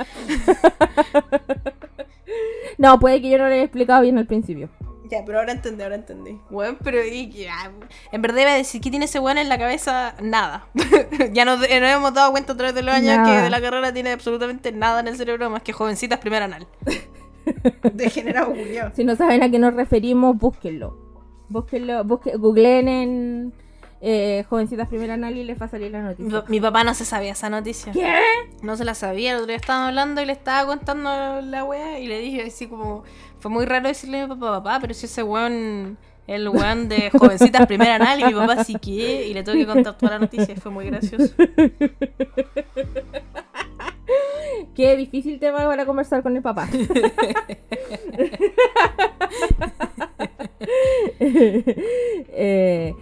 No, 2.78 2.98
puede 2.98 3.22
que 3.22 3.30
yo 3.30 3.38
no 3.38 3.48
lo 3.48 3.54
haya 3.54 3.64
explicado 3.64 4.02
bien 4.02 4.18
al 4.18 4.26
principio. 4.26 4.70
Ya, 5.10 5.24
pero 5.26 5.40
ahora 5.40 5.52
entendí, 5.54 5.82
ahora 5.84 5.96
entendí. 5.96 6.40
Bueno, 6.50 6.78
pero 6.84 7.04
y- 7.04 7.30
ya, 7.32 7.72
en 8.12 8.22
verdad 8.22 8.42
iba 8.42 8.52
a 8.52 8.56
decir 8.56 8.80
que 8.80 8.90
tiene 8.90 9.06
ese 9.06 9.20
weón 9.20 9.38
en 9.40 9.50
la 9.50 9.58
cabeza 9.58 10.14
nada. 10.22 10.68
ya 11.34 11.46
nos, 11.46 11.64
eh, 11.68 11.80
nos 11.80 11.90
hemos 11.90 12.14
dado 12.14 12.32
cuenta 12.32 12.54
a 12.54 12.58
través 12.58 12.76
de 12.76 12.84
los 12.84 12.94
años 12.94 13.18
Nada. 13.18 13.26
que 13.38 13.42
de 13.44 13.50
la 13.50 13.60
carrera 13.62 13.92
tiene 13.94 14.12
absolutamente 14.12 14.72
nada 14.72 15.00
en 15.00 15.08
el 15.08 15.16
cerebro 15.18 15.50
más 15.50 15.64
que 15.64 15.74
jovencitas 15.74 16.20
primer 16.20 16.44
anal. 16.44 16.68
Degenerado 17.94 18.48
Julio. 18.48 18.92
Si 18.96 19.04
no 19.04 19.16
saben 19.16 19.42
a 19.44 19.50
qué 19.50 19.60
nos 19.60 19.74
referimos, 19.74 20.38
búsquenlo. 20.38 20.98
Búsquenlo, 21.50 22.04
busque, 22.04 22.36
googleen 22.38 22.88
en 22.88 23.54
eh, 24.02 24.46
Jovencitas 24.50 24.88
Primera 24.88 25.16
Anal 25.16 25.36
y 25.36 25.44
les 25.44 25.60
va 25.60 25.66
a 25.66 25.70
salir 25.70 25.92
la 25.92 26.02
noticia. 26.02 26.44
mi 26.48 26.62
papá 26.62 26.84
no 26.84 26.94
se 26.94 27.06
sabía 27.06 27.32
esa 27.32 27.50
noticia. 27.50 27.92
¿Qué? 27.92 28.14
No 28.62 28.78
se 28.78 28.86
la 28.86 28.94
sabía. 28.94 29.32
El 29.32 29.38
otro 29.38 29.48
día 29.48 29.56
estábamos 29.56 29.88
hablando 29.90 30.22
y 30.22 30.26
le 30.26 30.34
estaba 30.34 30.68
contando 30.68 31.42
la 31.42 31.64
wea 31.66 32.00
y 32.00 32.06
le 32.08 32.20
dije 32.20 32.44
así 32.44 32.68
como. 32.68 33.04
Fue 33.40 33.50
muy 33.52 33.66
raro 33.66 33.88
decirle 33.88 34.20
a 34.22 34.28
mi 34.28 34.36
papá, 34.36 34.62
papá, 34.62 34.80
pero 34.82 34.94
si 34.94 35.06
ese 35.06 35.24
weón. 35.24 35.98
El 36.28 36.48
weón 36.48 36.90
de 36.90 37.10
jovencitas 37.10 37.66
primer 37.66 37.90
anal 37.90 38.20
y 38.20 38.26
mi 38.26 38.34
papá 38.36 38.64
sí 38.64 38.76
que. 38.76 39.26
Y 39.28 39.34
le 39.34 39.42
tuve 39.42 39.58
que 39.58 39.66
contar 39.66 39.98
toda 39.98 40.12
la 40.12 40.20
noticia 40.20 40.54
y 40.54 40.60
fue 40.60 40.72
muy 40.72 40.86
gracioso. 40.86 41.34
Qué 44.76 44.96
difícil 44.96 45.40
tema 45.40 45.66
para 45.66 45.88
conversar 45.88 46.22
con 46.22 46.36
el 46.36 46.44
papá. 46.44 46.68
eh, 51.20 52.94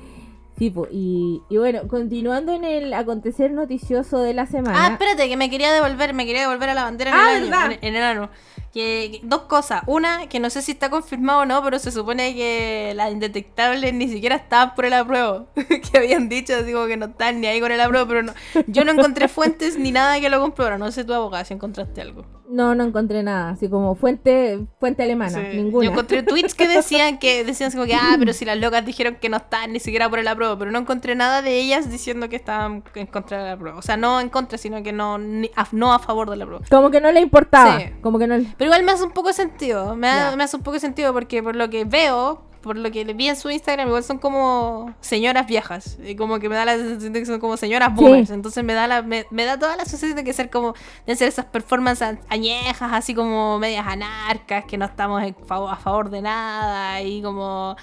sí, 0.57 0.69
po, 0.69 0.87
y, 0.91 1.41
y 1.49 1.57
bueno, 1.57 1.87
continuando 1.87 2.53
en 2.53 2.63
el 2.63 2.93
acontecer 2.93 3.51
noticioso 3.51 4.19
de 4.21 4.33
la 4.33 4.45
semana. 4.45 4.85
Ah, 4.85 4.91
espérate, 4.93 5.27
que 5.27 5.37
me 5.37 5.49
quería 5.49 5.71
devolver, 5.73 6.13
me 6.13 6.25
quería 6.25 6.41
devolver 6.43 6.69
a 6.69 6.73
la 6.73 6.83
bandera 6.83 7.11
en, 7.11 7.17
Ah, 7.17 7.31
el, 7.31 7.35
año, 7.37 7.43
¿verdad? 7.51 7.71
en, 7.81 7.87
en 7.89 7.95
el 7.95 8.03
ano. 8.03 8.29
Que, 8.73 9.21
dos 9.23 9.43
cosas. 9.43 9.81
Una, 9.87 10.27
que 10.27 10.39
no 10.39 10.49
sé 10.49 10.61
si 10.61 10.73
está 10.73 10.89
confirmado 10.89 11.41
o 11.41 11.45
no, 11.45 11.63
pero 11.63 11.79
se 11.79 11.91
supone 11.91 12.35
que 12.35 12.93
las 12.95 13.11
indetectables 13.11 13.93
ni 13.93 14.07
siquiera 14.07 14.35
estaban 14.35 14.75
por 14.75 14.85
el 14.85 14.93
apruebo. 14.93 15.47
que 15.55 15.97
habían 15.97 16.29
dicho, 16.29 16.53
como 16.71 16.85
que 16.87 16.97
no 16.97 17.07
están 17.07 17.41
ni 17.41 17.47
ahí 17.47 17.59
con 17.59 17.71
el 17.71 17.81
apruebo, 17.81 18.07
pero 18.07 18.23
no. 18.23 18.33
Yo 18.67 18.83
no 18.83 18.91
encontré 18.91 19.27
fuentes 19.27 19.77
ni 19.77 19.91
nada 19.91 20.19
que 20.19 20.29
lo 20.29 20.39
comprobara. 20.39 20.77
No 20.77 20.91
sé 20.91 21.03
tu 21.03 21.13
abogada 21.13 21.45
si 21.45 21.53
encontraste 21.53 22.01
algo. 22.01 22.25
No, 22.49 22.75
no 22.75 22.85
encontré 22.85 23.23
nada, 23.23 23.49
así 23.51 23.67
como 23.69 23.95
fuente 23.95 24.59
fuente 24.79 25.03
alemana, 25.03 25.37
Sí. 25.51 25.57
ninguna. 25.57 25.85
Yo 25.85 25.91
encontré 25.91 26.23
tweets 26.23 26.55
que 26.55 26.67
decían 26.67 27.17
que 27.19 27.43
decían 27.43 27.67
así 27.67 27.75
como 27.77 27.87
que, 27.87 27.95
ah, 27.95 28.15
pero 28.17 28.31
si 28.31 28.45
las 28.45 28.57
locas 28.57 28.85
dijeron 28.85 29.17
que 29.19 29.27
no 29.27 29.37
estaban 29.37 29.73
ni 29.73 29.79
siquiera 29.81 30.09
por 30.09 30.19
el 30.19 30.27
apruebo, 30.27 30.57
pero 30.57 30.71
no 30.71 30.79
encontré 30.79 31.13
nada 31.15 31.41
de 31.41 31.59
ellas 31.59 31.89
diciendo 31.91 32.29
que 32.29 32.37
estaban 32.37 32.83
en 32.95 33.07
contra 33.07 33.43
del 33.43 33.53
apruebo. 33.53 33.79
O 33.79 33.81
sea, 33.81 33.97
no 33.97 34.21
en 34.21 34.29
contra, 34.29 34.57
sino 34.57 34.81
que 34.81 34.93
no, 34.93 35.17
ni- 35.17 35.51
a, 35.57 35.67
no 35.73 35.93
a 35.93 35.99
favor 35.99 36.29
del 36.29 36.41
apruebo. 36.41 36.63
Como 36.69 36.89
que 36.89 37.01
no 37.01 37.11
le 37.11 37.19
importaba, 37.19 37.79
Sí. 37.79 37.85
como 38.01 38.17
que 38.17 38.27
no 38.27 38.37
le- 38.37 38.47
Pero 38.57 38.69
igual 38.69 38.83
me 38.83 38.93
hace 38.93 39.03
un 39.03 39.11
poco 39.11 39.27
de 39.27 39.33
sentido. 39.33 39.95
Me, 39.97 40.09
me 40.37 40.43
hace 40.43 40.55
un 40.55 40.63
poco 40.63 40.75
de 40.75 40.79
sentido 40.79 41.11
porque 41.13 41.43
por 41.43 41.55
lo 41.57 41.69
que 41.69 41.83
veo, 41.83 42.43
por 42.67 42.77
lo 42.77 42.91
que 42.91 43.03
vi 43.05 43.29
en 43.29 43.35
su 43.35 43.49
Instagram, 43.49 43.87
igual 43.87 44.03
son 44.03 44.19
como 44.19 44.93
señoras 45.01 45.47
viejas. 45.47 45.97
Y 46.05 46.15
como 46.15 46.37
que 46.39 46.49
me 46.49 46.55
da 46.55 46.65
la 46.65 46.75
sensación 46.75 47.13
de 47.13 47.19
que 47.21 47.25
son 47.25 47.39
como 47.39 47.57
señoras 47.57 47.89
Sí. 47.97 48.03
boomers. 48.03 48.29
Entonces 48.29 48.63
me 48.63 48.73
da 48.73 48.85
la, 48.87 49.01
me, 49.01 49.25
me 49.31 49.45
da 49.45 49.57
toda 49.57 49.75
la 49.77 49.85
sensación 49.85 50.15
de 50.17 50.23
que 50.23 50.33
ser 50.33 50.49
como, 50.51 50.75
de 51.07 51.15
ser 51.15 51.27
esas 51.29 51.45
performances 51.45 52.17
añejas, 52.29 52.91
así 52.93 53.15
como 53.15 53.57
medias 53.57 53.87
anarcas, 53.87 54.65
que 54.65 54.77
no 54.77 54.85
estamos 54.85 55.23
en 55.23 55.35
a 55.49 55.75
favor 55.77 56.09
de 56.11 56.21
nada. 56.21 57.01
Y 57.01 57.21
como. 57.23 57.75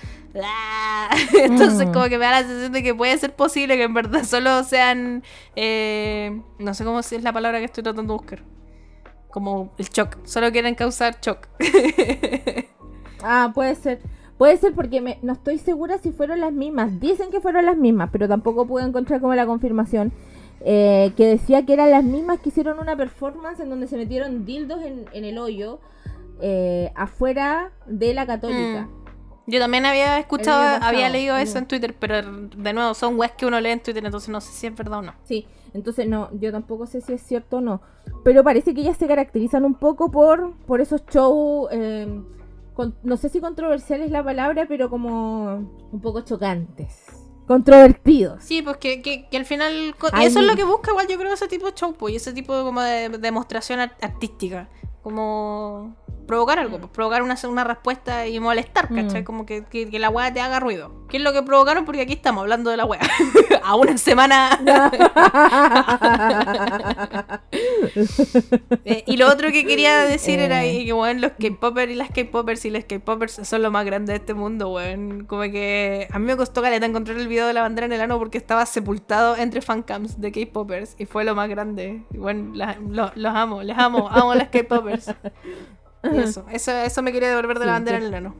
ah. 0.44 1.10
Entonces, 1.34 1.88
Mm. 1.88 1.92
como 1.92 2.04
que 2.08 2.18
me 2.18 2.24
da 2.26 2.30
la 2.30 2.38
sensación 2.42 2.72
de 2.72 2.82
que 2.82 2.94
puede 2.94 3.16
ser 3.18 3.34
posible 3.34 3.76
que 3.76 3.84
en 3.84 3.94
verdad 3.94 4.22
solo 4.24 4.62
sean. 4.64 5.22
eh, 5.56 6.40
no 6.58 6.74
sé 6.74 6.84
cómo 6.84 7.00
es 7.00 7.12
la 7.22 7.32
palabra 7.32 7.58
que 7.58 7.64
estoy 7.64 7.82
tratando 7.82 8.12
de 8.14 8.18
buscar. 8.18 8.42
Como 9.30 9.74
el 9.78 9.88
shock. 9.88 10.18
Solo 10.24 10.52
quieren 10.52 10.74
causar 10.76 11.18
shock. 11.20 11.48
Ah, 13.26 13.52
puede 13.54 13.74
ser. 13.74 14.00
Puede 14.38 14.56
ser 14.56 14.74
porque 14.74 15.00
me- 15.00 15.18
no 15.22 15.32
estoy 15.32 15.58
segura 15.58 15.98
si 15.98 16.10
fueron 16.12 16.40
las 16.40 16.52
mismas. 16.52 16.98
Dicen 17.00 17.30
que 17.30 17.40
fueron 17.40 17.66
las 17.66 17.76
mismas, 17.76 18.10
pero 18.12 18.26
tampoco 18.28 18.66
pude 18.66 18.84
encontrar 18.84 19.20
como 19.20 19.34
la 19.34 19.46
confirmación. 19.46 20.12
eh, 20.66 21.12
que 21.16 21.26
decía 21.26 21.66
que 21.66 21.74
eran 21.74 21.90
las 21.90 22.04
mismas 22.04 22.38
que 22.40 22.48
hicieron 22.48 22.78
una 22.78 22.96
performance 22.96 23.60
en 23.60 23.68
donde 23.68 23.86
se 23.86 23.96
metieron 23.98 24.46
dildos 24.46 24.82
en, 24.82 25.04
en 25.12 25.24
el 25.26 25.36
hoyo 25.36 25.78
eh, 26.40 26.90
afuera 26.94 27.70
de 27.86 28.14
la 28.14 28.24
católica. 28.24 28.82
Mm. 28.86 29.50
Yo 29.50 29.58
también 29.60 29.84
había 29.84 30.18
escuchado, 30.18 30.62
pasado, 30.62 30.84
había 30.86 31.10
leído 31.10 31.36
eso 31.36 31.58
en 31.58 31.66
Twitter, 31.66 31.94
pero 31.98 32.22
de 32.22 32.72
nuevo 32.72 32.94
son 32.94 33.18
webs 33.18 33.34
que 33.36 33.44
uno 33.44 33.60
lee 33.60 33.70
en 33.70 33.82
Twitter, 33.82 34.02
entonces 34.06 34.30
no 34.30 34.40
sé 34.40 34.52
si 34.52 34.66
es 34.66 34.74
verdad 34.74 35.00
o 35.00 35.02
no. 35.02 35.12
Sí, 35.24 35.46
entonces 35.74 36.08
no, 36.08 36.30
yo 36.40 36.50
tampoco 36.50 36.86
sé 36.86 37.02
si 37.02 37.12
es 37.12 37.20
cierto 37.22 37.58
o 37.58 37.60
no. 37.60 37.82
Pero 38.24 38.42
parece 38.42 38.72
que 38.72 38.80
ellas 38.80 38.96
se 38.96 39.06
caracterizan 39.06 39.66
un 39.66 39.74
poco 39.74 40.10
por, 40.10 40.54
por 40.66 40.80
esos 40.80 41.04
shows, 41.06 41.68
eh, 41.72 42.08
con- 42.74 42.96
no 43.02 43.16
sé 43.16 43.28
si 43.28 43.40
controversial 43.40 44.02
es 44.02 44.10
la 44.10 44.22
palabra, 44.22 44.66
pero 44.68 44.90
como 44.90 45.54
un 45.92 46.00
poco 46.02 46.20
chocantes. 46.22 47.04
Controvertidos. 47.46 48.42
Sí, 48.42 48.62
pues 48.62 48.78
que, 48.78 49.02
que, 49.02 49.28
que 49.28 49.36
al 49.36 49.44
final. 49.44 49.94
Ay, 50.12 50.26
eso 50.26 50.40
es 50.40 50.46
lo 50.46 50.56
que 50.56 50.64
busca, 50.64 50.90
igual 50.92 51.06
yo 51.08 51.18
creo, 51.18 51.32
ese 51.34 51.46
tipo 51.48 51.66
de 51.66 51.74
show, 51.74 51.94
pues, 51.94 52.14
y 52.14 52.16
ese 52.16 52.32
tipo 52.32 52.56
de, 52.56 52.62
como 52.64 52.80
de, 52.80 53.10
de 53.10 53.18
demostración 53.18 53.80
art- 53.80 54.02
artística. 54.02 54.68
Como 55.02 55.94
provocar 56.26 56.58
algo, 56.58 56.78
pues, 56.78 56.90
provocar 56.90 57.22
una, 57.22 57.36
una 57.46 57.64
respuesta 57.64 58.26
y 58.26 58.40
molestar, 58.40 58.88
¿cachai? 58.88 59.20
Mm. 59.20 59.24
Como 59.26 59.44
que, 59.44 59.66
que, 59.66 59.90
que 59.90 59.98
la 59.98 60.08
weá 60.08 60.32
te 60.32 60.40
haga 60.40 60.58
ruido. 60.58 61.04
¿Qué 61.10 61.18
es 61.18 61.22
lo 61.22 61.34
que 61.34 61.42
provocaron? 61.42 61.84
Porque 61.84 62.00
aquí 62.00 62.14
estamos 62.14 62.40
hablando 62.40 62.70
de 62.70 62.78
la 62.78 62.86
weá. 62.86 63.00
A 63.62 63.76
una 63.76 63.98
semana. 63.98 64.58
Eh, 68.84 69.04
y 69.06 69.16
lo 69.16 69.28
otro 69.28 69.50
que 69.52 69.64
quería 69.64 69.98
decir 70.04 70.38
era 70.40 70.64
Eh. 70.64 70.84
que, 70.84 70.92
weón, 70.92 71.20
los 71.20 71.32
K-popers 71.32 71.90
y 71.92 71.94
las 71.94 72.10
K-popers 72.10 72.64
y 72.64 72.70
las 72.70 72.84
K-popers 72.84 73.40
son 73.44 73.62
lo 73.62 73.70
más 73.70 73.84
grande 73.86 74.12
de 74.12 74.18
este 74.18 74.34
mundo, 74.34 74.70
weón. 74.72 75.24
Como 75.26 75.42
que 75.42 76.08
a 76.10 76.18
mí 76.18 76.26
me 76.26 76.36
costó 76.36 76.62
caleta 76.62 76.86
encontrar 76.86 77.16
el 77.18 77.28
video 77.28 77.46
de 77.46 77.52
la 77.52 77.62
bandera 77.62 77.86
en 77.86 77.92
el 77.92 78.00
ano 78.00 78.18
porque 78.18 78.38
estaba 78.38 78.66
sepultado 78.66 79.36
entre 79.36 79.60
fancams 79.62 80.20
de 80.20 80.32
K-popers 80.32 80.94
y 80.98 81.06
fue 81.06 81.24
lo 81.24 81.34
más 81.34 81.48
grande. 81.48 82.02
Y 82.12 82.18
bueno, 82.18 82.54
la- 82.54 82.78
lo- 82.80 83.12
los 83.14 83.34
amo, 83.34 83.62
les 83.62 83.78
amo, 83.78 84.08
amo 84.10 84.32
a 84.32 84.36
las 84.36 84.48
K-popers. 84.48 85.14
Y 86.12 86.18
Eso, 86.18 86.44
eso, 86.50 86.70
eso 86.72 87.02
me 87.02 87.12
quería 87.12 87.30
devolver 87.30 87.58
de 87.58 87.66
la 87.66 87.72
bandera 87.72 87.96
en 87.98 88.04
el 88.04 88.14
ano. 88.14 88.34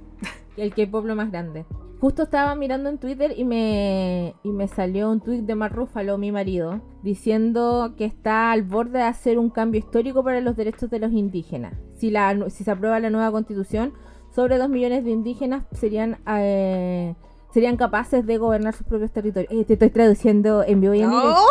El 0.56 0.74
K-pop 0.74 1.04
lo 1.06 1.16
más 1.16 1.30
grande. 1.30 1.64
Justo 2.04 2.24
estaba 2.24 2.54
mirando 2.54 2.90
en 2.90 2.98
Twitter 2.98 3.32
y 3.34 3.44
me, 3.44 4.34
y 4.42 4.50
me 4.50 4.68
salió 4.68 5.10
un 5.10 5.22
tweet 5.22 5.40
de 5.40 5.54
Mark 5.54 5.74
Ruffalo, 5.74 6.18
mi 6.18 6.32
marido, 6.32 6.82
diciendo 7.02 7.94
que 7.96 8.04
está 8.04 8.52
al 8.52 8.62
borde 8.62 8.98
de 8.98 9.04
hacer 9.04 9.38
un 9.38 9.48
cambio 9.48 9.78
histórico 9.78 10.22
para 10.22 10.42
los 10.42 10.54
derechos 10.54 10.90
de 10.90 10.98
los 10.98 11.12
indígenas. 11.12 11.72
Si, 11.96 12.10
la, 12.10 12.50
si 12.50 12.62
se 12.62 12.70
aprueba 12.70 13.00
la 13.00 13.08
nueva 13.08 13.32
constitución, 13.32 13.94
sobre 14.34 14.58
dos 14.58 14.68
millones 14.68 15.02
de 15.06 15.12
indígenas 15.12 15.64
serían, 15.72 16.18
eh, 16.28 17.14
serían 17.54 17.78
capaces 17.78 18.26
de 18.26 18.36
gobernar 18.36 18.74
sus 18.74 18.86
propios 18.86 19.10
territorios. 19.10 19.50
Eh, 19.50 19.64
te 19.64 19.72
estoy 19.72 19.88
traduciendo 19.88 20.62
en 20.62 20.82
vivo 20.82 20.92
y 20.92 21.00
en 21.00 21.08
directo. 21.08 21.38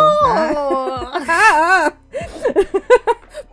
Ah. 1.26 1.94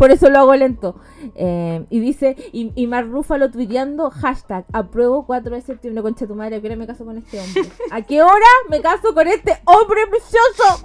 Por 0.01 0.11
eso 0.11 0.31
lo 0.31 0.39
hago 0.39 0.57
lento. 0.57 0.97
Eh, 1.35 1.85
y 1.91 2.01
dice, 2.01 2.35
y, 2.55 2.73
y 2.75 2.87
Mark 2.87 3.07
Ruffalo 3.11 3.51
tuiteando, 3.51 4.09
hashtag, 4.09 4.65
apruebo 4.73 5.27
4 5.27 5.55
de 5.55 5.61
septiembre, 5.61 6.03
concha 6.03 6.27
tu 6.27 6.35
madre, 6.35 6.57
¿a 6.57 6.61
qué 6.63 6.69
hora 6.69 6.77
me 6.77 6.87
caso 6.87 7.05
con 7.05 7.19
este 7.19 7.39
hombre? 7.39 7.65
¿A 7.91 8.01
qué 8.01 8.23
hora 8.23 8.47
me 8.71 8.81
caso 8.81 9.13
con 9.13 9.29
este 9.29 9.61
hombre 9.67 10.01
precioso? 10.09 10.83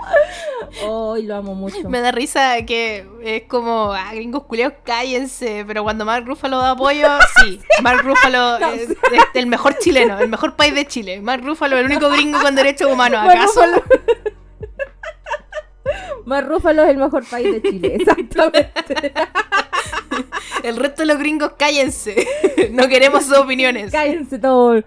Hoy 0.86 1.24
lo 1.24 1.38
amo 1.38 1.56
mucho. 1.56 1.90
Me 1.90 2.02
da 2.02 2.12
risa 2.12 2.66
que 2.66 3.08
es 3.24 3.44
como, 3.44 3.94
ah, 3.94 4.12
gringos 4.14 4.44
culeos, 4.44 4.74
cállense. 4.84 5.64
Pero 5.66 5.84
cuando 5.84 6.04
Mark 6.04 6.26
Ruffalo 6.26 6.58
da 6.58 6.72
apoyo, 6.72 7.08
sí. 7.42 7.62
Mark 7.82 8.02
Ruffalo 8.04 8.60
No, 8.60 8.68
es, 8.74 8.90
es 8.90 8.98
el 9.34 9.48
mejor 9.48 9.78
chileno, 9.78 10.20
el 10.20 10.28
mejor 10.28 10.58
país 10.58 10.76
de 10.76 10.88
Chile. 10.88 11.22
Mark 11.22 11.42
Ruffalo, 11.42 11.78
el 11.78 11.86
único 11.86 12.10
gringo 12.10 12.42
con 12.42 12.54
derechos 12.54 12.92
humanos. 12.92 13.22
¿Acaso? 13.24 13.62
Mark 16.26 16.48
Ruffalo 16.48 16.84
es 16.84 16.90
el 16.90 16.98
mejor 16.98 17.24
país 17.26 17.52
de 17.54 17.62
Chile, 17.62 17.96
exactamente. 18.00 19.14
El 20.64 20.78
resto 20.78 21.04
de 21.04 21.08
los 21.08 21.18
gringos, 21.20 21.52
cállense. 21.58 22.26
No 22.72 22.88
queremos 22.88 23.26
sus 23.26 23.38
opiniones. 23.38 23.92
Cállense 23.92 24.40
todos. 24.40 24.84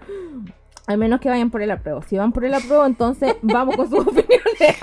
Al 0.87 0.97
menos 0.97 1.21
que 1.21 1.29
vayan 1.29 1.51
por 1.51 1.61
el 1.61 1.69
apruebo. 1.71 2.01
Si 2.01 2.17
van 2.17 2.31
por 2.31 2.43
el 2.45 2.53
apruebo, 2.53 2.83
entonces 2.85 3.35
vamos 3.43 3.75
con 3.75 3.87
sus 3.89 3.99
opiniones. 3.99 4.75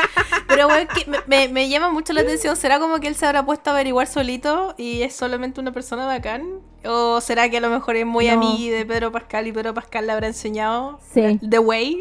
Pero 0.46 0.68
bueno, 0.68 0.88
que 0.94 1.10
me, 1.10 1.18
me- 1.26 1.48
me 1.48 1.68
llama 1.68 1.90
mucho 1.90 2.12
la 2.12 2.20
atención. 2.20 2.56
¿Será 2.56 2.78
como 2.78 3.00
que 3.00 3.08
él 3.08 3.16
se 3.16 3.26
habrá 3.26 3.44
puesto 3.44 3.70
a 3.70 3.72
averiguar 3.74 4.06
solito 4.06 4.74
y 4.78 5.02
es 5.02 5.14
solamente 5.16 5.60
una 5.60 5.72
persona 5.72 6.06
bacán? 6.06 6.60
¿O 6.84 7.20
será 7.20 7.48
que 7.50 7.56
a 7.58 7.60
lo 7.60 7.68
mejor 7.70 7.96
es 7.96 8.06
muy 8.06 8.28
No. 8.28 8.34
amigo 8.34 8.74
de 8.76 8.86
Pedro 8.86 9.10
Pascal 9.10 9.48
y 9.48 9.52
Pedro 9.52 9.74
Pascal 9.74 10.06
le 10.06 10.12
habrá 10.12 10.28
enseñado 10.28 11.00
Sí. 11.12 11.40
The 11.46 11.58
Way? 11.58 12.00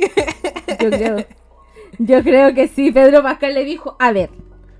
Yo 0.79 0.89
creo. 0.91 1.25
Yo 1.99 2.23
creo 2.23 2.53
que 2.53 2.67
sí. 2.67 2.91
Pedro 2.91 3.23
Pascal 3.23 3.53
le 3.53 3.63
dijo, 3.65 3.95
a 3.99 4.11
ver, 4.11 4.29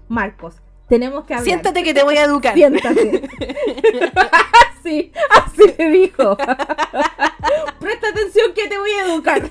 Marcos, 0.08 0.56
tenemos 0.88 1.26
que 1.26 1.34
hablar. 1.34 1.46
Siéntate 1.46 1.84
que 1.84 1.94
te 1.94 2.04
voy 2.04 2.18
a 2.18 2.24
educar. 2.26 2.54
Siéntate. 2.54 3.22
sí, 4.84 5.12
así 5.32 5.74
le 5.78 5.90
dijo. 5.90 6.38
Presta 7.80 8.10
atención 8.10 8.54
que 8.56 8.68
te 8.68 8.78
voy 8.78 8.92
a 8.92 9.06
educar. 9.06 9.42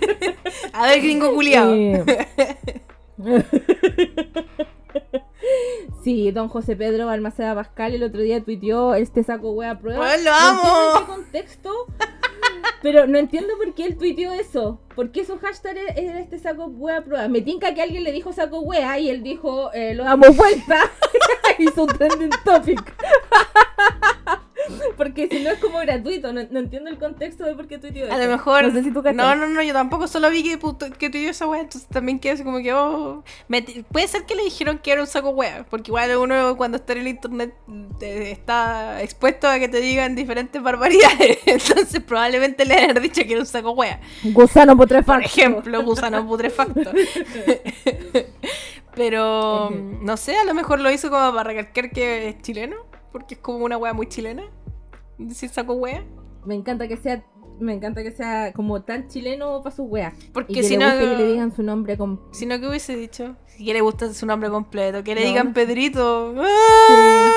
A 0.73 0.87
ver, 0.87 1.01
gringo 1.03 1.35
culiao. 1.35 1.75
Sí, 6.03 6.31
don 6.33 6.49
José 6.49 6.77
Pedro 6.77 7.07
Balmaceda 7.07 7.55
Pascal 7.55 7.95
el 7.95 8.03
otro 8.03 8.21
día 8.21 8.43
tuiteó 8.43 8.95
este 8.95 9.23
saco 9.25 9.51
wea 9.53 9.73
a 9.73 9.79
prueba. 9.79 9.99
Pues 10.07 10.25
lo 10.25 10.31
No 10.31 10.37
amo. 10.37 10.63
en 10.99 11.01
qué 11.01 11.07
contexto, 11.13 11.87
pero 12.83 13.07
no 13.07 13.19
entiendo 13.19 13.55
por 13.57 13.75
qué 13.75 13.87
él 13.87 13.97
tuiteó 13.97 14.33
eso. 14.33 14.81
¿Por 14.95 15.11
qué 15.11 15.25
su 15.25 15.39
hashtag 15.39 15.77
era- 15.97 16.19
este 16.21 16.39
saco 16.39 16.67
wea 16.67 17.03
prueba? 17.03 17.29
Me 17.29 17.41
tinca 17.41 17.75
que 17.75 17.83
alguien 17.83 18.05
le 18.05 18.13
dijo 18.13 18.33
saco 18.33 18.61
wea 18.61 18.99
y 18.99 19.11
él 19.11 19.23
dijo 19.23 19.73
eh, 19.73 19.95
lo 19.95 20.05
damos 20.05 20.37
vuelta. 20.37 20.91
Hizo 21.59 21.85
un 21.85 21.89
trending 21.97 22.31
topic. 22.45 22.95
Porque 24.97 25.29
si 25.29 25.41
no 25.43 25.51
es 25.51 25.59
como 25.59 25.79
gratuito, 25.79 26.33
no, 26.33 26.43
no 26.51 26.59
entiendo 26.59 26.91
el 26.91 26.99
contexto 26.99 27.45
de 27.45 27.55
por 27.55 27.67
qué 27.67 27.79
tuiteó 27.79 28.07
eso. 28.07 28.15
A 28.15 28.19
lo 28.19 28.31
mejor. 28.31 28.65
No 28.65 28.73
sé 28.73 28.83
si 28.83 28.91
tú 28.93 29.03
cachai. 29.03 29.17
no, 29.17 29.35
no, 29.37 29.47
no, 29.49 29.63
yo 29.63 29.73
tampoco 29.73 30.07
solo 30.09 30.31
vi 30.31 30.43
que, 30.43 30.59
que 30.99 31.11
te 31.11 31.19
dio 31.19 31.31
esa 31.31 31.47
wea, 31.47 31.61
entonces 31.63 31.89
también 31.89 32.19
quedé 32.19 32.33
así 32.35 32.45
como 32.45 32.59
que, 32.59 32.73
oh. 32.73 33.23
me- 33.49 33.63
puede 33.91 34.09
ser 34.09 34.25
que 34.25 34.35
le 34.35 34.45
dijeron 34.45 34.79
que 34.79 34.93
era 34.93 35.01
un 35.01 35.07
saco 35.07 35.31
wea, 35.31 35.67
porque 35.69 35.91
igual 35.91 36.17
uno 36.17 36.57
cuando 36.57 36.77
está 36.77 36.93
en 36.95 37.01
el 37.01 37.09
internet 37.09 37.55
te- 37.99 38.31
está 38.31 39.03
expuesto 39.03 39.49
a 39.49 39.59
que 39.59 39.69
te 39.69 39.81
digan 39.81 40.15
diferentes 40.15 40.63
barbaridades, 40.63 41.39
entonces 41.47 42.01
probablemente 42.03 42.65
le 42.65 42.75
hayan 42.75 43.03
dicho 43.03 43.23
que 43.23 43.33
era 43.33 43.41
un 43.41 43.47
saco 43.47 43.73
wea. 43.73 44.01
Gusano 44.23 44.77
putrefacto. 44.77 45.15
Por 45.15 45.25
ejemplo, 45.25 45.83
gusano 45.83 46.27
putrefacto. 46.27 46.91
Pero 48.95 49.71
no 49.71 50.17
sé, 50.17 50.37
a 50.37 50.45
lo 50.45 50.55
mejor 50.55 50.81
lo 50.81 50.91
hizo 50.91 51.11
como 51.11 51.33
para 51.35 51.45
recalcar 51.45 51.91
que 51.91 52.29
es 52.29 52.43
chileno, 52.43 52.77
porque 53.15 53.35
es 53.37 53.41
como 53.41 53.65
una 53.65 53.77
wea 53.79 53.93
muy 53.95 54.09
chilena. 54.09 54.43
Decir 55.19 55.49
saco 55.49 55.75
wea. 55.75 56.05
Me 56.45 56.57
encanta 56.57 56.89
que 56.89 56.97
sea, 56.97 57.25
me 57.61 57.73
encanta 57.73 58.03
que 58.03 58.11
sea 58.11 58.53
como 58.53 58.83
tan 58.83 59.07
chileno 59.07 59.63
para 59.63 59.75
sus 59.77 59.87
weas. 59.89 60.13
Porque 60.33 60.53
Y 60.53 60.57
que 60.57 60.63
si 60.65 60.77
le 60.77 60.85
no- 60.85 60.99
que 60.99 61.07
le 61.17 61.25
digan 61.33 61.55
su 61.55 61.63
nombre 61.63 61.97
con 61.97 62.21
Si 62.33 62.45
no, 62.45 62.59
¿qué 62.59 62.67
hubiese 62.69 62.97
dicho? 62.97 63.37
Si 63.47 63.73
le 63.73 63.81
gusta 63.83 64.13
su 64.13 64.27
nombre 64.27 64.51
completo, 64.51 65.05
que 65.05 65.15
le 65.15 65.21
No, 65.23 65.29
digan. 65.29 65.53
Pedrito. 65.53 66.35
¡Ah! 66.39 67.31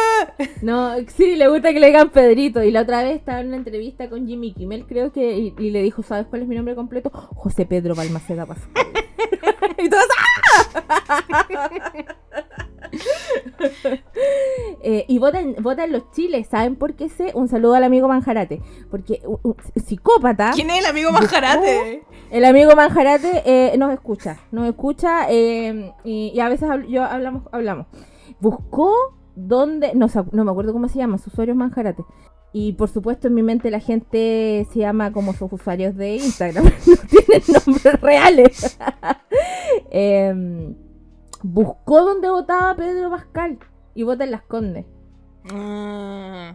No, 0.63 0.95
sí, 1.15 1.35
le 1.35 1.47
gusta 1.47 1.71
que 1.71 1.79
le 1.79 1.87
digan 1.87 2.09
Pedrito. 2.09 2.63
Y 2.63 2.71
la 2.71 2.81
otra 2.81 3.03
vez 3.03 3.17
estaba 3.17 3.39
en 3.41 3.49
una 3.49 3.57
entrevista 3.57 4.09
con 4.09 4.25
Jimmy 4.27 4.53
Kimmel, 4.53 4.87
creo 4.87 5.11
que, 5.11 5.37
y, 5.37 5.53
y 5.59 5.69
le 5.69 5.83
dijo, 5.83 6.01
¿sabes 6.01 6.25
cuál 6.25 6.41
es 6.41 6.47
mi 6.47 6.55
nombre 6.55 6.73
completo? 6.73 7.11
José 7.11 7.67
Pedro 7.67 7.93
Balmaceda 7.93 8.47
Pascal. 8.47 8.83
y 9.77 9.89
todos, 9.89 10.07
¡ah! 10.89 11.23
Eh, 14.83 15.05
y 15.07 15.17
votan, 15.17 15.55
votan 15.59 15.91
los 15.91 16.11
chiles, 16.11 16.47
¿saben 16.47 16.75
por 16.75 16.93
qué 16.93 17.09
sé? 17.09 17.31
Un 17.33 17.47
saludo 17.47 17.73
al 17.73 17.83
amigo 17.83 18.07
Manjarate. 18.07 18.61
Porque 18.89 19.21
un, 19.25 19.39
un 19.43 19.55
psicópata. 19.85 20.51
¿Quién 20.53 20.69
es 20.69 20.79
el 20.79 20.85
amigo 20.85 21.11
Manjarate? 21.11 22.03
El 22.29 22.45
amigo 22.45 22.75
Manjarate 22.75 23.43
eh, 23.45 23.77
nos 23.77 23.91
escucha, 23.91 24.39
nos 24.51 24.67
escucha 24.67 25.29
eh, 25.29 25.93
y, 26.03 26.31
y 26.33 26.39
a 26.39 26.47
veces 26.47 26.69
yo 26.89 27.03
hablamos, 27.03 27.43
hablamos. 27.51 27.87
Buscó 28.39 29.17
dónde, 29.35 29.93
no, 29.95 30.07
no 30.31 30.43
me 30.43 30.51
acuerdo 30.51 30.73
cómo 30.73 30.87
se 30.87 30.99
llama, 30.99 31.17
su 31.17 31.29
usuario 31.29 31.53
es 31.53 31.57
Manjarate. 31.57 32.03
Y 32.53 32.73
por 32.73 32.89
supuesto 32.89 33.27
en 33.27 33.35
mi 33.35 33.43
mente 33.43 33.69
la 33.69 33.79
gente 33.79 34.65
se 34.71 34.79
llama 34.79 35.11
como 35.11 35.33
sus 35.33 35.51
usuarios 35.51 35.95
de 35.95 36.15
Instagram, 36.15 36.65
no 36.87 36.95
tienen 37.07 37.43
nombres 37.65 38.01
reales. 38.01 38.79
Em, 39.91 40.75
buscó 41.43 42.03
dónde 42.03 42.29
votaba 42.29 42.75
Pedro 42.75 43.09
Pascal 43.09 43.59
y 43.95 44.03
vota 44.03 44.23
en 44.23 44.31
Las 44.31 44.43
Condes. 44.43 44.85
Mm, 45.51 46.51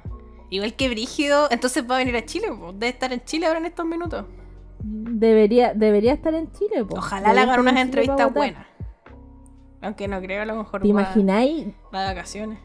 igual 0.50 0.74
que 0.74 0.88
Brígido, 0.88 1.48
entonces 1.50 1.88
va 1.88 1.96
a 1.96 1.98
venir 1.98 2.16
a 2.16 2.24
Chile. 2.24 2.48
po. 2.48 2.72
Debe 2.72 2.88
estar 2.88 3.12
en 3.12 3.24
Chile 3.24 3.46
ahora 3.46 3.58
en 3.58 3.66
estos 3.66 3.86
minutos. 3.86 4.24
Debería, 4.80 5.74
debería 5.74 6.12
estar 6.12 6.34
en 6.34 6.50
Chile. 6.52 6.84
po. 6.84 6.96
Ojalá 6.96 7.32
le 7.32 7.40
hagan 7.40 7.60
unas 7.60 7.74
en 7.74 7.78
entrevistas 7.80 8.32
buenas. 8.32 8.66
Aunque 9.80 10.06
no 10.06 10.20
creo, 10.20 10.42
a 10.42 10.46
lo 10.46 10.54
mejor 10.54 10.82
¿Te 10.82 10.92
va, 10.92 11.00
imagináis 11.02 11.66
va 11.92 12.02
de 12.02 12.14
vacaciones. 12.14 12.58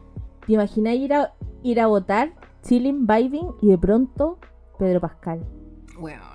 ¿Te 0.45 0.53
imaginas 0.53 0.93
ir 0.95 1.13
a, 1.13 1.33
ir 1.63 1.81
a 1.81 1.87
votar, 1.87 2.31
chilling, 2.61 3.07
vibing 3.07 3.55
y 3.61 3.69
de 3.69 3.77
pronto 3.77 4.37
Pedro 4.77 5.01
Pascal? 5.01 5.43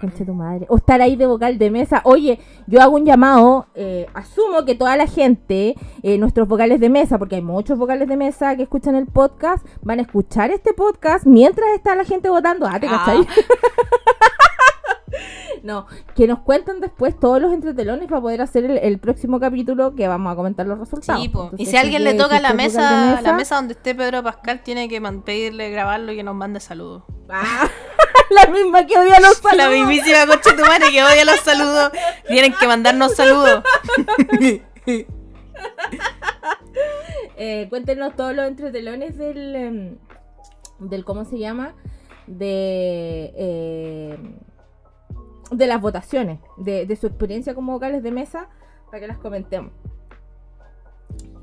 Conche 0.01 0.25
tu 0.25 0.35
madre. 0.35 0.67
O 0.69 0.77
estar 0.77 1.01
ahí 1.01 1.17
de 1.17 1.27
vocal 1.27 1.59
de 1.59 1.71
mesa. 1.71 2.01
Oye, 2.05 2.41
yo 2.67 2.81
hago 2.83 2.97
un 2.97 3.05
llamado. 3.05 3.67
eh, 3.75 4.07
asumo 4.15 4.65
que 4.65 4.75
toda 4.75 4.97
la 4.97 5.07
gente, 5.07 5.75
eh, 6.03 6.19
nuestros 6.19 6.49
vocales 6.49 6.81
de 6.81 6.89
mesa, 6.89 7.19
porque 7.19 7.37
hay 7.37 7.43
muchos 7.43 7.79
vocales 7.79 8.09
de 8.09 8.17
mesa 8.17 8.57
que 8.57 8.63
escuchan 8.65 8.95
el 8.97 9.07
podcast, 9.07 9.65
van 9.83 9.99
a 9.99 10.03
escuchar 10.03 10.51
este 10.51 10.73
podcast 10.75 11.27
mientras 11.27 11.69
está 11.75 11.95
la 11.95 12.05
gente 12.05 12.29
votando. 12.29 12.67
Ah, 12.67 12.79
¿te 12.81 12.87
Ah. 12.89 13.03
cachai? 13.05 13.27
no, 15.63 15.87
que 16.17 16.27
nos 16.27 16.41
cuenten 16.41 16.81
después 16.81 17.19
todos 17.19 17.41
los 17.41 17.53
entretelones 17.53 18.09
para 18.09 18.21
poder 18.21 18.41
hacer 18.43 18.65
el, 18.65 18.79
el 18.79 18.99
próximo 18.99 19.39
capítulo 19.39 19.95
que 19.95 20.09
vamos 20.09 20.33
a 20.33 20.37
comentar 20.37 20.67
los 20.67 20.79
resultados. 20.79 21.21
Sí. 21.23 21.27
Entonces, 21.27 21.61
y 21.61 21.67
si 21.67 21.77
alguien 21.77 22.03
le 22.05 22.15
toca 22.15 22.41
la 22.41 22.53
mesa, 22.53 23.21
la 23.21 23.33
mesa 23.35 23.57
donde 23.57 23.75
esté 23.75 23.95
Pedro 23.95 24.23
Pascal, 24.23 24.63
tiene 24.63 24.89
que 24.89 25.01
pedirle 25.25 25.71
grabarlo 25.71 26.13
y 26.13 26.17
que 26.17 26.23
nos 26.25 26.35
mande 26.35 26.61
saludos. 26.61 27.05
Ah, 27.29 27.69
la 28.33 28.47
misma 28.53 28.87
que 28.87 28.99
odia 28.99 29.21
los 29.21 29.43
La 29.45 29.51
saludos. 29.51 29.79
mismísima 29.89 30.27
concha 30.27 30.57
tu 30.57 30.63
madre 30.63 30.91
que 30.91 31.03
odia 31.03 31.25
los 31.25 31.41
saludos. 31.41 31.93
Tienen 32.29 32.55
que 32.55 32.67
mandarnos 32.67 33.15
saludos. 33.15 33.63
Eh, 37.37 37.67
cuéntenos 37.69 38.15
todos 38.15 38.35
los 38.35 38.47
entretelones 38.47 39.17
del, 39.17 39.55
em, 39.57 39.97
del 40.79 41.05
¿cómo 41.05 41.25
se 41.25 41.39
llama? 41.39 41.75
De, 42.27 43.33
eh, 43.37 44.19
de 45.51 45.67
las 45.67 45.81
votaciones, 45.81 46.39
de, 46.59 46.87
de 46.87 46.97
su 46.97 47.07
experiencia 47.07 47.55
como 47.55 47.73
vocales 47.73 48.03
de 48.03 48.11
mesa, 48.13 48.49
para 48.87 49.01
que 49.01 49.07
las 49.09 49.19
comentemos. 49.19 49.73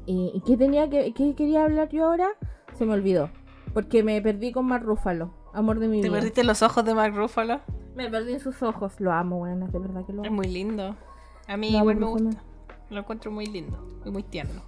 ¿Y, 0.06 0.32
y 0.34 0.42
qué 0.42 0.58
tenía 0.58 0.90
que 0.90 1.14
qué 1.14 1.36
quería 1.36 1.64
hablar 1.66 1.90
yo 1.90 2.06
ahora? 2.06 2.30
Se 2.78 2.86
me 2.86 2.94
olvidó, 2.94 3.30
porque 3.74 4.04
me 4.04 4.22
perdí 4.22 4.52
con 4.52 4.66
Mar 4.66 4.84
Rúfalo, 4.84 5.34
amor 5.54 5.80
de 5.80 5.88
mi 5.88 6.02
¿Te 6.02 6.08
vida. 6.10 6.18
perdiste 6.18 6.44
los 6.44 6.62
ojos 6.62 6.84
de 6.86 6.94
Mark 6.94 7.16
Ruffalo? 7.16 7.60
Me 7.96 8.10
perdí 8.10 8.34
en 8.34 8.40
sus 8.40 8.62
ojos, 8.64 9.00
lo 9.00 9.12
amo, 9.12 9.40
bueno, 9.40 9.68
de 9.68 9.80
verdad 9.80 10.06
que 10.06 10.14
lo 10.14 10.24
Es 10.24 10.32
muy 10.32 10.48
lindo. 10.48 10.96
A 11.48 11.58
mí 11.58 11.72
Lo 11.72 11.80
igual 11.80 11.96
me 11.98 12.06
Ruffalo. 12.06 12.26
gusta. 12.26 12.44
Lo 12.90 13.00
encuentro 13.00 13.32
muy 13.32 13.46
lindo 13.46 14.02
y 14.06 14.10
muy 14.10 14.24
tierno. 14.24 14.62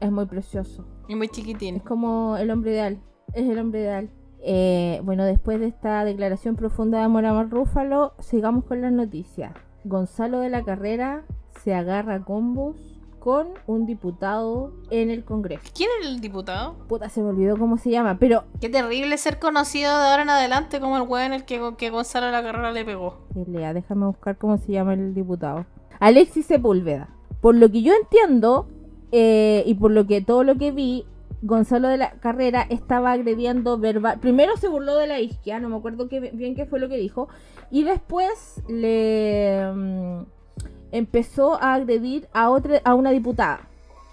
Es 0.00 0.10
muy 0.10 0.26
precioso. 0.26 0.84
Y 1.08 1.14
muy 1.14 1.26
Es 1.26 1.32
chiquitín. 1.32 1.78
como 1.80 2.36
el 2.36 2.50
hombre 2.50 2.72
ideal. 2.72 2.98
Es 3.32 3.48
el 3.48 3.58
hombre 3.58 3.80
ideal. 3.80 4.10
Eh, 4.46 5.00
bueno, 5.04 5.24
después 5.24 5.58
de 5.60 5.66
esta 5.68 6.04
declaración 6.04 6.56
profunda 6.56 6.98
de 6.98 7.04
amor 7.04 7.24
a 7.24 7.32
Mar 7.32 7.48
Rúfalo, 7.48 8.12
sigamos 8.18 8.64
con 8.64 8.82
las 8.82 8.92
noticias. 8.92 9.54
Gonzalo 9.84 10.40
de 10.40 10.50
la 10.50 10.64
Carrera 10.64 11.24
se 11.62 11.74
agarra 11.74 12.16
a 12.16 12.24
combos 12.24 12.93
con 13.24 13.48
un 13.66 13.86
diputado 13.86 14.74
en 14.90 15.08
el 15.08 15.24
Congreso. 15.24 15.62
¿Quién 15.74 15.88
era 15.98 16.10
el 16.10 16.20
diputado? 16.20 16.74
Puta, 16.88 17.08
se 17.08 17.22
me 17.22 17.30
olvidó 17.30 17.56
cómo 17.56 17.78
se 17.78 17.88
llama, 17.88 18.18
pero 18.18 18.44
Qué 18.60 18.68
terrible 18.68 19.16
ser 19.16 19.38
conocido 19.38 19.98
de 19.98 20.08
ahora 20.08 20.24
en 20.24 20.28
adelante 20.28 20.78
como 20.78 20.98
el 20.98 21.08
weón 21.08 21.32
el 21.32 21.46
que, 21.46 21.58
que 21.78 21.88
Gonzalo 21.88 22.30
la 22.30 22.42
carrera 22.42 22.70
le 22.70 22.84
pegó. 22.84 23.16
Lea, 23.46 23.72
déjame 23.72 24.04
buscar 24.04 24.36
cómo 24.36 24.58
se 24.58 24.72
llama 24.72 24.92
el 24.92 25.14
diputado. 25.14 25.64
Alexis 26.00 26.44
Sepúlveda. 26.44 27.08
Por 27.40 27.54
lo 27.54 27.70
que 27.70 27.80
yo 27.80 27.94
entiendo, 27.94 28.68
eh, 29.10 29.62
y 29.64 29.72
por 29.72 29.90
lo 29.90 30.06
que 30.06 30.20
todo 30.20 30.44
lo 30.44 30.56
que 30.56 30.70
vi, 30.70 31.06
Gonzalo 31.40 31.88
de 31.88 31.96
la 31.96 32.10
Carrera 32.20 32.66
estaba 32.68 33.12
agrediendo 33.12 33.78
verbal. 33.78 34.20
Primero 34.20 34.54
se 34.58 34.68
burló 34.68 34.96
de 34.96 35.06
la 35.06 35.20
isquia, 35.20 35.60
no 35.60 35.70
me 35.70 35.76
acuerdo 35.76 36.08
bien 36.08 36.54
qué 36.54 36.66
fue 36.66 36.78
lo 36.78 36.90
que 36.90 36.98
dijo. 36.98 37.28
Y 37.70 37.84
después 37.84 38.62
le 38.68 39.72
mm, 39.74 40.24
empezó 40.98 41.60
a 41.62 41.74
agredir 41.74 42.28
a 42.32 42.50
otra, 42.50 42.80
a 42.84 42.94
una 42.94 43.10
diputada. 43.10 43.60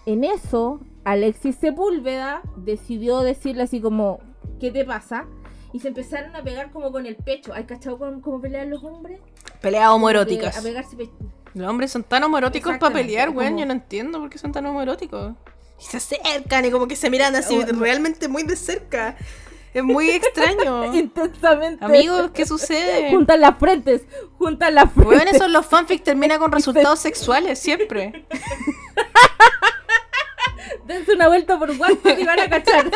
En 0.05 0.23
eso, 0.23 0.79
Alexis 1.03 1.55
Sepúlveda 1.55 2.41
decidió 2.57 3.19
decirle 3.21 3.63
así 3.63 3.79
como, 3.79 4.19
¿qué 4.59 4.71
te 4.71 4.83
pasa? 4.83 5.25
Y 5.73 5.79
se 5.79 5.89
empezaron 5.89 6.35
a 6.35 6.43
pegar 6.43 6.71
como 6.71 6.91
con 6.91 7.05
el 7.05 7.15
pecho. 7.15 7.53
¿Has 7.53 7.65
cachado 7.65 7.97
cómo, 8.21 8.41
pelean 8.41 8.69
los 8.71 8.83
hombres? 8.83 9.19
Peleas 9.61 9.89
homoeróticas. 9.91 10.57
A 10.57 10.61
pegarse 10.63 10.97
pe- 10.97 11.09
Los 11.53 11.69
hombres 11.69 11.91
son 11.91 12.03
tan 12.03 12.23
homoeróticos 12.23 12.77
para 12.77 12.93
pelear, 12.93 13.29
weón. 13.29 13.49
como- 13.51 13.59
Yo 13.59 13.65
no 13.67 13.73
entiendo 13.73 14.19
por 14.19 14.29
qué 14.29 14.37
son 14.39 14.51
tan 14.51 14.65
homoeróticos. 14.65 15.33
Y 15.79 15.83
se 15.83 15.97
acercan 15.97 16.65
y 16.65 16.71
como 16.71 16.87
que 16.87 16.95
se 16.95 17.09
miran 17.09 17.35
así 17.35 17.55
Bueno. 17.55 17.79
realmente 17.79 18.27
muy 18.27 18.43
de 18.43 18.55
cerca. 18.55 19.15
Es 19.73 19.83
muy 19.83 20.09
extraño. 20.09 20.93
intensamente. 20.95 21.83
Amigos, 21.83 22.31
¿qué 22.33 22.45
sucede? 22.45 23.11
Juntan 23.11 23.41
las 23.41 23.57
frentes. 23.57 24.05
Juntan 24.37 24.75
las 24.75 24.91
frentes. 24.91 25.17
Weón, 25.17 25.27
esos 25.27 25.49
los 25.49 25.65
fanfics 25.65 26.03
terminan 26.03 26.39
con 26.39 26.51
resultados 26.57 26.99
sexuales 26.99 27.59
siempre. 27.59 28.25
Dense 30.85 31.13
una 31.13 31.27
vuelta 31.27 31.57
por 31.57 31.71
WhatsApp 31.71 32.19
y 32.19 32.25
van 32.25 32.39
a 32.39 32.49
cachar. 32.49 32.91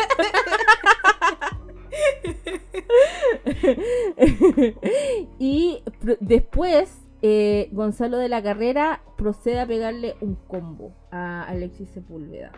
y 5.38 5.82
después 6.20 6.90
eh, 7.22 7.68
Gonzalo 7.72 8.18
de 8.18 8.28
la 8.28 8.42
Carrera 8.42 9.02
procede 9.16 9.60
a 9.60 9.66
pegarle 9.66 10.16
un 10.20 10.34
combo 10.34 10.92
a 11.10 11.44
Alexis 11.44 11.88
Sepúlveda. 11.90 12.52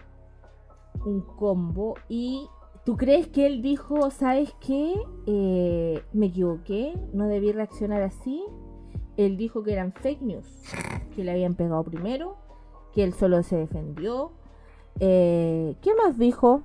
Un 1.04 1.20
combo 1.20 1.94
y 2.08 2.48
¿tú 2.88 2.96
crees 2.96 3.28
que 3.28 3.44
él 3.44 3.60
dijo, 3.60 4.10
sabes 4.10 4.54
qué? 4.66 4.94
Eh, 5.26 6.02
me 6.14 6.24
equivoqué, 6.28 6.94
no 7.12 7.28
debí 7.28 7.52
reaccionar 7.52 8.00
así? 8.00 8.42
Él 9.18 9.36
dijo 9.36 9.62
que 9.62 9.74
eran 9.74 9.92
fake 9.92 10.22
news, 10.22 10.46
que 11.14 11.22
le 11.22 11.32
habían 11.32 11.54
pegado 11.54 11.84
primero, 11.84 12.36
que 12.94 13.04
él 13.04 13.12
solo 13.12 13.42
se 13.42 13.56
defendió. 13.56 14.32
Eh, 15.00 15.76
¿Qué 15.82 15.90
más 16.02 16.16
dijo? 16.16 16.62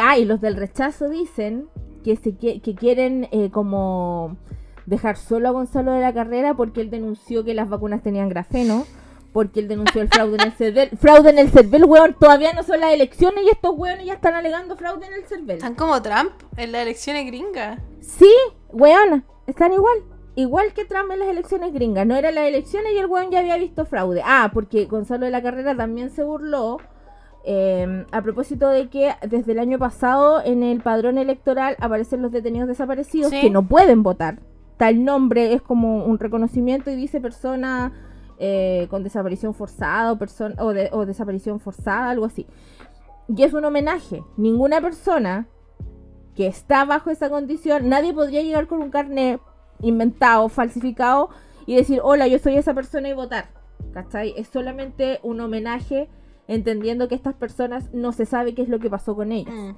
Ah, 0.00 0.16
y 0.16 0.24
los 0.24 0.40
del 0.40 0.56
rechazo 0.56 1.10
dicen 1.10 1.66
que, 2.02 2.16
se, 2.16 2.34
que 2.34 2.74
quieren 2.74 3.28
eh, 3.30 3.50
como 3.50 4.38
dejar 4.86 5.18
solo 5.18 5.48
a 5.48 5.50
Gonzalo 5.50 5.92
de 5.92 6.00
la 6.00 6.14
Carrera 6.14 6.54
porque 6.54 6.80
él 6.80 6.88
denunció 6.88 7.44
que 7.44 7.52
las 7.52 7.68
vacunas 7.68 8.02
tenían 8.02 8.30
grafeno, 8.30 8.86
porque 9.32 9.60
él 9.60 9.68
denunció 9.68 10.00
el 10.02 10.08
fraude 10.08 10.36
en 10.36 10.40
el 10.42 10.52
CERVEL. 10.52 10.90
Fraude 10.98 11.30
en 11.30 11.38
el 11.38 11.50
CERVEL, 11.50 11.84
weón, 11.84 12.16
todavía 12.18 12.52
no 12.54 12.62
son 12.62 12.80
las 12.80 12.92
elecciones 12.92 13.44
y 13.44 13.50
estos 13.50 13.72
weones 13.76 14.06
ya 14.06 14.14
están 14.14 14.34
alegando 14.34 14.76
fraude 14.76 15.06
en 15.06 15.12
el 15.14 15.24
CERVEL. 15.24 15.56
Están 15.58 15.74
como 15.74 16.00
Trump 16.02 16.30
en 16.56 16.72
las 16.72 16.82
elecciones 16.82 17.26
gringas. 17.26 17.78
Sí, 18.00 18.30
weón, 18.70 19.24
están 19.46 19.72
igual. 19.72 19.98
Igual 20.34 20.72
que 20.72 20.84
Trump 20.84 21.10
en 21.12 21.18
las 21.18 21.28
elecciones 21.28 21.72
gringas. 21.72 22.06
No 22.06 22.14
eran 22.16 22.34
las 22.36 22.44
elecciones 22.46 22.92
y 22.94 22.98
el 22.98 23.06
weón 23.06 23.30
ya 23.30 23.40
había 23.40 23.56
visto 23.56 23.84
fraude. 23.84 24.22
Ah, 24.24 24.50
porque 24.54 24.84
Gonzalo 24.86 25.24
de 25.26 25.32
la 25.32 25.42
Carrera 25.42 25.76
también 25.76 26.10
se 26.10 26.22
burló. 26.24 26.78
eh, 27.50 28.04
a 28.10 28.20
propósito 28.20 28.68
de 28.68 28.88
que 28.90 29.14
desde 29.26 29.52
el 29.52 29.58
año 29.58 29.78
pasado 29.78 30.42
en 30.44 30.62
el 30.62 30.80
padrón 30.82 31.16
electoral 31.18 31.76
aparecen 31.80 32.20
los 32.20 32.30
detenidos 32.32 32.68
desaparecidos 32.68 33.30
Sí. 33.30 33.40
que 33.40 33.48
no 33.48 33.62
pueden 33.66 34.02
votar. 34.02 34.40
Tal 34.76 35.02
nombre 35.04 35.54
es 35.54 35.62
como 35.62 36.04
un 36.04 36.18
reconocimiento 36.18 36.90
y 36.90 36.96
dice 36.96 37.20
persona 37.20 37.92
eh, 38.38 38.86
con 38.90 39.02
desaparición 39.02 39.54
forzada 39.54 40.12
o, 40.12 40.18
o, 40.58 40.72
de- 40.72 40.90
o 40.92 41.06
desaparición 41.06 41.60
forzada, 41.60 42.10
algo 42.10 42.26
así. 42.26 42.46
Y 43.28 43.42
es 43.42 43.52
un 43.52 43.64
homenaje. 43.64 44.22
Ninguna 44.36 44.80
persona 44.80 45.46
que 46.34 46.46
está 46.46 46.84
bajo 46.84 47.10
esa 47.10 47.28
condición, 47.28 47.88
nadie 47.88 48.14
podría 48.14 48.42
llegar 48.42 48.66
con 48.68 48.80
un 48.80 48.90
carnet 48.90 49.40
inventado, 49.80 50.48
falsificado 50.48 51.30
y 51.66 51.76
decir, 51.76 52.00
hola, 52.02 52.26
yo 52.28 52.38
soy 52.38 52.56
esa 52.56 52.74
persona 52.74 53.08
y 53.08 53.12
votar. 53.12 53.48
¿Cachai? 53.92 54.34
Es 54.36 54.48
solamente 54.48 55.20
un 55.22 55.40
homenaje 55.40 56.08
entendiendo 56.46 57.08
que 57.08 57.14
estas 57.14 57.34
personas 57.34 57.92
no 57.92 58.12
se 58.12 58.24
sabe 58.26 58.54
qué 58.54 58.62
es 58.62 58.68
lo 58.68 58.78
que 58.78 58.88
pasó 58.90 59.14
con 59.14 59.32
ellas. 59.32 59.54
Mm. 59.54 59.70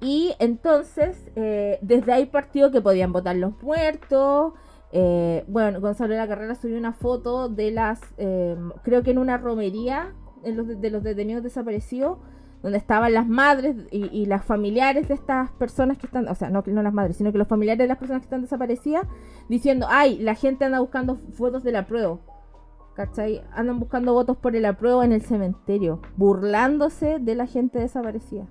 Y 0.00 0.34
entonces, 0.38 1.30
eh, 1.34 1.78
desde 1.82 2.12
ahí 2.12 2.26
partió 2.26 2.70
que 2.70 2.80
podían 2.80 3.12
votar 3.12 3.36
los 3.36 3.60
muertos. 3.62 4.52
Eh, 4.92 5.44
bueno, 5.48 5.80
Gonzalo 5.80 6.14
de 6.14 6.20
la 6.20 6.28
Carrera 6.28 6.54
subió 6.54 6.78
una 6.78 6.92
foto 6.92 7.48
de 7.48 7.70
las, 7.70 8.00
eh, 8.16 8.56
creo 8.82 9.02
que 9.02 9.10
en 9.10 9.18
una 9.18 9.36
romería 9.36 10.14
en 10.44 10.56
los 10.56 10.66
de, 10.66 10.76
de 10.76 10.90
los 10.90 11.02
detenidos 11.02 11.42
desaparecidos, 11.42 12.18
donde 12.62 12.78
estaban 12.78 13.14
las 13.14 13.28
madres 13.28 13.76
y, 13.90 14.26
las 14.26 14.44
familiares 14.44 15.08
de 15.08 15.14
estas 15.14 15.50
personas 15.52 15.96
que 15.96 16.06
están, 16.06 16.26
o 16.28 16.34
sea, 16.34 16.50
no, 16.50 16.62
no 16.66 16.82
las 16.82 16.92
madres, 16.92 17.16
sino 17.16 17.30
que 17.30 17.38
los 17.38 17.46
familiares 17.46 17.78
de 17.78 17.86
las 17.86 17.98
personas 17.98 18.22
que 18.22 18.26
están 18.26 18.42
desaparecidas, 18.42 19.06
diciendo, 19.48 19.86
ay, 19.88 20.18
la 20.18 20.34
gente 20.34 20.64
anda 20.64 20.80
buscando 20.80 21.18
fotos 21.34 21.62
del 21.62 21.76
apruebo. 21.76 22.20
¿Cachai? 22.94 23.44
Andan 23.52 23.78
buscando 23.78 24.12
votos 24.12 24.36
por 24.36 24.56
el 24.56 24.64
apruebo 24.64 25.04
en 25.04 25.12
el 25.12 25.22
cementerio, 25.22 26.00
burlándose 26.16 27.20
de 27.20 27.36
la 27.36 27.46
gente 27.46 27.78
desaparecida. 27.78 28.48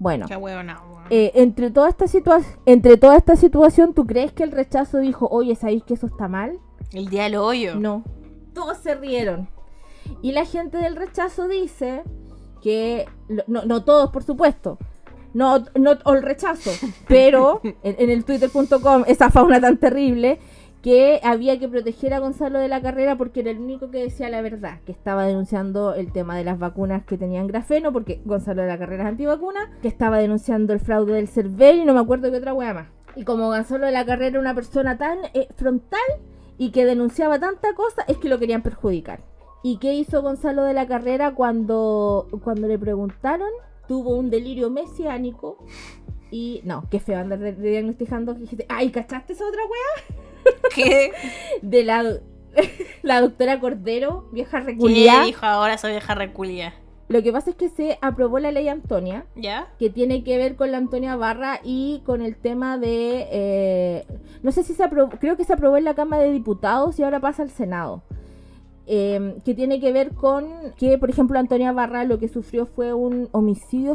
Bueno, 0.00 0.24
Qué 0.26 0.34
huevona, 0.34 0.80
weón. 0.90 1.04
eh, 1.10 1.30
entre, 1.34 1.70
toda 1.70 1.90
esta 1.90 2.06
entre 2.64 2.96
toda 2.96 3.16
esta 3.16 3.36
situación, 3.36 3.92
¿tú 3.92 4.06
crees 4.06 4.32
que 4.32 4.42
el 4.42 4.50
rechazo 4.50 4.96
dijo, 4.96 5.28
oye, 5.30 5.54
¿sabéis 5.54 5.84
que 5.84 5.92
eso 5.92 6.06
está 6.06 6.26
mal? 6.26 6.58
El 6.92 7.10
día 7.10 7.24
del 7.24 7.36
hoyo. 7.36 7.74
No. 7.76 8.02
Todos 8.54 8.78
se 8.78 8.94
rieron. 8.94 9.50
Y 10.22 10.32
la 10.32 10.46
gente 10.46 10.78
del 10.78 10.96
rechazo 10.96 11.48
dice 11.48 12.02
que, 12.62 13.06
no, 13.46 13.66
no 13.66 13.84
todos, 13.84 14.10
por 14.10 14.22
supuesto, 14.22 14.78
no, 15.34 15.64
no 15.74 15.92
el 15.92 16.22
rechazo, 16.22 16.70
pero 17.06 17.60
en, 17.62 17.76
en 17.82 18.08
el 18.08 18.24
twitter.com, 18.24 19.04
esa 19.06 19.28
fauna 19.30 19.60
tan 19.60 19.76
terrible, 19.76 20.40
que 20.82 21.20
había 21.22 21.58
que 21.58 21.68
proteger 21.68 22.14
a 22.14 22.20
Gonzalo 22.20 22.58
de 22.58 22.68
la 22.68 22.80
Carrera 22.80 23.16
porque 23.16 23.40
era 23.40 23.50
el 23.50 23.58
único 23.58 23.90
que 23.90 24.02
decía 24.02 24.30
la 24.30 24.40
verdad, 24.40 24.80
que 24.86 24.92
estaba 24.92 25.26
denunciando 25.26 25.94
el 25.94 26.12
tema 26.12 26.36
de 26.36 26.44
las 26.44 26.58
vacunas 26.58 27.04
que 27.04 27.18
tenían 27.18 27.46
grafeno, 27.46 27.92
porque 27.92 28.20
Gonzalo 28.24 28.62
de 28.62 28.68
la 28.68 28.78
Carrera 28.78 29.04
es 29.04 29.10
antivacuna, 29.10 29.70
que 29.82 29.88
estaba 29.88 30.18
denunciando 30.18 30.72
el 30.72 30.80
fraude 30.80 31.14
del 31.14 31.28
CERVEL 31.28 31.80
y 31.80 31.84
no 31.84 31.94
me 31.94 32.00
acuerdo 32.00 32.30
qué 32.30 32.38
otra 32.38 32.54
wea 32.54 32.72
más. 32.72 32.88
Y 33.16 33.24
como 33.24 33.48
Gonzalo 33.48 33.86
de 33.86 33.92
la 33.92 34.06
Carrera 34.06 34.28
era 34.28 34.40
una 34.40 34.54
persona 34.54 34.96
tan 34.96 35.18
eh, 35.34 35.48
frontal 35.56 36.00
y 36.56 36.70
que 36.70 36.86
denunciaba 36.86 37.38
tanta 37.38 37.74
cosa, 37.74 38.02
es 38.08 38.16
que 38.16 38.28
lo 38.28 38.38
querían 38.38 38.62
perjudicar. 38.62 39.20
¿Y 39.62 39.76
qué 39.76 39.92
hizo 39.94 40.22
Gonzalo 40.22 40.64
de 40.64 40.72
la 40.72 40.86
Carrera 40.86 41.34
cuando, 41.34 42.28
cuando 42.42 42.66
le 42.66 42.78
preguntaron? 42.78 43.50
Tuvo 43.86 44.16
un 44.16 44.30
delirio 44.30 44.70
mesiánico. 44.70 45.58
Y 46.30 46.62
no, 46.64 46.84
qué 46.90 47.00
feo 47.00 47.18
andar 47.18 47.56
diagnosticando. 47.56 48.34
dijiste, 48.34 48.64
Ay, 48.68 48.90
¿cachaste 48.90 49.34
esa 49.34 49.46
otra 49.46 49.60
wea? 49.64 50.29
¿Qué? 50.74 51.12
De 51.62 51.84
la, 51.84 52.04
la 53.02 53.20
doctora 53.20 53.60
Cordero, 53.60 54.28
vieja 54.32 54.60
¿Qué 54.60 54.66
reculiada. 54.66 55.24
dijo 55.24 55.46
ahora 55.46 55.74
esa 55.74 55.88
vieja 55.88 56.14
reculia? 56.14 56.74
Lo 57.08 57.24
que 57.24 57.32
pasa 57.32 57.50
es 57.50 57.56
que 57.56 57.68
se 57.68 57.98
aprobó 58.02 58.38
la 58.38 58.52
ley 58.52 58.68
Antonia, 58.68 59.26
¿Ya? 59.34 59.66
que 59.80 59.90
tiene 59.90 60.22
que 60.22 60.38
ver 60.38 60.54
con 60.54 60.70
la 60.70 60.78
Antonia 60.78 61.16
Barra 61.16 61.58
y 61.64 62.02
con 62.06 62.22
el 62.22 62.36
tema 62.36 62.78
de... 62.78 63.26
eh, 63.32 64.06
no 64.44 64.52
sé 64.52 64.62
si 64.62 64.74
se 64.74 64.84
aprobó, 64.84 65.10
creo 65.18 65.36
que 65.36 65.42
se 65.44 65.52
aprobó 65.52 65.76
en 65.76 65.82
la 65.84 65.94
Cámara 65.94 66.22
de 66.22 66.30
Diputados 66.30 67.00
y 67.00 67.02
ahora 67.02 67.18
pasa 67.18 67.42
al 67.42 67.50
Senado. 67.50 68.04
Eh, 68.92 69.36
que 69.44 69.54
tiene 69.54 69.78
que 69.78 69.92
ver 69.92 70.14
con 70.14 70.48
que, 70.76 70.98
por 70.98 71.10
ejemplo, 71.10 71.38
Antonia 71.38 71.70
Barra 71.70 72.02
lo 72.04 72.18
que 72.18 72.26
sufrió 72.26 72.66
fue 72.66 72.92
un 72.92 73.28
homicidio, 73.30 73.94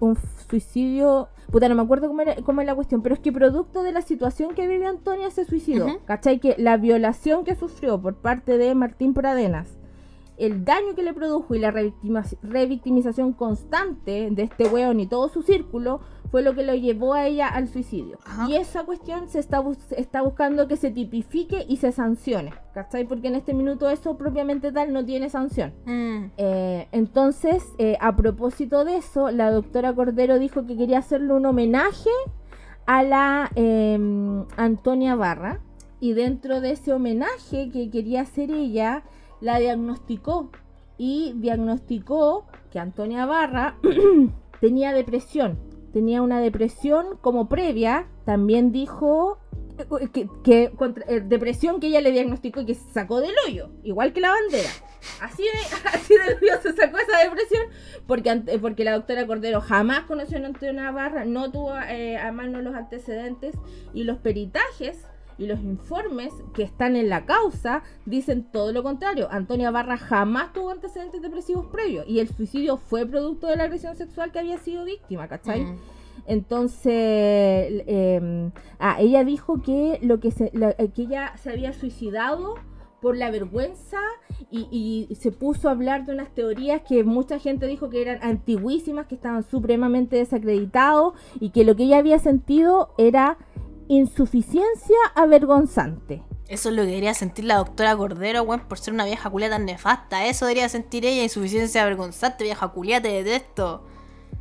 un 0.00 0.16
suicidio... 0.50 1.28
Puta, 1.50 1.66
no 1.70 1.74
me 1.74 1.80
acuerdo 1.80 2.08
cómo, 2.08 2.20
era- 2.20 2.36
cómo 2.42 2.60
es 2.60 2.66
la 2.66 2.74
cuestión, 2.74 3.00
pero 3.00 3.14
es 3.14 3.20
que 3.22 3.32
producto 3.32 3.82
de 3.82 3.92
la 3.92 4.02
situación 4.02 4.54
que 4.54 4.68
vive 4.68 4.84
Antonia 4.86 5.30
se 5.30 5.46
suicidó. 5.46 5.86
Ujú. 5.86 5.96
¿Cachai? 6.04 6.40
Que 6.40 6.54
la 6.58 6.76
violación 6.76 7.44
que 7.44 7.54
sufrió 7.54 7.98
por 8.02 8.16
parte 8.16 8.58
de 8.58 8.74
Martín 8.74 9.14
Pradenas 9.14 9.78
el 10.38 10.64
daño 10.64 10.94
que 10.94 11.02
le 11.02 11.12
produjo 11.12 11.54
y 11.54 11.58
la 11.58 11.72
revictimización 12.42 13.32
constante 13.32 14.28
de 14.30 14.42
este 14.42 14.66
weón 14.68 15.00
y 15.00 15.06
todo 15.06 15.28
su 15.28 15.42
círculo 15.42 16.00
fue 16.30 16.42
lo 16.42 16.54
que 16.54 16.62
lo 16.62 16.74
llevó 16.74 17.14
a 17.14 17.26
ella 17.26 17.48
al 17.48 17.68
suicidio. 17.68 18.18
Ajá. 18.24 18.48
Y 18.48 18.56
esa 18.56 18.84
cuestión 18.84 19.28
se 19.28 19.38
está, 19.38 19.60
bus- 19.60 19.92
está 19.92 20.20
buscando 20.22 20.68
que 20.68 20.76
se 20.76 20.90
tipifique 20.90 21.64
y 21.68 21.78
se 21.78 21.90
sancione. 21.90 22.52
¿Cachai? 22.74 23.06
Porque 23.06 23.28
en 23.28 23.34
este 23.34 23.54
minuto 23.54 23.88
eso 23.88 24.18
propiamente 24.18 24.70
tal 24.70 24.92
no 24.92 25.04
tiene 25.04 25.30
sanción. 25.30 25.72
Mm. 25.86 26.32
Eh, 26.36 26.88
entonces, 26.92 27.64
eh, 27.78 27.96
a 28.00 28.14
propósito 28.14 28.84
de 28.84 28.96
eso, 28.98 29.30
la 29.30 29.50
doctora 29.50 29.94
Cordero 29.94 30.38
dijo 30.38 30.66
que 30.66 30.76
quería 30.76 30.98
hacerle 30.98 31.32
un 31.32 31.46
homenaje 31.46 32.10
a 32.86 33.02
la 33.02 33.50
eh, 33.56 33.98
Antonia 34.56 35.14
Barra. 35.14 35.60
Y 36.00 36.12
dentro 36.12 36.60
de 36.60 36.72
ese 36.72 36.92
homenaje 36.92 37.70
que 37.72 37.90
quería 37.90 38.20
hacer 38.20 38.52
ella, 38.52 39.02
la 39.40 39.58
diagnosticó. 39.58 40.50
Y 40.96 41.32
diagnosticó 41.36 42.46
que 42.70 42.78
Antonia 42.78 43.24
Barra 43.26 43.76
tenía 44.60 44.92
depresión. 44.92 45.58
Tenía 45.92 46.22
una 46.22 46.40
depresión 46.40 47.16
como 47.20 47.48
previa. 47.48 48.08
También 48.24 48.72
dijo 48.72 49.38
que, 50.12 50.28
que 50.42 50.72
eh, 51.06 51.20
depresión 51.20 51.80
que 51.80 51.88
ella 51.88 52.00
le 52.00 52.10
diagnosticó 52.10 52.60
y 52.62 52.66
que 52.66 52.74
se 52.74 52.90
sacó 52.90 53.20
del 53.20 53.34
hoyo. 53.46 53.70
Igual 53.84 54.12
que 54.12 54.20
la 54.20 54.30
bandera. 54.30 54.70
Así 55.20 55.44
de, 55.44 55.88
así 55.92 56.14
de 56.14 56.34
hoyo 56.34 56.60
se 56.62 56.72
sacó 56.72 56.98
esa 56.98 57.18
depresión 57.18 57.62
porque, 58.06 58.58
porque 58.60 58.84
la 58.84 58.94
doctora 58.94 59.26
Cordero 59.26 59.60
jamás 59.60 60.00
conoció 60.02 60.38
a 60.38 60.46
Antonia 60.46 60.90
Barra, 60.90 61.24
no 61.24 61.50
tuvo 61.50 61.78
eh, 61.88 62.16
a 62.16 62.32
mano 62.32 62.60
los 62.60 62.74
antecedentes 62.74 63.54
y 63.94 64.04
los 64.04 64.18
peritajes 64.18 65.06
y 65.38 65.46
los 65.46 65.60
informes 65.60 66.32
que 66.52 66.62
están 66.64 66.96
en 66.96 67.08
la 67.08 67.24
causa 67.24 67.82
dicen 68.06 68.44
todo 68.52 68.72
lo 68.72 68.82
contrario. 68.82 69.28
Antonia 69.30 69.70
Barra 69.70 69.96
jamás 69.96 70.52
tuvo 70.52 70.70
antecedentes 70.70 71.22
depresivos 71.22 71.66
previos 71.66 72.04
y 72.08 72.18
el 72.18 72.28
suicidio 72.28 72.76
fue 72.76 73.06
producto 73.06 73.46
de 73.46 73.56
la 73.56 73.64
agresión 73.64 73.96
sexual 73.96 74.32
que 74.32 74.40
había 74.40 74.58
sido 74.58 74.84
víctima, 74.84 75.28
¿cachai? 75.28 75.62
Mm. 75.64 75.78
Entonces, 76.26 76.92
eh, 77.86 78.50
ah, 78.78 78.96
ella 79.00 79.24
dijo 79.24 79.62
que 79.62 79.98
lo 80.02 80.20
que 80.20 80.30
se, 80.30 80.50
la- 80.52 80.74
eh, 80.78 80.88
que 80.94 81.02
ella 81.02 81.32
se 81.36 81.50
había 81.50 81.72
suicidado 81.72 82.54
por 83.00 83.16
la 83.16 83.30
vergüenza 83.30 83.98
y, 84.50 84.66
y 85.10 85.14
se 85.14 85.30
puso 85.30 85.68
a 85.68 85.72
hablar 85.72 86.04
de 86.04 86.12
unas 86.12 86.30
teorías 86.34 86.82
que 86.82 87.04
mucha 87.04 87.38
gente 87.38 87.66
dijo 87.66 87.88
que 87.90 88.02
eran 88.02 88.18
antiguísimas, 88.22 89.06
que 89.06 89.14
estaban 89.14 89.44
supremamente 89.44 90.16
desacreditados 90.16 91.14
y 91.38 91.50
que 91.50 91.64
lo 91.64 91.76
que 91.76 91.84
ella 91.84 91.98
había 91.98 92.18
sentido 92.18 92.90
era 92.98 93.38
insuficiencia 93.88 94.96
avergonzante. 95.14 96.22
Eso 96.48 96.70
es 96.70 96.74
lo 96.76 96.82
que 96.82 96.88
debería 96.88 97.14
sentir 97.14 97.44
la 97.44 97.56
doctora 97.56 97.94
Cordero, 97.96 98.42
weón, 98.42 98.60
por 98.68 98.78
ser 98.78 98.94
una 98.94 99.04
vieja 99.04 99.28
culia 99.28 99.50
tan 99.50 99.66
nefasta. 99.66 100.26
Eso 100.26 100.46
debería 100.46 100.68
sentir 100.68 101.04
ella, 101.04 101.22
insuficiencia 101.22 101.84
vergonzante, 101.84 102.44
vieja 102.44 102.68
culia, 102.68 103.02
te 103.02 103.08
detesto. 103.08 103.84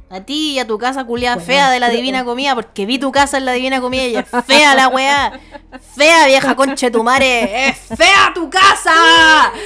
A 0.09 0.21
ti 0.21 0.53
y 0.53 0.59
a 0.59 0.65
tu 0.65 0.77
casa 0.77 1.03
culiada 1.03 1.35
Bueno, 1.35 1.47
fea 1.47 1.69
de 1.69 1.81
la 1.81 1.87
pero- 1.87 1.97
divina 1.97 2.23
comida, 2.23 2.55
porque 2.55 2.85
vi 2.85 2.97
tu 2.97 3.11
casa 3.11 3.37
en 3.39 3.45
la 3.45 3.51
divina 3.51 3.81
comida 3.81 4.05
y 4.05 4.15
es 4.15 4.25
fea 4.45 4.73
la 4.73 4.87
weá. 4.87 5.37
Fea 5.97 6.27
vieja 6.27 6.55
conche 6.55 6.89
tu 6.91 7.03
madre. 7.03 7.67
¡Es 7.69 7.77
fea 7.77 8.31
tu 8.33 8.49
casa! 8.49 9.51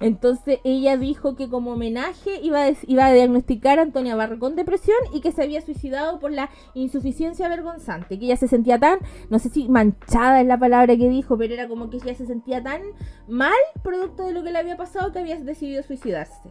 Entonces 0.00 0.60
ella 0.64 0.96
dijo 0.96 1.36
que 1.36 1.48
como 1.48 1.72
homenaje 1.72 2.40
iba 2.42 2.64
a, 2.64 2.72
iba 2.86 3.06
a 3.06 3.12
diagnosticar 3.12 3.78
a 3.78 3.82
Antonia 3.82 4.16
Barra 4.16 4.38
con 4.38 4.56
depresión 4.56 4.98
y 5.12 5.20
que 5.20 5.32
se 5.32 5.42
había 5.42 5.60
suicidado 5.60 6.18
por 6.20 6.30
la 6.30 6.50
insuficiencia 6.74 7.48
vergonzante, 7.48 8.18
que 8.18 8.24
ella 8.26 8.36
se 8.36 8.48
sentía 8.48 8.78
tan, 8.78 8.98
no 9.28 9.38
sé 9.38 9.48
si 9.48 9.68
manchada 9.68 10.40
es 10.40 10.46
la 10.46 10.58
palabra 10.58 10.96
que 10.96 11.08
dijo, 11.08 11.36
pero 11.36 11.54
era 11.54 11.68
como 11.68 11.90
que 11.90 11.98
ella 11.98 12.14
se 12.14 12.26
sentía 12.26 12.62
tan 12.62 12.82
mal 13.28 13.52
producto 13.82 14.26
de 14.26 14.32
lo 14.32 14.42
que 14.42 14.52
le 14.52 14.58
había 14.58 14.76
pasado 14.76 15.12
que 15.12 15.18
había 15.18 15.38
decidido 15.40 15.82
suicidarse. 15.82 16.50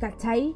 ¿Cachai? 0.00 0.54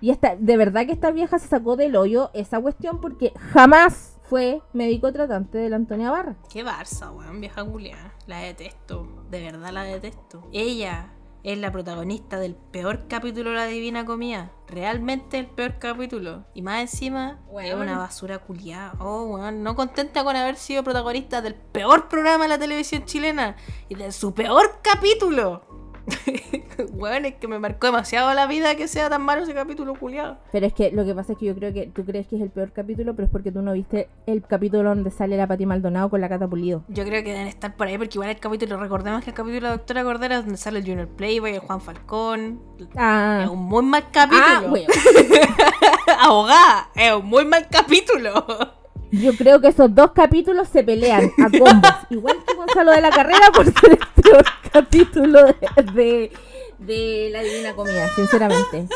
Y 0.00 0.10
esta, 0.10 0.36
de 0.36 0.56
verdad 0.56 0.86
que 0.86 0.92
esta 0.92 1.10
vieja 1.10 1.38
se 1.38 1.48
sacó 1.48 1.76
del 1.76 1.94
hoyo 1.96 2.30
esa 2.32 2.60
cuestión 2.60 3.00
porque 3.00 3.32
jamás 3.52 4.18
fue 4.22 4.62
médico 4.72 5.12
tratante 5.12 5.58
de 5.58 5.68
la 5.68 5.76
Antonia 5.76 6.10
Barra. 6.10 6.36
Qué 6.50 6.64
barça, 6.64 7.14
weón, 7.14 7.40
vieja 7.40 7.64
culia. 7.64 8.14
La 8.26 8.38
detesto. 8.38 9.24
De 9.28 9.42
verdad 9.42 9.72
la 9.72 9.82
detesto. 9.82 10.48
Ella 10.52 11.12
es 11.42 11.58
la 11.58 11.72
protagonista 11.72 12.38
del 12.38 12.54
peor 12.54 13.06
capítulo 13.08 13.50
de 13.50 13.56
la 13.56 13.66
Divina 13.66 14.04
Comida. 14.04 14.52
Realmente 14.68 15.38
el 15.38 15.46
peor 15.46 15.78
capítulo. 15.78 16.44
Y 16.54 16.62
más 16.62 16.80
encima 16.80 17.40
es 17.62 17.74
una 17.74 17.98
basura 17.98 18.38
culiada. 18.38 18.94
Oh, 19.00 19.24
weón. 19.24 19.62
No 19.62 19.74
contenta 19.74 20.22
con 20.22 20.36
haber 20.36 20.56
sido 20.56 20.84
protagonista 20.84 21.42
del 21.42 21.54
peor 21.54 22.08
programa 22.08 22.44
de 22.44 22.50
la 22.50 22.58
televisión 22.58 23.04
chilena. 23.04 23.56
Y 23.88 23.94
de 23.94 24.12
su 24.12 24.34
peor 24.34 24.80
capítulo. 24.82 25.62
weón, 26.94 27.24
es 27.24 27.34
que 27.34 27.48
me 27.48 27.58
marcó 27.58 27.86
demasiado 27.86 28.32
la 28.34 28.46
vida 28.46 28.74
que 28.74 28.88
sea 28.88 29.08
tan 29.10 29.22
malo 29.22 29.42
ese 29.42 29.54
capítulo 29.54 29.94
culiado. 29.94 30.38
Pero 30.52 30.66
es 30.66 30.72
que 30.72 30.90
lo 30.92 31.04
que 31.04 31.14
pasa 31.14 31.32
es 31.32 31.38
que 31.38 31.46
yo 31.46 31.54
creo 31.54 31.72
que 31.72 31.86
tú 31.86 32.04
crees 32.04 32.26
que 32.26 32.36
es 32.36 32.42
el 32.42 32.50
peor 32.50 32.72
capítulo, 32.72 33.14
pero 33.14 33.26
es 33.26 33.32
porque 33.32 33.52
tú 33.52 33.62
no 33.62 33.72
viste 33.72 34.08
el 34.26 34.42
capítulo 34.42 34.88
donde 34.90 35.10
sale 35.10 35.36
la 35.36 35.46
Pati 35.46 35.66
Maldonado 35.66 36.10
con 36.10 36.20
la 36.20 36.28
Cata 36.28 36.48
Pulido. 36.48 36.84
Yo 36.88 37.04
creo 37.04 37.22
que 37.22 37.32
deben 37.32 37.46
estar 37.46 37.76
por 37.76 37.86
ahí 37.86 37.98
porque 37.98 38.16
igual 38.16 38.30
el 38.30 38.38
capítulo, 38.38 38.76
recordemos 38.78 39.22
que 39.24 39.30
el 39.30 39.36
capítulo 39.36 39.60
de 39.60 39.68
la 39.72 39.76
doctora 39.76 40.02
Cordera 40.04 40.36
es 40.36 40.42
donde 40.42 40.56
sale 40.56 40.78
el 40.80 40.84
Junior 40.86 41.08
Playboy, 41.08 41.54
el 41.54 41.60
Juan 41.60 41.80
Falcón. 41.80 42.60
Ah, 42.96 43.42
Es 43.44 43.50
un 43.50 43.64
muy 43.64 43.84
mal 43.84 44.04
capítulo. 44.10 44.44
ah 44.46 44.62
bueno. 44.68 44.86
Abogada, 46.20 46.90
es 46.94 47.12
un 47.12 47.26
muy 47.26 47.44
mal 47.44 47.66
capítulo. 47.70 48.79
Yo 49.12 49.32
creo 49.36 49.60
que 49.60 49.68
esos 49.68 49.94
dos 49.94 50.12
capítulos 50.12 50.68
se 50.68 50.82
pelean 50.84 51.24
a 51.38 51.50
combos. 51.58 51.90
Igual 52.10 52.36
que 52.46 52.54
Gonzalo 52.54 52.92
de 52.92 53.00
la 53.00 53.10
Carrera 53.10 53.50
por 53.54 53.64
ser 53.64 53.90
el 53.92 54.22
peor 54.22 54.44
capítulo 54.72 55.44
de, 55.46 55.92
de, 55.92 56.32
de 56.78 57.28
La 57.32 57.42
Divina 57.42 57.74
Comida, 57.74 58.06
sinceramente. 58.14 58.86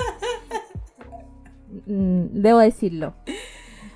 Mm, 1.87 2.27
Debo 2.43 2.59
decirlo. 2.61 3.15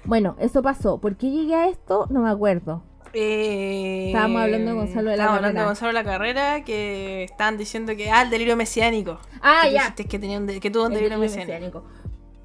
Bueno, 0.05 0.37
eso 0.41 0.63
pasó. 0.63 0.99
¿Por 0.99 1.17
qué 1.17 1.31
llegué 1.31 1.55
a 1.55 1.69
esto? 1.69 2.07
No 2.11 2.21
me 2.23 2.31
acuerdo. 2.31 2.83
Eh, 3.15 4.09
Estábamos 4.09 4.43
hablando 4.43 4.71
de 4.73 4.77
Gonzalo 4.77 5.11
de 5.11 5.17
la 5.17 5.23
estábamos 5.25 5.37
hablando 5.37 5.43
Carrera. 5.55 5.61
de 5.61 5.67
Gonzalo 5.67 5.87
de 5.89 5.93
la 5.95 6.05
Carrera 6.05 6.65
que 6.65 7.25
estaban 7.25 7.57
diciendo 7.57 7.97
que 7.97 8.11
ah, 8.11 8.23
el 8.23 8.31
delirio 8.31 8.57
mesiánico. 8.57 9.19
Ah, 9.41 9.63
Que 9.65 9.73
ya. 9.73 9.95
que, 9.95 10.19
tenía 10.19 10.39
un 10.39 10.47
de- 10.47 10.61
que 10.61 10.71
tuvo 10.71 10.85
un 10.87 10.93
El 10.93 10.99
delirio 10.99 11.19
delirio 11.19 11.37
mesiánico. 11.47 11.81
mesiánico. 11.81 11.98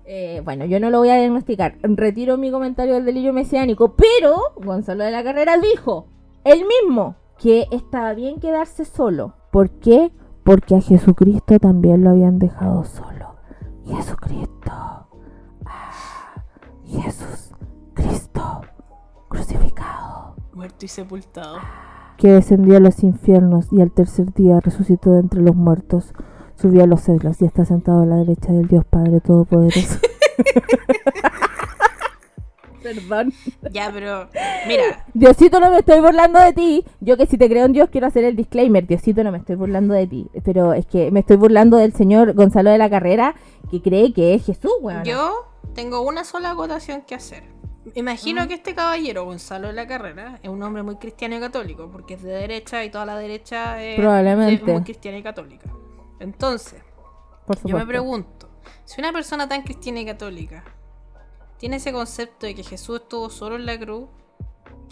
Eh, 0.05 0.41
bueno, 0.43 0.65
yo 0.65 0.79
no 0.79 0.89
lo 0.89 0.99
voy 0.99 1.09
a 1.09 1.15
diagnosticar. 1.15 1.77
Retiro 1.81 2.37
mi 2.37 2.51
comentario 2.51 2.95
del 2.95 3.05
delirio 3.05 3.33
mesiánico. 3.33 3.95
Pero 3.95 4.53
Gonzalo 4.55 5.03
de 5.03 5.11
la 5.11 5.23
Carrera 5.23 5.57
dijo, 5.57 6.07
él 6.43 6.63
mismo, 6.65 7.15
que 7.39 7.67
estaba 7.71 8.13
bien 8.13 8.39
quedarse 8.39 8.85
solo. 8.85 9.35
¿Por 9.51 9.69
qué? 9.69 10.11
Porque 10.43 10.75
a 10.75 10.81
Jesucristo 10.81 11.57
también 11.59 12.03
lo 12.03 12.11
habían 12.11 12.39
dejado 12.39 12.83
solo. 12.83 13.35
Jesucristo. 13.85 14.71
Ah, 15.65 15.91
Jesús 16.85 17.53
Cristo 17.93 18.61
crucificado. 19.29 20.35
Muerto 20.53 20.85
y 20.85 20.87
sepultado. 20.87 21.57
Que 22.17 22.31
descendió 22.31 22.77
a 22.77 22.79
los 22.79 23.03
infiernos 23.03 23.71
y 23.71 23.81
al 23.81 23.91
tercer 23.91 24.33
día 24.33 24.59
resucitó 24.59 25.11
de 25.11 25.19
entre 25.19 25.41
los 25.41 25.55
muertos. 25.55 26.13
Subió 26.63 26.85
a 26.85 26.87
los 26.87 27.01
cielos 27.01 27.41
y 27.41 27.45
está 27.45 27.65
sentado 27.65 28.03
a 28.03 28.05
la 28.05 28.15
derecha 28.15 28.53
del 28.53 28.69
Dios 28.69 28.85
Padre 28.85 29.19
Todopoderoso. 29.19 29.99
Perdón. 32.81 33.33
Ya, 33.69 33.91
pero 33.93 34.29
mira, 34.65 35.05
Diosito, 35.13 35.59
no 35.59 35.71
me 35.71 35.79
estoy 35.79 35.99
burlando 35.99 36.39
de 36.39 36.53
ti. 36.53 36.85
Yo 37.01 37.17
que 37.17 37.25
si 37.25 37.37
te 37.37 37.49
creo 37.49 37.65
en 37.65 37.73
Dios 37.73 37.89
quiero 37.89 38.07
hacer 38.07 38.23
el 38.23 38.37
disclaimer. 38.37 38.87
Diosito, 38.87 39.25
no 39.25 39.33
me 39.33 39.39
estoy 39.39 39.57
burlando 39.57 39.93
de 39.93 40.07
ti. 40.07 40.29
Pero 40.45 40.73
es 40.73 40.85
que 40.85 41.11
me 41.11 41.19
estoy 41.19 41.35
burlando 41.35 41.75
del 41.75 41.91
señor 41.91 42.33
Gonzalo 42.33 42.69
de 42.69 42.77
la 42.77 42.89
Carrera 42.89 43.35
que 43.69 43.81
cree 43.81 44.13
que 44.13 44.33
es 44.33 44.45
Jesús, 44.45 44.71
weón. 44.79 45.03
yo 45.03 45.33
tengo 45.75 45.99
una 45.99 46.23
sola 46.23 46.51
acotación 46.51 47.01
que 47.01 47.15
hacer. 47.15 47.43
Imagino 47.93 48.47
que 48.47 48.53
este 48.53 48.73
caballero, 48.73 49.25
Gonzalo 49.25 49.67
de 49.67 49.73
la 49.73 49.85
Carrera, 49.85 50.39
es 50.41 50.49
un 50.49 50.63
hombre 50.63 50.81
muy 50.83 50.95
cristiano 50.95 51.35
y 51.35 51.41
católico, 51.41 51.89
porque 51.91 52.13
es 52.13 52.23
de 52.23 52.31
derecha 52.31 52.85
y 52.85 52.89
toda 52.89 53.05
la 53.05 53.17
derecha 53.17 53.83
es, 53.83 53.99
Probablemente. 53.99 54.55
es 54.55 54.63
muy 54.63 54.83
cristiana 54.83 55.17
y 55.17 55.23
católica. 55.23 55.69
Entonces, 56.23 56.81
Por 57.45 57.61
yo 57.63 57.77
me 57.77 57.85
pregunto, 57.85 58.49
si 58.85 59.01
una 59.01 59.11
persona 59.11 59.47
tan 59.47 59.63
cristiana 59.63 59.99
y 59.99 60.05
católica 60.05 60.63
tiene 61.57 61.75
ese 61.75 61.91
concepto 61.91 62.45
de 62.45 62.55
que 62.55 62.63
Jesús 62.63 63.01
estuvo 63.01 63.29
solo 63.29 63.55
en 63.57 63.65
la 63.65 63.77
cruz, 63.77 64.07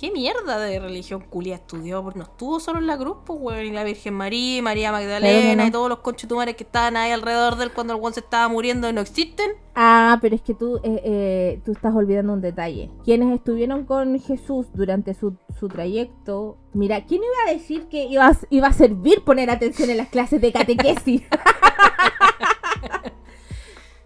¿qué 0.01 0.09
mierda 0.11 0.57
de 0.57 0.79
religión 0.79 1.21
culia 1.29 1.55
estudió? 1.55 2.01
Porque 2.03 2.17
no 2.17 2.25
estuvo 2.25 2.59
solo 2.59 2.79
en 2.79 2.87
la 2.87 2.97
cruz, 2.97 3.17
pues, 3.23 3.39
weón, 3.39 3.65
y 3.67 3.71
la 3.71 3.83
Virgen 3.83 4.15
María, 4.15 4.57
y 4.57 4.61
María 4.63 4.91
Magdalena 4.91 5.61
no. 5.61 5.67
y 5.67 5.71
todos 5.71 5.87
los 5.89 5.99
conchetumares 5.99 6.55
que 6.55 6.63
estaban 6.63 6.97
ahí 6.97 7.11
alrededor 7.11 7.55
de 7.55 7.65
él 7.65 7.71
cuando 7.71 7.93
el 7.93 7.99
weón 8.01 8.13
se 8.15 8.21
estaba 8.21 8.47
muriendo 8.47 8.91
no 8.91 8.99
existen. 9.01 9.51
Ah, 9.75 10.17
pero 10.21 10.35
es 10.35 10.41
que 10.41 10.55
tú, 10.55 10.77
eh, 10.83 11.01
eh, 11.05 11.61
tú 11.63 11.71
estás 11.73 11.93
olvidando 11.95 12.33
un 12.33 12.41
detalle. 12.41 12.89
Quienes 13.03 13.31
estuvieron 13.35 13.85
con 13.85 14.19
Jesús 14.19 14.65
durante 14.73 15.13
su, 15.13 15.35
su 15.59 15.67
trayecto. 15.69 16.57
Mira, 16.73 17.05
¿quién 17.05 17.21
iba 17.21 17.51
a 17.51 17.53
decir 17.53 17.87
que 17.87 18.05
iba, 18.05 18.25
a- 18.27 18.37
iba 18.49 18.67
a 18.67 18.73
servir 18.73 19.23
poner 19.23 19.51
atención 19.51 19.91
en 19.91 19.97
las 19.97 20.09
clases 20.09 20.41
de 20.41 20.51
catequesis? 20.51 21.21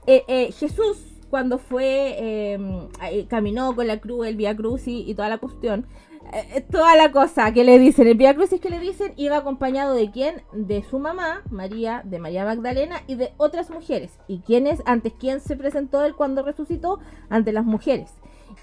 Eh, 0.08 0.24
eh, 0.28 0.52
Jesús, 0.52 0.98
cuando 1.36 1.58
fue, 1.58 2.16
eh, 2.18 3.28
caminó 3.28 3.76
con 3.76 3.88
la 3.88 4.00
cruz, 4.00 4.26
el 4.26 4.38
Via 4.38 4.56
Crucis 4.56 5.06
y 5.06 5.16
toda 5.16 5.28
la 5.28 5.38
cuestión, 5.38 5.86
eh, 6.32 6.48
eh, 6.54 6.62
toda 6.62 6.96
la 6.96 7.12
cosa 7.12 7.52
que 7.52 7.66
le 7.66 7.78
dicen, 7.78 8.08
el 8.08 8.16
Via 8.16 8.34
Crucis 8.34 8.62
que 8.62 8.70
le 8.70 8.80
dicen, 8.80 9.12
iba 9.18 9.36
acompañado 9.36 9.96
de 9.96 10.12
quién? 10.12 10.44
De 10.54 10.82
su 10.84 10.98
mamá, 10.98 11.42
María, 11.50 12.04
de 12.06 12.20
María 12.20 12.46
Magdalena 12.46 13.02
y 13.08 13.16
de 13.16 13.34
otras 13.36 13.70
mujeres. 13.70 14.18
¿Y 14.30 14.40
quién 14.40 14.66
es? 14.66 14.82
Antes, 14.86 15.12
¿quién 15.20 15.42
se 15.42 15.58
presentó 15.58 16.06
él 16.06 16.16
cuando 16.16 16.42
resucitó? 16.42 17.02
Ante 17.28 17.52
las 17.52 17.66
mujeres. 17.66 18.14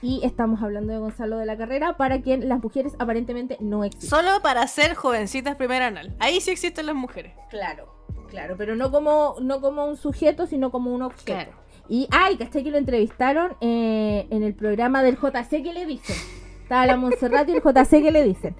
Y 0.01 0.23
estamos 0.25 0.62
hablando 0.62 0.95
de 0.95 0.99
Gonzalo 0.99 1.37
de 1.37 1.45
la 1.45 1.59
Carrera, 1.59 1.99
para 1.99 2.23
quien 2.23 2.49
las 2.49 2.62
mujeres 2.62 2.95
aparentemente 2.99 3.59
no 3.61 3.85
existen. 3.85 4.09
Solo 4.09 4.41
para 4.41 4.66
ser 4.66 4.95
jovencitas 4.95 5.57
primera 5.57 5.89
anal. 5.89 6.16
Ahí 6.20 6.41
sí 6.41 6.51
existen 6.51 6.87
las 6.87 6.95
mujeres. 6.95 7.35
Claro, 7.51 7.93
claro, 8.31 8.55
pero 8.57 8.77
no 8.77 8.91
como, 8.91 9.37
no 9.43 9.61
como 9.61 9.85
un 9.85 9.99
sujeto, 9.99 10.47
sino 10.47 10.70
como 10.70 10.95
un 10.95 11.03
objeto. 11.03 11.35
Claro. 11.35 11.61
Y, 11.95 12.09
ay, 12.11 12.38
¿cachai 12.38 12.64
que 12.64 12.70
lo 12.70 12.78
entrevistaron 12.78 13.55
eh, 13.61 14.26
en 14.30 14.43
el 14.43 14.55
programa 14.55 15.03
del 15.03 15.16
JC 15.18 15.62
que 15.62 15.74
le 15.74 15.84
dicen? 15.84 16.16
Estaba 16.62 16.86
la 16.86 16.97
Montserrat 16.97 17.47
y 17.51 17.53
el 17.53 17.61
JC 17.62 17.90
que 18.03 18.11
le 18.11 18.24
dicen. 18.24 18.57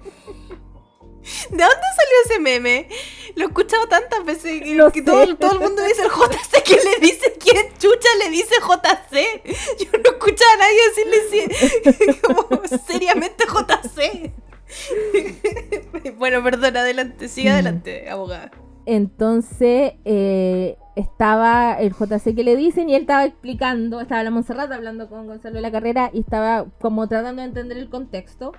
¿De 1.49 1.63
dónde 1.63 1.87
salió 1.95 2.15
ese 2.25 2.39
meme? 2.39 2.87
Lo 3.35 3.45
he 3.45 3.47
escuchado 3.47 3.87
tantas 3.87 4.23
veces 4.23 4.61
que, 4.61 4.77
que 4.93 5.01
todo, 5.01 5.35
todo 5.37 5.53
el 5.53 5.59
mundo 5.61 5.81
dice 5.83 6.03
el 6.03 6.09
JC. 6.09 6.63
¿Quién 6.63 6.79
le 6.83 6.99
dice? 7.07 7.33
¿Quién 7.39 7.65
chucha 7.79 8.09
le 8.19 8.29
dice 8.29 8.53
JC? 8.61 9.41
Yo 9.79 9.97
no 9.97 10.11
escuchaba 10.11 10.51
a 10.53 10.57
nadie 10.57 10.79
decirle 10.89 11.17
si- 12.11 12.19
como 12.21 12.61
seriamente 12.85 13.45
JC. 13.45 14.31
bueno, 16.17 16.43
perdón, 16.43 16.77
adelante, 16.77 17.27
sigue 17.29 17.49
Mm. 17.49 17.53
adelante, 17.53 18.09
abogada. 18.11 18.51
Entonces 18.85 19.93
eh, 20.05 20.77
estaba 20.95 21.73
el 21.79 21.93
JC 21.93 22.35
que 22.35 22.43
le 22.43 22.55
dicen 22.55 22.89
y 22.89 22.95
él 22.95 23.01
estaba 23.01 23.25
explicando, 23.25 24.01
estaba 24.01 24.23
la 24.23 24.31
Montserrat 24.31 24.71
hablando 24.71 25.07
con 25.09 25.25
Gonzalo 25.27 25.55
de 25.55 25.61
la 25.61 25.71
Carrera 25.71 26.09
y 26.13 26.19
estaba 26.19 26.65
como 26.81 27.07
tratando 27.07 27.41
de 27.41 27.47
entender 27.47 27.77
el 27.77 27.89
contexto 27.89 28.51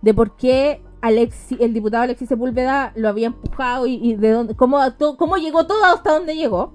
de 0.00 0.14
por 0.14 0.36
qué 0.36 0.80
Alexi- 1.00 1.58
el 1.60 1.74
diputado 1.74 2.04
Alexis 2.04 2.28
Sepúlveda 2.28 2.92
lo 2.96 3.08
había 3.08 3.28
empujado 3.28 3.86
y, 3.86 4.14
de 4.16 4.30
dónde, 4.30 4.54
cómo, 4.56 4.78
cómo 5.18 5.36
llegó 5.36 5.66
todo 5.66 5.84
hasta 5.84 6.12
donde 6.12 6.36
llegó. 6.36 6.74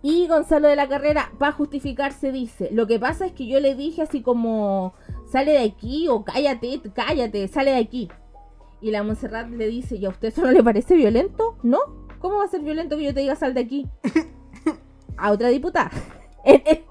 Y 0.00 0.28
Gonzalo 0.28 0.68
de 0.68 0.76
la 0.76 0.88
Carrera, 0.88 1.32
para 1.38 1.50
justificarse, 1.52 2.30
dice, 2.30 2.68
lo 2.72 2.86
que 2.86 3.00
pasa 3.00 3.26
es 3.26 3.32
que 3.32 3.48
yo 3.48 3.58
le 3.58 3.74
dije 3.74 4.02
así 4.02 4.22
como, 4.22 4.94
sale 5.30 5.52
de 5.52 5.58
aquí 5.64 6.06
o 6.08 6.24
cállate, 6.24 6.80
cállate, 6.94 7.48
sale 7.48 7.72
de 7.72 7.78
aquí. 7.78 8.08
Y 8.80 8.92
la 8.92 9.02
Montserrat 9.02 9.48
le 9.50 9.66
dice, 9.66 9.96
¿y 9.96 10.06
a 10.06 10.10
usted 10.10 10.28
eso 10.28 10.42
no 10.42 10.52
le 10.52 10.62
parece 10.62 10.94
violento? 10.94 11.56
¿No? 11.64 11.78
¿Cómo 12.20 12.38
va 12.38 12.44
a 12.44 12.48
ser 12.48 12.60
violento 12.60 12.96
que 12.96 13.04
yo 13.04 13.14
te 13.14 13.20
diga 13.20 13.36
sal 13.36 13.54
de 13.54 13.60
aquí? 13.60 13.86
A 15.16 15.30
otra 15.32 15.48
diputada. 15.48 15.90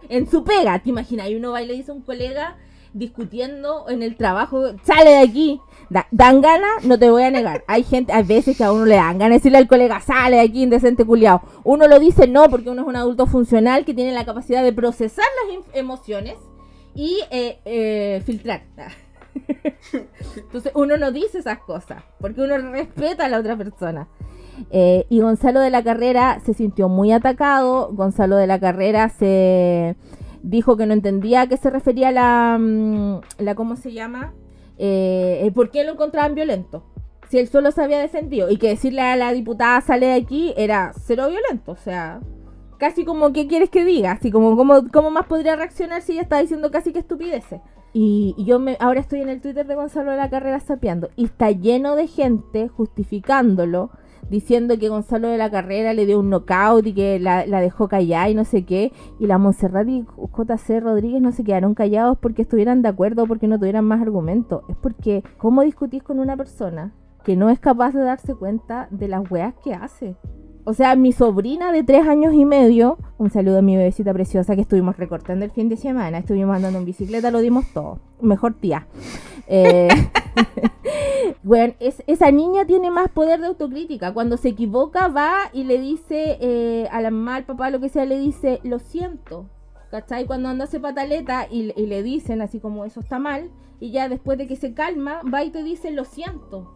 En, 0.10 0.30
su 0.30 0.44
pega, 0.44 0.80
¿te 0.80 0.90
imaginas? 0.90 1.30
Y 1.30 1.36
uno 1.36 1.52
va 1.52 1.62
y 1.62 1.66
le 1.68 1.74
dice 1.74 1.92
a 1.92 1.94
un 1.96 2.02
colega 2.02 2.58
discutiendo 2.94 3.90
en 3.90 4.02
el 4.04 4.16
trabajo, 4.16 4.64
sale 4.84 5.12
de 5.12 5.18
aquí. 5.20 5.62
Da- 5.90 6.08
dan 6.12 6.42
ganas, 6.42 6.84
no 6.84 6.98
te 7.00 7.10
voy 7.10 7.24
a 7.24 7.32
negar. 7.32 7.64
Hay 7.68 7.84
gente, 7.84 8.12
hay 8.14 8.24
veces 8.24 8.58
que 8.58 8.64
a 8.64 8.72
uno 8.72 8.86
le 8.86 8.96
dan 8.96 9.18
ganas 9.18 9.30
de 9.30 9.36
decirle 9.36 9.58
al 9.58 9.68
colega, 9.68 10.02
sale 10.02 10.38
de 10.38 10.42
aquí, 10.44 10.64
indecente 10.64 11.06
culiao. 11.06 11.42
Uno 11.64 11.88
lo 11.88 12.00
dice 12.00 12.28
no, 12.28 12.50
porque 12.50 12.70
uno 12.70 12.82
es 12.84 12.88
un 12.88 12.96
adulto 12.96 13.26
funcional 13.26 13.86
que 13.86 13.94
tiene 13.94 14.12
la 14.14 14.26
capacidad 14.26 14.64
de 14.64 14.74
procesar 14.74 15.26
las 15.46 15.56
em- 15.56 15.64
emociones 15.74 16.36
y 16.96 17.20
eh, 17.32 17.60
eh, 17.66 18.22
filtrar. 18.26 18.64
Entonces 20.36 20.72
uno 20.76 20.98
no 20.98 21.12
dice 21.12 21.40
esas 21.40 21.60
cosas, 21.60 22.04
porque 22.20 22.42
uno 22.42 22.58
respeta 22.58 23.26
a 23.26 23.30
la 23.30 23.40
otra 23.40 23.56
persona. 23.56 24.08
Eh, 24.72 25.06
y 25.10 25.20
Gonzalo 25.22 25.60
de 25.60 25.70
la 25.70 25.84
Carrera 25.84 26.40
se 26.46 26.54
sintió 26.54 26.90
muy 26.90 27.12
atacado. 27.12 27.90
Gonzalo 27.94 28.36
de 28.36 28.48
la 28.48 28.60
Carrera 28.60 29.10
se 29.10 29.96
dijo 30.44 30.78
que 30.78 30.86
no 30.86 30.94
entendía 30.94 31.42
a 31.42 31.48
qué 31.48 31.58
se 31.58 31.70
refería 31.70 32.12
la, 32.12 32.58
mm, 32.60 33.22
la 33.40 33.56
¿cómo 33.56 33.76
se 33.76 33.94
llama? 33.94 34.34
Eh, 34.78 35.42
eh, 35.44 35.52
¿Por 35.52 35.72
qué 35.72 35.84
lo 35.84 35.94
encontraban 35.94 36.36
violento? 36.36 36.84
Si 37.30 37.38
él 37.40 37.48
solo 37.48 37.72
se 37.72 37.84
había 37.84 38.00
defendido 38.00 38.50
y 38.50 38.58
que 38.58 38.70
decirle 38.70 39.02
a 39.02 39.16
la 39.16 39.34
diputada 39.34 39.82
sale 39.82 40.06
de 40.08 40.14
aquí 40.14 40.54
era 40.56 40.94
cero 40.96 41.28
violento, 41.30 41.74
o 41.74 41.76
sea, 41.76 42.22
casi 42.78 43.04
como 43.04 43.34
¿qué 43.34 43.48
quieres 43.48 43.70
que 43.70 43.84
diga? 43.84 44.12
Así 44.12 44.32
como 44.32 44.56
¿cómo, 44.56 44.88
cómo 44.94 45.12
más 45.12 45.26
podría 45.26 45.56
reaccionar 45.56 46.02
si 46.02 46.14
ella 46.14 46.22
está 46.22 46.40
diciendo 46.40 46.72
casi 46.72 46.94
que 46.94 47.00
estupideces? 47.00 47.60
Y, 47.94 48.36
yo 48.38 48.60
me, 48.60 48.78
ahora 48.80 49.00
estoy 49.00 49.22
en 49.22 49.30
el 49.30 49.42
Twitter 49.42 49.66
de 49.66 49.76
Gonzalo 49.76 50.12
de 50.12 50.18
la 50.18 50.30
Carrera 50.30 50.60
sapeando 50.60 51.10
y 51.16 51.26
está 51.26 51.52
lleno 51.52 51.96
de 51.96 52.08
gente 52.08 52.68
justificándolo, 52.68 53.90
diciendo 54.30 54.78
que 54.78 54.90
Gonzalo 54.90 55.30
de 55.30 55.38
la 55.38 55.50
Carrera 55.50 55.94
le 55.94 56.06
dio 56.06 56.20
un 56.20 56.30
knockout 56.30 56.86
y 56.88 56.94
que 56.94 57.20
la, 57.20 57.46
dejó 57.46 57.88
callada 57.88 58.30
y 58.30 58.36
no 58.36 58.46
sé 58.46 58.66
qué. 58.66 58.92
Y 59.20 59.28
la 59.28 59.38
Montserrat 59.38 59.88
y 59.88 60.04
JC 60.04 60.80
Rodríguez 60.82 61.22
no 61.22 61.32
se 61.32 61.44
quedaron 61.44 61.74
callados 61.74 62.18
porque 62.20 62.42
estuvieran 62.42 62.82
de 62.82 62.90
acuerdo 62.90 63.24
o 63.24 63.28
porque 63.28 63.48
no 63.48 63.58
tuvieran 63.58 63.86
más 63.86 64.02
argumentos. 64.02 64.64
Es 64.70 64.76
porque, 64.76 65.24
¿cómo 65.38 65.62
discutís 65.62 66.04
con 66.04 66.20
una 66.20 66.38
persona 66.38 66.94
que 67.24 67.36
no 67.36 67.50
es 67.50 67.60
capaz 67.60 67.94
de 67.94 68.02
darse 68.02 68.36
cuenta 68.36 68.88
de 68.92 69.08
las 69.08 69.30
weas 69.30 69.54
que 69.64 69.74
hace? 69.74 70.16
O 70.70 70.74
sea, 70.74 70.98
mi 70.98 71.14
sobrina 71.14 71.72
de 71.72 71.82
tres 71.84 72.06
años 72.06 72.34
y 72.34 72.44
medio, 72.44 72.98
un 73.18 73.30
saludo 73.30 73.60
a 73.60 73.62
mi 73.62 73.78
bebecita 73.78 74.14
preciosa 74.14 74.54
que 74.54 74.64
estuvimos 74.64 74.98
recortando 74.98 75.46
el 75.46 75.52
fin 75.52 75.70
de 75.70 75.78
semana, 75.78 76.18
estuvimos 76.18 76.58
andando 76.58 76.78
en 76.78 76.84
bicicleta, 76.84 77.32
lo 77.32 77.40
dimos 77.40 77.72
todo. 77.74 78.00
Mejor 78.20 78.54
tía. 78.54 78.86
Eh, 79.48 79.88
bueno, 81.44 81.74
es- 81.80 82.04
esa 82.06 82.32
niña 82.32 82.66
tiene 82.66 82.92
más 82.92 83.08
poder 83.10 83.40
de 83.40 83.48
autocrítica. 83.48 84.14
Cuando 84.14 84.36
se 84.36 84.50
equivoca, 84.50 85.08
va 85.08 85.36
y 85.54 85.64
le 85.64 85.80
dice 85.80 86.38
eh, 86.42 86.90
a 86.92 87.02
la 87.02 87.12
mamá, 87.12 87.36
al 87.38 87.46
papá, 87.46 87.70
lo 87.70 87.80
que 87.80 87.88
sea, 87.88 88.04
le 88.04 88.20
dice, 88.20 88.60
lo 88.64 88.80
siento. 88.80 89.46
¿Cachai? 89.90 90.26
Cuando 90.26 90.50
anda 90.50 90.66
hace 90.66 90.82
pataleta 90.82 91.48
y, 91.50 91.72
y 91.82 91.86
le 91.86 92.04
dicen 92.04 92.42
así 92.42 92.60
como 92.60 92.84
eso 92.84 93.00
está 93.00 93.20
mal, 93.20 93.52
y 93.80 93.92
ya 93.92 94.10
después 94.10 94.38
de 94.38 94.48
que 94.48 94.58
se 94.58 94.74
calma, 94.74 95.22
va 95.34 95.46
y 95.46 95.50
te 95.50 95.64
dice, 95.64 95.92
lo 95.92 96.04
siento. 96.04 96.74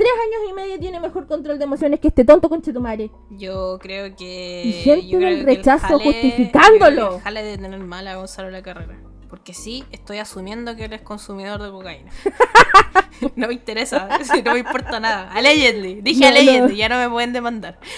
Tres 0.00 0.12
años 0.14 0.48
y 0.48 0.52
medio 0.54 0.78
tiene 0.80 0.98
mejor 0.98 1.26
control 1.26 1.58
de 1.58 1.64
emociones 1.64 2.00
que 2.00 2.08
este 2.08 2.24
tonto 2.24 2.48
conchetumare. 2.48 3.10
Yo 3.28 3.78
creo 3.78 4.16
que. 4.16 4.62
Y 4.64 4.72
gente 4.82 5.06
yo 5.06 5.18
en 5.18 5.24
creo 5.24 5.28
el 5.34 5.40
que 5.40 5.44
rechazo 5.56 5.86
jale- 5.88 6.04
justificándolo. 6.04 7.20
Jale 7.20 7.42
de 7.42 7.58
tener 7.58 7.78
mal 7.80 8.08
a 8.08 8.16
Gonzalo 8.16 8.50
la 8.50 8.62
carrera. 8.62 8.98
Porque 9.28 9.52
sí, 9.52 9.84
estoy 9.92 10.16
asumiendo 10.16 10.74
que 10.74 10.86
él 10.86 10.94
es 10.94 11.02
consumidor 11.02 11.62
de 11.62 11.70
cocaína. 11.70 12.10
no 13.36 13.48
me 13.48 13.52
interesa, 13.52 14.08
no 14.44 14.54
me 14.54 14.60
importa 14.60 15.00
nada. 15.00 15.30
Allegedly, 15.34 16.00
dije 16.00 16.22
No, 16.22 16.28
allegedly, 16.28 16.72
no. 16.72 16.78
ya 16.78 16.88
no 16.88 16.96
me 16.96 17.10
pueden 17.10 17.34
demandar. 17.34 17.78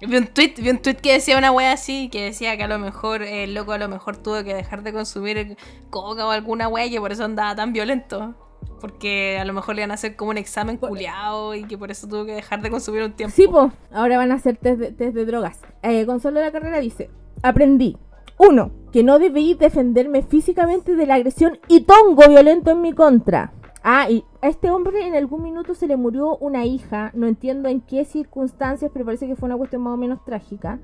Vi 0.00 0.16
un, 0.16 0.26
tweet, 0.26 0.54
vi 0.56 0.70
un 0.70 0.78
tweet 0.78 0.96
que 0.96 1.12
decía 1.12 1.36
una 1.36 1.52
wea 1.52 1.72
así, 1.72 2.08
que 2.08 2.24
decía 2.24 2.56
que 2.56 2.62
a 2.62 2.68
lo 2.68 2.78
mejor 2.78 3.22
eh, 3.22 3.44
el 3.44 3.54
loco 3.54 3.72
a 3.72 3.78
lo 3.78 3.86
mejor 3.88 4.16
tuvo 4.16 4.42
que 4.42 4.54
dejar 4.54 4.82
de 4.82 4.94
consumir 4.94 5.58
coca 5.90 6.26
o 6.26 6.30
alguna 6.30 6.68
wea 6.68 6.86
y 6.86 6.90
que 6.90 7.00
por 7.00 7.12
eso 7.12 7.24
andaba 7.24 7.54
tan 7.54 7.72
violento. 7.72 8.34
Porque 8.80 9.38
a 9.38 9.44
lo 9.44 9.52
mejor 9.52 9.74
le 9.74 9.82
iban 9.82 9.90
a 9.90 9.94
hacer 9.94 10.16
como 10.16 10.30
un 10.30 10.38
examen 10.38 10.78
culiado 10.78 11.54
y 11.54 11.64
que 11.64 11.76
por 11.76 11.90
eso 11.90 12.08
tuvo 12.08 12.24
que 12.24 12.32
dejar 12.32 12.62
de 12.62 12.70
consumir 12.70 13.02
un 13.02 13.12
tiempo. 13.12 13.36
Sí, 13.36 13.46
pues, 13.46 13.72
ahora 13.92 14.16
van 14.16 14.32
a 14.32 14.36
hacer 14.36 14.56
test 14.56 14.80
de, 14.80 14.92
test 14.92 15.14
de 15.14 15.26
drogas. 15.26 15.60
Eh, 15.82 16.04
Gonzalo 16.04 16.40
de 16.40 16.46
la 16.46 16.52
Carrera 16.52 16.80
dice, 16.80 17.10
aprendí. 17.42 17.98
Uno, 18.38 18.70
que 18.90 19.02
no 19.02 19.18
debí 19.18 19.52
defenderme 19.52 20.22
físicamente 20.22 20.94
de 20.94 21.06
la 21.06 21.16
agresión 21.16 21.58
y 21.68 21.80
tongo 21.80 22.26
violento 22.26 22.70
en 22.70 22.80
mi 22.80 22.94
contra. 22.94 23.52
Ah, 23.82 24.10
y 24.10 24.24
a 24.42 24.48
este 24.48 24.70
hombre 24.70 25.06
en 25.06 25.14
algún 25.14 25.42
minuto 25.42 25.74
se 25.74 25.86
le 25.86 25.96
murió 25.96 26.36
una 26.36 26.66
hija, 26.66 27.10
no 27.14 27.26
entiendo 27.26 27.68
en 27.68 27.80
qué 27.80 28.04
circunstancias, 28.04 28.90
pero 28.92 29.06
parece 29.06 29.26
que 29.26 29.36
fue 29.36 29.46
una 29.46 29.56
cuestión 29.56 29.82
más 29.82 29.94
o 29.94 29.96
menos 29.96 30.24
trágica. 30.24 30.78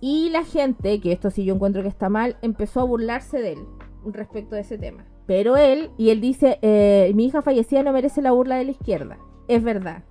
Y 0.00 0.28
la 0.30 0.44
gente, 0.44 1.00
que 1.00 1.12
esto 1.12 1.30
sí 1.30 1.44
yo 1.44 1.54
encuentro 1.54 1.82
que 1.82 1.88
está 1.88 2.10
mal, 2.10 2.36
empezó 2.42 2.80
a 2.80 2.84
burlarse 2.84 3.40
de 3.40 3.52
él 3.52 3.66
respecto 4.04 4.54
de 4.54 4.60
ese 4.60 4.76
tema. 4.76 5.04
Pero 5.26 5.56
él, 5.56 5.90
y 5.96 6.10
él 6.10 6.20
dice, 6.20 6.58
eh, 6.62 7.10
mi 7.14 7.26
hija 7.26 7.42
fallecida 7.42 7.82
no 7.82 7.92
merece 7.92 8.22
la 8.22 8.32
burla 8.32 8.56
de 8.56 8.64
la 8.64 8.70
izquierda. 8.72 9.18
Es 9.48 9.62
verdad. 9.62 10.04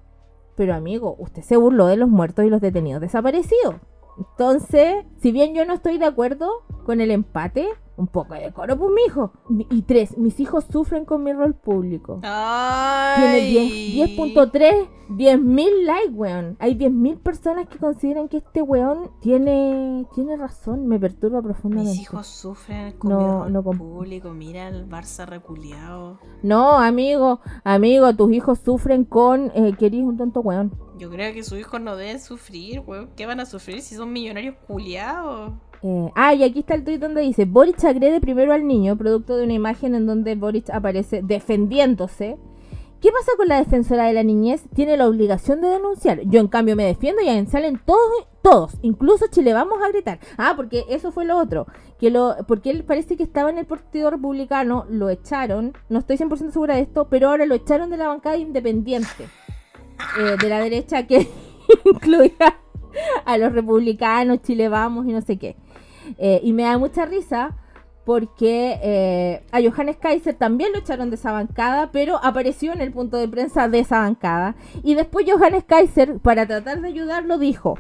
Pero 0.56 0.74
amigo, 0.74 1.16
usted 1.20 1.44
se 1.44 1.56
burló 1.56 1.88
de 1.88 1.98
los 1.98 2.10
muertos 2.10 2.46
y 2.46 2.50
los 2.50 2.62
detenidos 2.62 3.02
desaparecidos. 3.02 3.76
Entonces, 4.18 5.06
si 5.18 5.32
bien 5.32 5.54
yo 5.54 5.66
no 5.66 5.74
estoy 5.74 5.98
de 5.98 6.06
acuerdo 6.06 6.64
con 6.86 7.00
el 7.00 7.12
empate, 7.12 7.68
un 7.98 8.08
poco 8.08 8.34
de 8.34 8.52
coro, 8.52 8.78
pues, 8.78 8.92
mijo. 8.94 9.32
Y 9.70 9.84
tres, 9.84 10.18
mis 10.18 10.40
hijos 10.40 10.66
sufren 10.70 11.06
con 11.06 11.24
mi 11.24 11.34
rol 11.34 11.56
público. 11.56 12.20
Tiene 12.22 13.40
10 13.42 14.18
10.3, 14.18 14.88
10.000 15.10 15.86
likes, 15.86 16.14
weón. 16.14 16.58
Hay 16.60 16.76
10.000 16.76 17.20
personas 17.20 17.68
que 17.68 17.78
consideran 17.78 18.28
que 18.28 18.38
este 18.38 18.62
weón 18.62 19.12
tiene, 19.22 20.06
tiene 20.14 20.36
razón. 20.36 20.88
Me 20.88 21.00
perturba 21.00 21.42
profundamente. 21.42 21.92
Mis 21.92 22.02
hijos 22.02 22.28
sufren 22.28 22.94
con 22.94 23.10
no, 23.12 23.46
mi 23.46 23.54
rol 23.54 23.78
público. 23.78 24.32
Mira 24.32 24.68
el 24.68 24.90
Barça 24.90 25.26
reculeado. 25.26 26.20
No, 26.44 26.78
amigo, 26.78 27.40
amigo, 27.64 28.14
tus 28.16 28.32
hijos 28.34 28.60
sufren 28.60 29.06
con 29.06 29.52
eh, 29.56 29.74
que 29.78 29.88
eres 29.88 30.02
un 30.02 30.18
tonto 30.18 30.42
weón. 30.42 30.72
Yo 30.98 31.10
creo 31.10 31.34
que 31.34 31.44
sus 31.44 31.60
hijos 31.60 31.82
no 31.82 31.96
deben 31.96 32.20
sufrir, 32.20 32.82
weón. 32.86 33.10
¿Qué 33.16 33.26
van 33.26 33.40
a 33.40 33.46
sufrir 33.46 33.82
si 33.82 33.96
son 33.96 34.12
millonarios 34.14 34.56
culiados? 34.68 35.54
Eh, 35.88 36.12
ah, 36.16 36.34
y 36.34 36.44
aquí 36.44 36.62
está 36.62 36.74
el 36.74 36.84
tweet 36.84 36.98
donde 36.98 37.22
dice, 37.22 37.46
Boric 37.46 37.84
agrede 37.84 38.20
primero 38.20 38.54
al 38.54 38.66
niño, 38.66 38.98
producto 38.98 39.38
de 39.38 39.44
una 39.44 39.54
imagen 39.54 39.94
en 39.94 40.08
donde 40.08 40.34
Boric 40.34 40.72
aparece 40.72 41.22
defendiéndose. 41.22 42.38
¿Qué 43.00 43.12
pasa 43.12 43.34
con 43.38 43.48
la 43.48 43.60
defensora 43.60 44.06
de 44.06 44.14
la 44.14 44.24
niñez? 44.24 44.64
Tiene 44.74 44.98
la 44.98 45.08
obligación 45.08 45.62
de 45.62 45.68
denunciar. 45.68 46.22
Yo 46.22 46.40
en 46.40 46.48
cambio 46.48 46.76
me 46.76 46.86
defiendo 46.86 47.22
y 47.22 47.28
ahí 47.28 47.46
salen 47.46 47.80
todos, 47.86 48.28
todos, 48.42 48.78
incluso 48.82 49.28
Chile 49.28 49.54
vamos 49.54 49.78
a 49.84 49.90
gritar. 49.90 50.18
Ah, 50.38 50.54
porque 50.56 50.86
eso 50.90 51.12
fue 51.12 51.24
lo 51.24 51.38
otro. 51.38 51.68
Que 52.00 52.10
lo, 52.10 52.36
porque 52.48 52.72
él 52.72 52.84
parece 52.84 53.16
que 53.16 53.22
estaba 53.22 53.52
en 53.52 53.60
el 53.60 53.68
Partido 53.68 54.10
Republicano, 54.10 54.88
lo 54.90 55.12
echaron, 55.12 55.74
no 55.90 56.00
estoy 56.00 56.18
100% 56.18 56.50
segura 56.50 56.74
de 56.74 56.82
esto, 56.82 57.10
pero 57.10 57.30
ahora 57.30 57.46
lo 57.46 57.54
echaron 57.54 57.92
de 57.92 57.98
la 57.98 58.08
bancada 58.08 58.38
independiente. 58.38 59.28
Eh, 60.20 60.36
de 60.42 60.50
la 60.50 60.62
derecha 60.62 61.06
que 61.06 61.30
incluía 61.86 62.60
a 63.24 63.38
los 63.38 63.54
republicanos, 63.54 64.42
Chile 64.42 64.68
vamos 64.68 65.06
y 65.06 65.12
no 65.12 65.22
sé 65.22 65.38
qué. 65.38 65.56
Eh, 66.18 66.40
y 66.44 66.54
me 66.54 66.64
da 66.64 66.78
mucha 66.78 67.06
risa 67.06 67.56
porque 68.06 68.80
eh, 68.84 69.44
a 69.52 69.60
Johannes 69.62 69.98
Kaiser 69.98 70.36
también 70.36 70.72
lo 70.72 70.80
echaron 70.80 71.10
de 71.10 71.16
esa 71.16 71.32
bancada, 71.32 71.90
pero 71.92 72.20
apareció 72.24 72.72
en 72.72 72.82
el 72.82 72.92
punto 72.92 73.18
de 73.18 73.28
prensa 73.28 73.68
de 73.68 73.80
esa 73.80 74.00
bancada. 74.00 74.56
Y 74.84 74.94
después 74.94 75.26
Johannes 75.28 75.64
Kaiser, 75.66 76.20
para 76.20 76.46
tratar 76.46 76.82
de 76.82 76.88
ayudarlo, 76.88 77.40
dijo, 77.40 77.80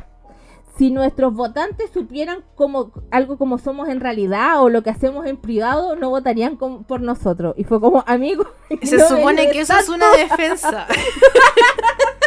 si 0.77 0.91
nuestros 0.91 1.33
votantes 1.33 1.91
supieran 1.91 2.43
como, 2.55 2.91
algo 3.11 3.37
como 3.37 3.59
somos 3.59 3.87
en 3.87 4.01
realidad 4.01 4.61
o 4.61 4.69
lo 4.69 4.81
que 4.81 4.89
hacemos 4.89 5.25
en 5.25 5.37
privado, 5.37 5.95
no 5.95 6.09
votarían 6.09 6.57
por 6.57 7.01
nosotros. 7.01 7.53
Y 7.55 7.63
fue 7.63 7.79
como, 7.79 8.03
amigo. 8.07 8.45
Se 8.81 8.99
supone 9.07 9.49
que 9.51 9.61
eso 9.61 9.77
es 9.77 9.89
una 9.89 10.11
defensa. 10.11 10.87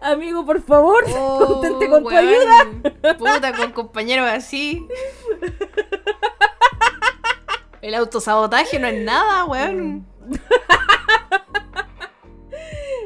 Amigo, 0.00 0.46
por 0.46 0.62
favor, 0.62 1.04
oh, 1.16 1.44
contente 1.46 1.88
con 1.88 2.02
tu 2.02 2.10
ayuda. 2.10 2.66
Puta, 3.18 3.52
con 3.54 3.72
compañeros 3.72 4.28
así. 4.28 4.86
El 7.82 7.94
autosabotaje 7.94 8.78
no 8.78 8.88
es 8.88 9.04
nada, 9.04 9.44
weón. 9.44 10.06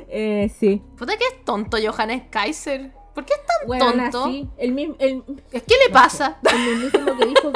eh, 0.09 0.51
sí. 0.59 0.83
Puta 0.97 1.17
que 1.17 1.25
es 1.25 1.45
tonto 1.45 1.77
Johannes 1.83 2.25
Kaiser. 2.31 2.93
¿Por 3.15 3.25
qué 3.25 3.35
es 3.35 3.79
tan 3.79 4.11
tonto? 4.11 4.51
El, 4.57 4.73
mismo, 4.73 4.97
¿Qué 4.99 5.75
le 5.87 5.93
pasa? 5.93 6.39
El 6.43 6.77
mismo 6.79 7.17
que 7.17 7.27
dijo. 7.27 7.53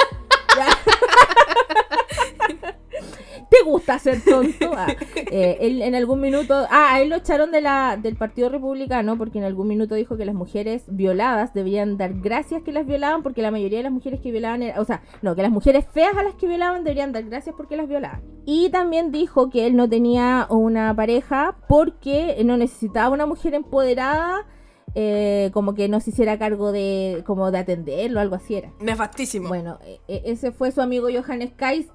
¿Te 3.58 3.64
gusta 3.64 3.98
ser 3.98 4.22
tonto? 4.22 4.72
Ah, 4.76 4.86
eh, 5.30 5.58
él 5.60 5.82
en 5.82 5.94
algún 5.94 6.20
minuto. 6.20 6.54
Ah, 6.70 6.94
a 6.94 7.00
él 7.00 7.08
lo 7.08 7.16
echaron 7.16 7.50
de 7.50 7.60
la, 7.60 7.98
del 8.00 8.16
Partido 8.16 8.48
Republicano 8.48 9.18
porque 9.18 9.38
en 9.38 9.44
algún 9.44 9.68
minuto 9.68 9.94
dijo 9.94 10.16
que 10.16 10.24
las 10.24 10.34
mujeres 10.34 10.84
violadas 10.86 11.54
debían 11.54 11.96
dar 11.96 12.14
gracias 12.14 12.62
que 12.62 12.72
las 12.72 12.86
violaban 12.86 13.22
porque 13.22 13.42
la 13.42 13.50
mayoría 13.50 13.78
de 13.78 13.84
las 13.84 13.92
mujeres 13.92 14.20
que 14.20 14.30
violaban. 14.30 14.62
o 14.78 14.84
sea, 14.84 15.02
no, 15.22 15.34
que 15.34 15.42
las 15.42 15.50
mujeres 15.50 15.86
feas 15.92 16.16
a 16.16 16.22
las 16.22 16.34
que 16.34 16.46
violaban 16.46 16.84
deberían 16.84 17.12
dar 17.12 17.24
gracias 17.24 17.54
porque 17.56 17.76
las 17.76 17.88
violaban. 17.88 18.22
Y 18.44 18.70
también 18.70 19.10
dijo 19.10 19.50
que 19.50 19.66
él 19.66 19.76
no 19.76 19.88
tenía 19.88 20.46
una 20.50 20.94
pareja 20.94 21.56
porque 21.68 22.40
no 22.44 22.56
necesitaba 22.56 23.10
una 23.10 23.26
mujer 23.26 23.54
empoderada. 23.54 24.46
Eh, 24.94 25.50
como 25.52 25.74
que 25.74 25.86
no 25.86 26.00
se 26.00 26.10
hiciera 26.10 26.38
cargo 26.38 26.72
de 26.72 27.22
como 27.26 27.50
de 27.50 27.58
atenderlo, 27.58 28.20
algo 28.20 28.36
así 28.36 28.54
era. 28.54 28.72
Nefastísimo. 28.80 29.48
Bueno, 29.48 29.78
e, 29.84 30.00
e, 30.08 30.22
ese 30.24 30.50
fue 30.50 30.72
su 30.72 30.80
amigo 30.80 31.08
Johannes 31.12 31.52
Kais, 31.54 31.88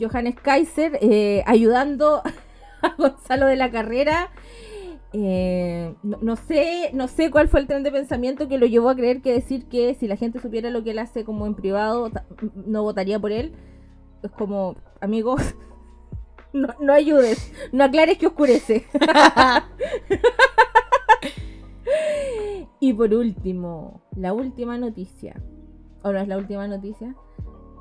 Johannes 0.00 0.36
Kaiser 0.40 0.98
eh, 1.00 1.42
ayudando 1.46 2.22
a 2.82 2.94
Gonzalo 2.96 3.46
de 3.46 3.56
la 3.56 3.70
Carrera. 3.70 4.30
Eh, 5.12 5.92
no, 6.02 6.36
sé, 6.36 6.90
no 6.92 7.08
sé 7.08 7.32
cuál 7.32 7.48
fue 7.48 7.60
el 7.60 7.66
tren 7.66 7.82
de 7.82 7.90
pensamiento 7.90 8.48
que 8.48 8.58
lo 8.58 8.66
llevó 8.66 8.90
a 8.90 8.94
creer 8.94 9.22
que 9.22 9.32
decir 9.32 9.66
que 9.66 9.94
si 9.94 10.06
la 10.06 10.16
gente 10.16 10.40
supiera 10.40 10.70
lo 10.70 10.84
que 10.84 10.92
él 10.92 11.00
hace 11.00 11.24
como 11.24 11.46
en 11.46 11.54
privado, 11.54 12.10
no 12.54 12.82
votaría 12.82 13.18
por 13.18 13.32
él. 13.32 13.52
Es 14.22 14.30
como, 14.30 14.76
amigo, 15.00 15.36
no, 16.52 16.68
no 16.80 16.92
ayudes, 16.92 17.52
no 17.72 17.84
aclares 17.84 18.18
que 18.18 18.28
oscurece. 18.28 18.86
y 22.80 22.92
por 22.92 23.12
último, 23.12 24.02
la 24.14 24.32
última 24.32 24.78
noticia. 24.78 25.42
¿O 26.02 26.12
no 26.12 26.18
es 26.18 26.28
la 26.28 26.38
última 26.38 26.66
noticia? 26.66 27.14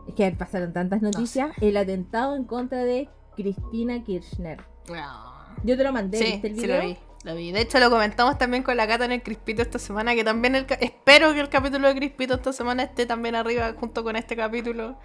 Es 0.10 0.16
que 0.16 0.32
pasaron 0.32 0.74
tantas 0.74 1.02
noticias, 1.02 1.52
el 1.62 1.78
atentado 1.78 2.36
en 2.36 2.44
contra 2.44 2.84
de 2.84 3.10
Cristina 3.36 4.04
Kirchner. 4.04 4.60
Ah. 4.92 5.56
Yo 5.64 5.78
te 5.78 5.84
lo 5.84 5.92
mandé, 5.92 6.18
sí, 6.18 6.42
Sí, 6.42 6.68
lo 6.68 6.82
vi. 6.82 6.98
Lo 7.24 7.36
vi. 7.36 7.52
De 7.52 7.62
hecho, 7.62 7.80
lo 7.80 7.90
comentamos 7.90 8.38
también 8.38 8.64
con 8.64 8.76
la 8.78 8.88
Cata 8.88 9.06
en 9.06 9.12
el 9.12 9.22
Crispito 9.22 9.62
esta 9.62 9.78
semana, 9.78 10.16
que 10.16 10.24
también 10.24 10.56
el, 10.56 10.66
espero 10.80 11.34
que 11.34 11.42
el 11.42 11.50
capítulo 11.50 11.88
de 11.88 11.96
Crispito 11.96 12.36
esta 12.36 12.54
semana 12.54 12.84
esté 12.84 13.06
también 13.06 13.36
arriba 13.36 13.74
junto 13.78 14.04
con 14.04 14.16
este 14.16 14.36
capítulo. 14.36 14.98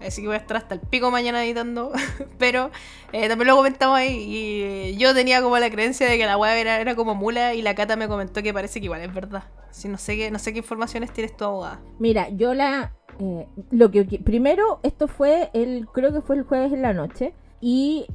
Así 0.00 0.22
que 0.22 0.28
voy 0.28 0.36
a 0.36 0.40
estar 0.40 0.56
hasta 0.56 0.74
el 0.74 0.80
pico 0.80 1.10
mañana 1.10 1.44
editando. 1.44 1.92
Pero 2.38 2.70
eh, 3.12 3.28
también 3.28 3.48
lo 3.48 3.56
comentamos 3.56 3.96
ahí. 3.96 4.24
Y 4.26 4.96
yo 4.96 5.14
tenía 5.14 5.42
como 5.42 5.58
la 5.58 5.70
creencia 5.70 6.08
de 6.08 6.18
que 6.18 6.26
la 6.26 6.36
web 6.36 6.56
era, 6.56 6.80
era, 6.80 6.96
como 6.96 7.14
mula. 7.14 7.54
Y 7.54 7.62
la 7.62 7.74
Cata 7.74 7.96
me 7.96 8.08
comentó 8.08 8.42
que 8.42 8.52
parece 8.52 8.80
que 8.80 8.86
igual 8.86 9.02
es 9.02 9.12
verdad. 9.12 9.44
Si 9.70 9.88
no 9.88 9.98
sé 9.98 10.16
qué, 10.16 10.30
no 10.30 10.38
sé 10.38 10.52
qué 10.52 10.58
informaciones 10.58 11.12
tienes 11.12 11.36
tu 11.36 11.44
abogada. 11.44 11.80
Mira, 11.98 12.28
yo 12.30 12.54
la 12.54 12.97
eh, 13.18 13.46
lo 13.70 13.90
que 13.90 14.04
primero, 14.04 14.80
esto 14.82 15.08
fue 15.08 15.50
el, 15.52 15.86
creo 15.88 16.12
que 16.12 16.20
fue 16.20 16.36
el 16.36 16.42
jueves 16.44 16.72
en 16.72 16.82
la 16.82 16.92
noche. 16.92 17.34
Y 17.60 18.06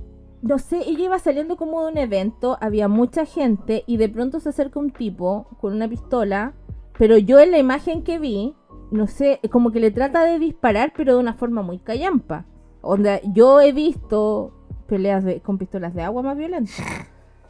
no 0.42 0.60
sé, 0.60 0.80
ella 0.88 1.06
iba 1.06 1.20
saliendo 1.20 1.58
como 1.58 1.86
de 1.86 1.92
un 1.92 1.98
evento, 1.98 2.58
había 2.62 2.88
mucha 2.88 3.26
gente 3.26 3.84
y 3.88 3.98
de 3.98 4.10
pronto 4.10 4.40
se 4.40 4.50
acerca 4.50 4.80
un 4.80 4.92
tipo 4.92 5.48
con 5.60 5.74
una 5.74 5.88
pistola, 5.88 6.54
pero 6.98 7.18
yo 7.18 7.40
en 7.40 7.52
la 7.52 7.60
imagen 7.60 8.04
que 8.04 8.20
vi, 8.20 8.56
no 8.92 9.08
sé, 9.08 9.40
como 9.52 9.72
que 9.72 9.80
le 9.80 9.92
trata 9.92 10.24
de 10.24 10.40
disparar, 10.40 10.94
pero 10.96 11.14
de 11.14 11.20
una 11.20 11.34
forma 11.34 11.62
muy 11.62 11.80
callampa. 11.80 12.46
Onda, 12.82 13.22
yo 13.34 13.62
he 13.62 13.72
visto 13.72 14.54
peleas 14.88 15.24
con 15.44 15.58
pistolas 15.58 15.94
de 15.94 16.02
agua 16.04 16.22
más 16.22 16.38
violentas 16.38 16.76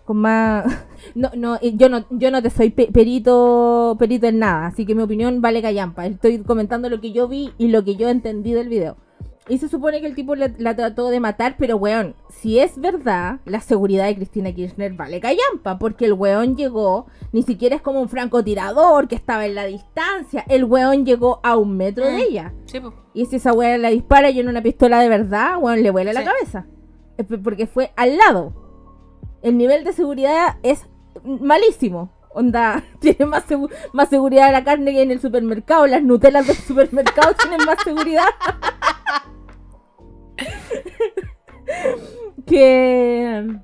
con 0.05 0.17
más 0.17 0.65
no 1.15 1.31
no 1.35 1.59
yo 1.61 1.89
no 1.89 2.05
yo 2.09 2.31
no 2.31 2.41
te 2.41 2.49
soy 2.49 2.69
perito 2.69 3.95
perito 3.97 4.27
en 4.27 4.39
nada 4.39 4.67
así 4.67 4.85
que 4.85 4.95
mi 4.95 5.03
opinión 5.03 5.41
vale 5.41 5.61
callampa. 5.61 6.05
Estoy 6.05 6.39
comentando 6.39 6.89
lo 6.89 6.99
que 7.01 7.11
yo 7.11 7.27
vi 7.27 7.51
y 7.57 7.67
lo 7.67 7.83
que 7.83 7.95
yo 7.95 8.09
entendí 8.09 8.53
del 8.53 8.69
video. 8.69 8.97
Y 9.49 9.57
se 9.57 9.67
supone 9.67 9.99
que 9.99 10.07
el 10.07 10.15
tipo 10.15 10.35
la 10.35 10.75
trató 10.75 11.09
de 11.09 11.19
matar 11.19 11.55
pero 11.59 11.75
weón 11.75 12.15
si 12.29 12.59
es 12.59 12.79
verdad 12.79 13.39
la 13.43 13.59
seguridad 13.59 14.05
de 14.05 14.15
Cristina 14.15 14.53
Kirchner 14.53 14.93
vale 14.93 15.19
callampa 15.19 15.77
porque 15.77 16.05
el 16.05 16.13
weón 16.13 16.55
llegó 16.55 17.07
ni 17.33 17.43
siquiera 17.43 17.75
es 17.75 17.81
como 17.81 17.99
un 17.99 18.07
francotirador 18.07 19.09
que 19.09 19.15
estaba 19.15 19.45
en 19.45 19.55
la 19.55 19.65
distancia 19.65 20.45
el 20.47 20.63
weón 20.63 21.05
llegó 21.05 21.41
a 21.43 21.57
un 21.57 21.75
metro 21.75 22.05
de 22.05 22.13
mm. 22.13 22.19
ella. 22.19 22.53
Y 23.13 23.25
si 23.25 23.35
esa 23.35 23.51
weón 23.51 23.81
la 23.81 23.89
dispara 23.89 24.29
y 24.29 24.39
en 24.39 24.47
una 24.47 24.63
pistola 24.63 25.01
de 25.01 25.09
verdad 25.09 25.57
weón 25.59 25.83
le 25.83 25.91
vuela 25.91 26.13
la 26.13 26.23
cabeza. 26.23 26.65
Porque 27.43 27.67
fue 27.67 27.91
al 27.95 28.17
lado 28.17 28.62
el 29.43 29.57
nivel 29.57 29.83
de 29.83 29.93
seguridad 29.93 30.57
es 30.63 30.87
malísimo. 31.23 32.09
Onda, 32.33 32.83
tiene 32.99 33.27
más, 33.27 33.45
más 33.91 34.09
seguridad 34.09 34.51
la 34.51 34.63
carne 34.63 34.91
que 34.91 35.03
en 35.03 35.11
el 35.11 35.21
supermercado. 35.21 35.85
Las 35.85 36.01
Nutelas 36.01 36.47
del 36.47 36.55
supermercado 36.55 37.35
tienen 37.39 37.59
más 37.65 37.77
seguridad. 37.83 38.25
que, 42.47 43.59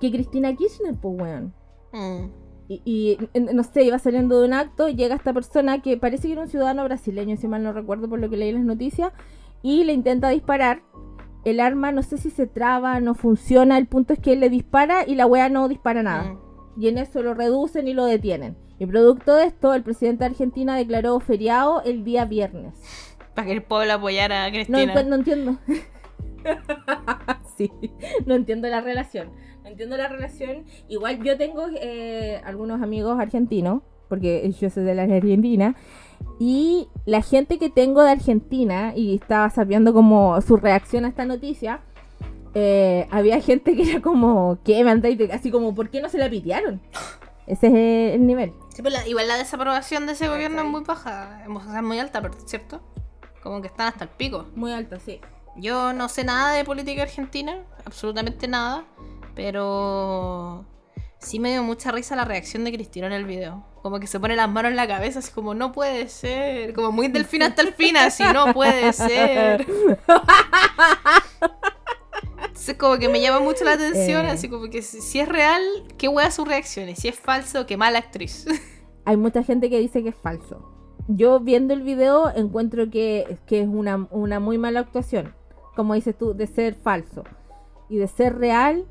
que 0.00 0.10
Cristina 0.10 0.56
Kirchner, 0.56 0.96
pues, 1.00 1.20
weón. 1.20 1.54
Mm. 1.92 2.42
Y, 2.68 3.18
no 3.34 3.64
sé, 3.64 3.84
iba 3.84 3.98
saliendo 3.98 4.40
de 4.40 4.46
un 4.46 4.54
acto, 4.54 4.88
llega 4.88 5.14
esta 5.14 5.34
persona 5.34 5.82
que 5.82 5.98
parece 5.98 6.28
que 6.28 6.32
era 6.32 6.42
un 6.42 6.48
ciudadano 6.48 6.84
brasileño, 6.84 7.36
si 7.36 7.46
mal 7.46 7.62
no 7.62 7.74
recuerdo 7.74 8.08
por 8.08 8.18
lo 8.18 8.30
que 8.30 8.38
leí 8.38 8.48
en 8.48 8.54
las 8.54 8.64
noticias, 8.64 9.12
y 9.62 9.84
le 9.84 9.92
intenta 9.92 10.30
disparar 10.30 10.80
el 11.44 11.60
arma 11.60 11.92
no 11.92 12.02
sé 12.02 12.18
si 12.18 12.30
se 12.30 12.46
traba, 12.46 13.00
no 13.00 13.14
funciona, 13.14 13.78
el 13.78 13.86
punto 13.86 14.12
es 14.12 14.20
que 14.20 14.32
él 14.32 14.40
le 14.40 14.50
dispara 14.50 15.04
y 15.06 15.14
la 15.14 15.26
wea 15.26 15.48
no 15.48 15.68
dispara 15.68 16.02
nada. 16.02 16.24
Mm. 16.24 16.82
Y 16.82 16.88
en 16.88 16.98
eso 16.98 17.22
lo 17.22 17.34
reducen 17.34 17.88
y 17.88 17.94
lo 17.94 18.04
detienen. 18.04 18.56
Y 18.78 18.86
producto 18.86 19.36
de 19.36 19.44
esto, 19.44 19.74
el 19.74 19.82
presidente 19.82 20.24
de 20.24 20.30
Argentina 20.30 20.76
declaró 20.76 21.20
feriado 21.20 21.82
el 21.84 22.04
día 22.04 22.24
viernes. 22.24 22.74
Para 23.34 23.46
que 23.46 23.52
el 23.52 23.62
pueblo 23.62 23.92
apoyara 23.92 24.44
a 24.44 24.50
Cristina. 24.50 24.94
No, 24.94 25.02
no 25.02 25.14
entiendo. 25.16 25.58
sí, 27.56 27.70
no 28.26 28.34
entiendo 28.34 28.68
la 28.68 28.80
relación. 28.80 29.30
No 29.62 29.68
entiendo 29.68 29.96
la 29.96 30.08
relación. 30.08 30.64
Igual 30.88 31.22
yo 31.22 31.36
tengo 31.36 31.66
eh, 31.80 32.40
algunos 32.44 32.82
amigos 32.82 33.18
argentinos, 33.20 33.82
porque 34.08 34.50
yo 34.60 34.68
soy 34.68 34.84
de 34.84 34.94
la 34.94 35.04
Argentina, 35.04 35.76
y 36.38 36.88
la 37.04 37.22
gente 37.22 37.58
que 37.58 37.70
tengo 37.70 38.02
de 38.02 38.10
Argentina, 38.10 38.92
y 38.96 39.14
estaba 39.14 39.50
sabiendo 39.50 39.92
como 39.92 40.40
su 40.40 40.56
reacción 40.56 41.04
a 41.04 41.08
esta 41.08 41.24
noticia, 41.24 41.80
eh, 42.54 43.06
había 43.10 43.40
gente 43.40 43.76
que 43.76 43.90
era 43.90 44.02
como, 44.02 44.58
¿qué 44.64 44.84
me 44.84 45.32
Así 45.32 45.50
como, 45.50 45.74
¿por 45.74 45.90
qué 45.90 46.02
no 46.02 46.08
se 46.08 46.18
la 46.18 46.28
pitearon? 46.28 46.80
Ese 47.46 47.66
es 47.66 48.14
el 48.14 48.26
nivel. 48.26 48.52
Pues 48.80 49.06
igual 49.06 49.28
la 49.28 49.36
desaprobación 49.36 50.06
de 50.06 50.12
ese 50.12 50.28
gobierno 50.28 50.62
es 50.62 50.68
muy 50.68 50.82
baja, 50.82 51.42
es 51.44 51.82
muy 51.82 51.98
alta, 51.98 52.22
¿cierto? 52.46 52.80
Como 53.42 53.60
que 53.60 53.66
están 53.66 53.88
hasta 53.88 54.04
el 54.04 54.10
pico. 54.10 54.46
Muy 54.54 54.72
alta, 54.72 55.00
sí. 55.00 55.20
Yo 55.56 55.92
no 55.92 56.08
sé 56.08 56.24
nada 56.24 56.52
de 56.52 56.64
política 56.64 57.02
argentina, 57.02 57.58
absolutamente 57.84 58.48
nada, 58.48 58.84
pero 59.34 60.64
sí 61.22 61.38
me 61.38 61.50
dio 61.50 61.62
mucha 61.62 61.92
risa 61.92 62.16
la 62.16 62.24
reacción 62.24 62.64
de 62.64 62.72
Cristina 62.72 63.06
en 63.06 63.12
el 63.12 63.24
video. 63.24 63.64
Como 63.82 63.98
que 64.00 64.06
se 64.06 64.20
pone 64.20 64.36
las 64.36 64.48
manos 64.48 64.70
en 64.70 64.76
la 64.76 64.86
cabeza, 64.86 65.20
así 65.20 65.32
como, 65.32 65.54
no 65.54 65.72
puede 65.72 66.08
ser. 66.08 66.72
Como 66.74 66.92
muy 66.92 67.08
del 67.08 67.24
fin 67.24 67.42
hasta 67.42 67.62
el 67.62 67.72
fin, 67.72 67.96
así, 67.96 68.22
no 68.32 68.52
puede 68.52 68.92
ser. 68.92 69.66
Entonces 72.52 72.76
como 72.76 72.98
que 72.98 73.08
me 73.08 73.20
llama 73.20 73.40
mucho 73.40 73.64
la 73.64 73.72
atención, 73.72 74.26
eh. 74.26 74.30
así 74.30 74.48
como 74.48 74.68
que 74.68 74.82
si, 74.82 75.20
es 75.20 75.28
real, 75.28 75.62
qué 75.96 76.08
hueá 76.08 76.30
sus 76.30 76.46
reacciones. 76.46 76.98
Si 76.98 77.08
es 77.08 77.18
falso, 77.18 77.66
qué 77.66 77.76
mala 77.76 77.98
actriz. 77.98 78.46
Hay 79.04 79.16
mucha 79.16 79.42
gente 79.42 79.70
que 79.70 79.78
dice 79.80 80.02
que 80.02 80.10
es 80.10 80.14
falso. 80.14 80.68
Yo 81.08 81.40
viendo 81.40 81.74
el 81.74 81.82
video 81.82 82.30
encuentro 82.34 82.88
que, 82.90 83.38
es 83.48 83.68
una, 83.68 83.96
muy 83.98 84.58
mala 84.58 84.80
actuación. 84.80 85.34
Como 85.74 85.94
dices 85.94 86.16
tú, 86.16 86.34
de 86.34 86.46
ser 86.46 86.74
falso. 86.74 87.24
Y 87.88 87.96
de 87.96 88.06
ser 88.06 88.38
real, 88.38 88.86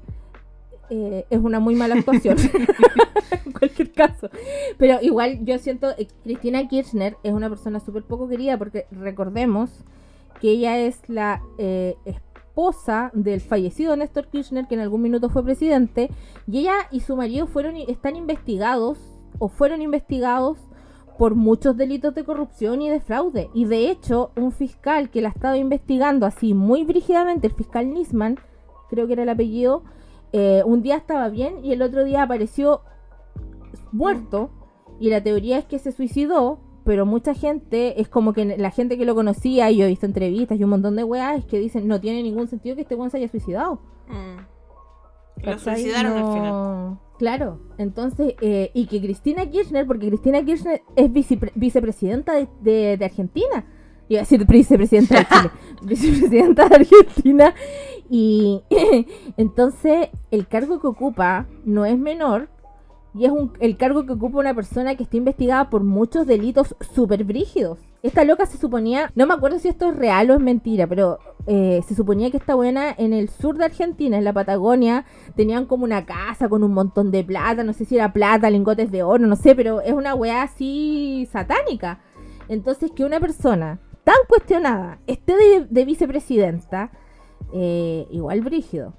eh, 0.93 1.25
es 1.29 1.39
una 1.39 1.61
muy 1.61 1.73
mala 1.73 1.95
actuación. 1.95 2.37
en 3.45 3.53
cualquier 3.53 3.93
caso. 3.93 4.29
Pero 4.77 4.99
igual 5.01 5.39
yo 5.45 5.57
siento, 5.57 5.89
eh, 5.97 6.09
Cristina 6.23 6.67
Kirchner 6.67 7.15
es 7.23 7.31
una 7.31 7.47
persona 7.47 7.79
súper 7.79 8.03
poco 8.03 8.27
querida 8.27 8.57
porque 8.57 8.87
recordemos 8.91 9.69
que 10.41 10.51
ella 10.51 10.77
es 10.79 10.99
la 11.07 11.41
eh, 11.57 11.95
esposa 12.03 13.09
del 13.13 13.39
fallecido 13.39 13.95
Néstor 13.95 14.27
Kirchner, 14.27 14.67
que 14.67 14.75
en 14.75 14.81
algún 14.81 15.01
minuto 15.01 15.29
fue 15.29 15.45
presidente, 15.45 16.09
y 16.45 16.59
ella 16.59 16.75
y 16.91 16.99
su 16.99 17.15
marido 17.15 17.47
fueron 17.47 17.77
están 17.77 18.17
investigados 18.17 18.99
o 19.39 19.47
fueron 19.47 19.81
investigados 19.81 20.57
por 21.17 21.35
muchos 21.35 21.77
delitos 21.77 22.15
de 22.15 22.25
corrupción 22.25 22.81
y 22.81 22.89
de 22.89 22.99
fraude. 22.99 23.49
Y 23.53 23.63
de 23.63 23.89
hecho, 23.89 24.31
un 24.35 24.51
fiscal 24.51 25.09
que 25.09 25.21
la 25.21 25.29
estaba 25.29 25.57
investigando 25.57 26.25
así 26.25 26.53
muy 26.53 26.83
brígidamente, 26.83 27.47
el 27.47 27.53
fiscal 27.53 27.93
Nisman, 27.93 28.39
creo 28.89 29.07
que 29.07 29.13
era 29.13 29.23
el 29.23 29.29
apellido, 29.29 29.83
eh, 30.33 30.63
un 30.65 30.81
día 30.81 30.97
estaba 30.97 31.29
bien 31.29 31.63
y 31.63 31.73
el 31.73 31.81
otro 31.81 32.03
día 32.03 32.23
apareció 32.23 32.81
muerto. 33.91 34.49
Y 34.99 35.09
la 35.09 35.23
teoría 35.23 35.57
es 35.57 35.65
que 35.65 35.79
se 35.79 35.91
suicidó 35.91 36.59
pero 36.83 37.05
mucha 37.05 37.33
gente, 37.33 38.01
es 38.01 38.09
como 38.09 38.33
que 38.33 38.57
la 38.57 38.71
gente 38.71 38.97
que 38.97 39.05
lo 39.05 39.13
conocía, 39.13 39.69
y 39.69 39.77
yo 39.77 39.85
he 39.85 39.89
visto 39.89 40.05
entrevistas 40.05 40.59
y 40.59 40.63
un 40.63 40.71
montón 40.71 40.95
de 40.95 41.03
weas, 41.03 41.39
es 41.39 41.45
que 41.45 41.59
dicen, 41.59 41.87
no 41.87 42.01
tiene 42.01 42.23
ningún 42.23 42.47
sentido 42.47 42.75
que 42.75 42.81
este 42.81 42.95
weón 42.95 43.11
se 43.11 43.17
haya 43.17 43.27
suicidado. 43.27 43.79
Mm. 44.07 45.45
Lo 45.45 45.59
suicidaron 45.59 46.13
al 46.13 46.33
final. 46.33 46.99
Claro, 47.17 47.59
entonces, 47.77 48.33
eh, 48.41 48.71
y 48.73 48.87
que 48.87 48.99
Cristina 48.99 49.45
Kirchner, 49.45 49.85
porque 49.85 50.07
Cristina 50.07 50.43
Kirchner 50.43 50.81
es 50.95 51.11
vicepresidenta 51.55 52.33
de, 52.33 52.97
de, 52.97 53.05
Argentina, 53.05 53.63
iba 54.09 54.21
a 54.21 54.23
decir 54.23 54.45
vicepresidenta 54.47 55.19
de 55.19 55.25
Chile, 55.25 55.51
vicepresidenta 55.83 56.67
de 56.67 56.75
Argentina, 56.75 57.53
y 58.13 58.61
entonces 59.37 60.09
el 60.31 60.45
cargo 60.45 60.81
que 60.81 60.87
ocupa 60.87 61.47
no 61.63 61.85
es 61.85 61.97
menor, 61.97 62.49
y 63.13 63.25
es 63.25 63.31
un, 63.31 63.53
el 63.59 63.77
cargo 63.77 64.05
que 64.05 64.13
ocupa 64.13 64.39
una 64.39 64.53
persona 64.53 64.95
que 64.95 65.03
está 65.03 65.15
investigada 65.15 65.69
por 65.69 65.83
muchos 65.83 66.27
delitos 66.27 66.75
súper 66.93 67.23
brígidos. 67.23 67.79
Esta 68.03 68.25
loca 68.25 68.45
se 68.45 68.57
suponía, 68.57 69.11
no 69.15 69.27
me 69.27 69.33
acuerdo 69.33 69.59
si 69.59 69.69
esto 69.69 69.89
es 69.89 69.95
real 69.95 70.29
o 70.29 70.33
es 70.33 70.41
mentira, 70.41 70.87
pero 70.87 71.19
eh, 71.47 71.81
se 71.87 71.95
suponía 71.95 72.31
que 72.31 72.37
esta 72.37 72.55
buena 72.55 72.93
en 72.97 73.13
el 73.13 73.29
sur 73.29 73.57
de 73.57 73.65
Argentina, 73.65 74.17
en 74.17 74.25
la 74.25 74.33
Patagonia, 74.33 75.05
tenían 75.37 75.65
como 75.65 75.85
una 75.85 76.05
casa 76.05 76.49
con 76.49 76.63
un 76.65 76.73
montón 76.73 77.11
de 77.11 77.23
plata, 77.23 77.63
no 77.63 77.71
sé 77.71 77.85
si 77.85 77.95
era 77.95 78.11
plata, 78.11 78.49
lingotes 78.49 78.91
de 78.91 79.03
oro, 79.03 79.25
no 79.25 79.37
sé, 79.37 79.55
pero 79.55 79.79
es 79.79 79.93
una 79.93 80.15
weá 80.15 80.43
así 80.43 81.29
satánica. 81.31 82.01
Entonces 82.49 82.91
que 82.91 83.05
una 83.05 83.21
persona 83.21 83.79
tan 84.03 84.15
cuestionada 84.27 84.99
esté 85.07 85.33
de, 85.69 85.85
vicepresidenta, 85.85 86.91
eh, 87.53 88.07
igual 88.11 88.41
brígido. 88.41 88.93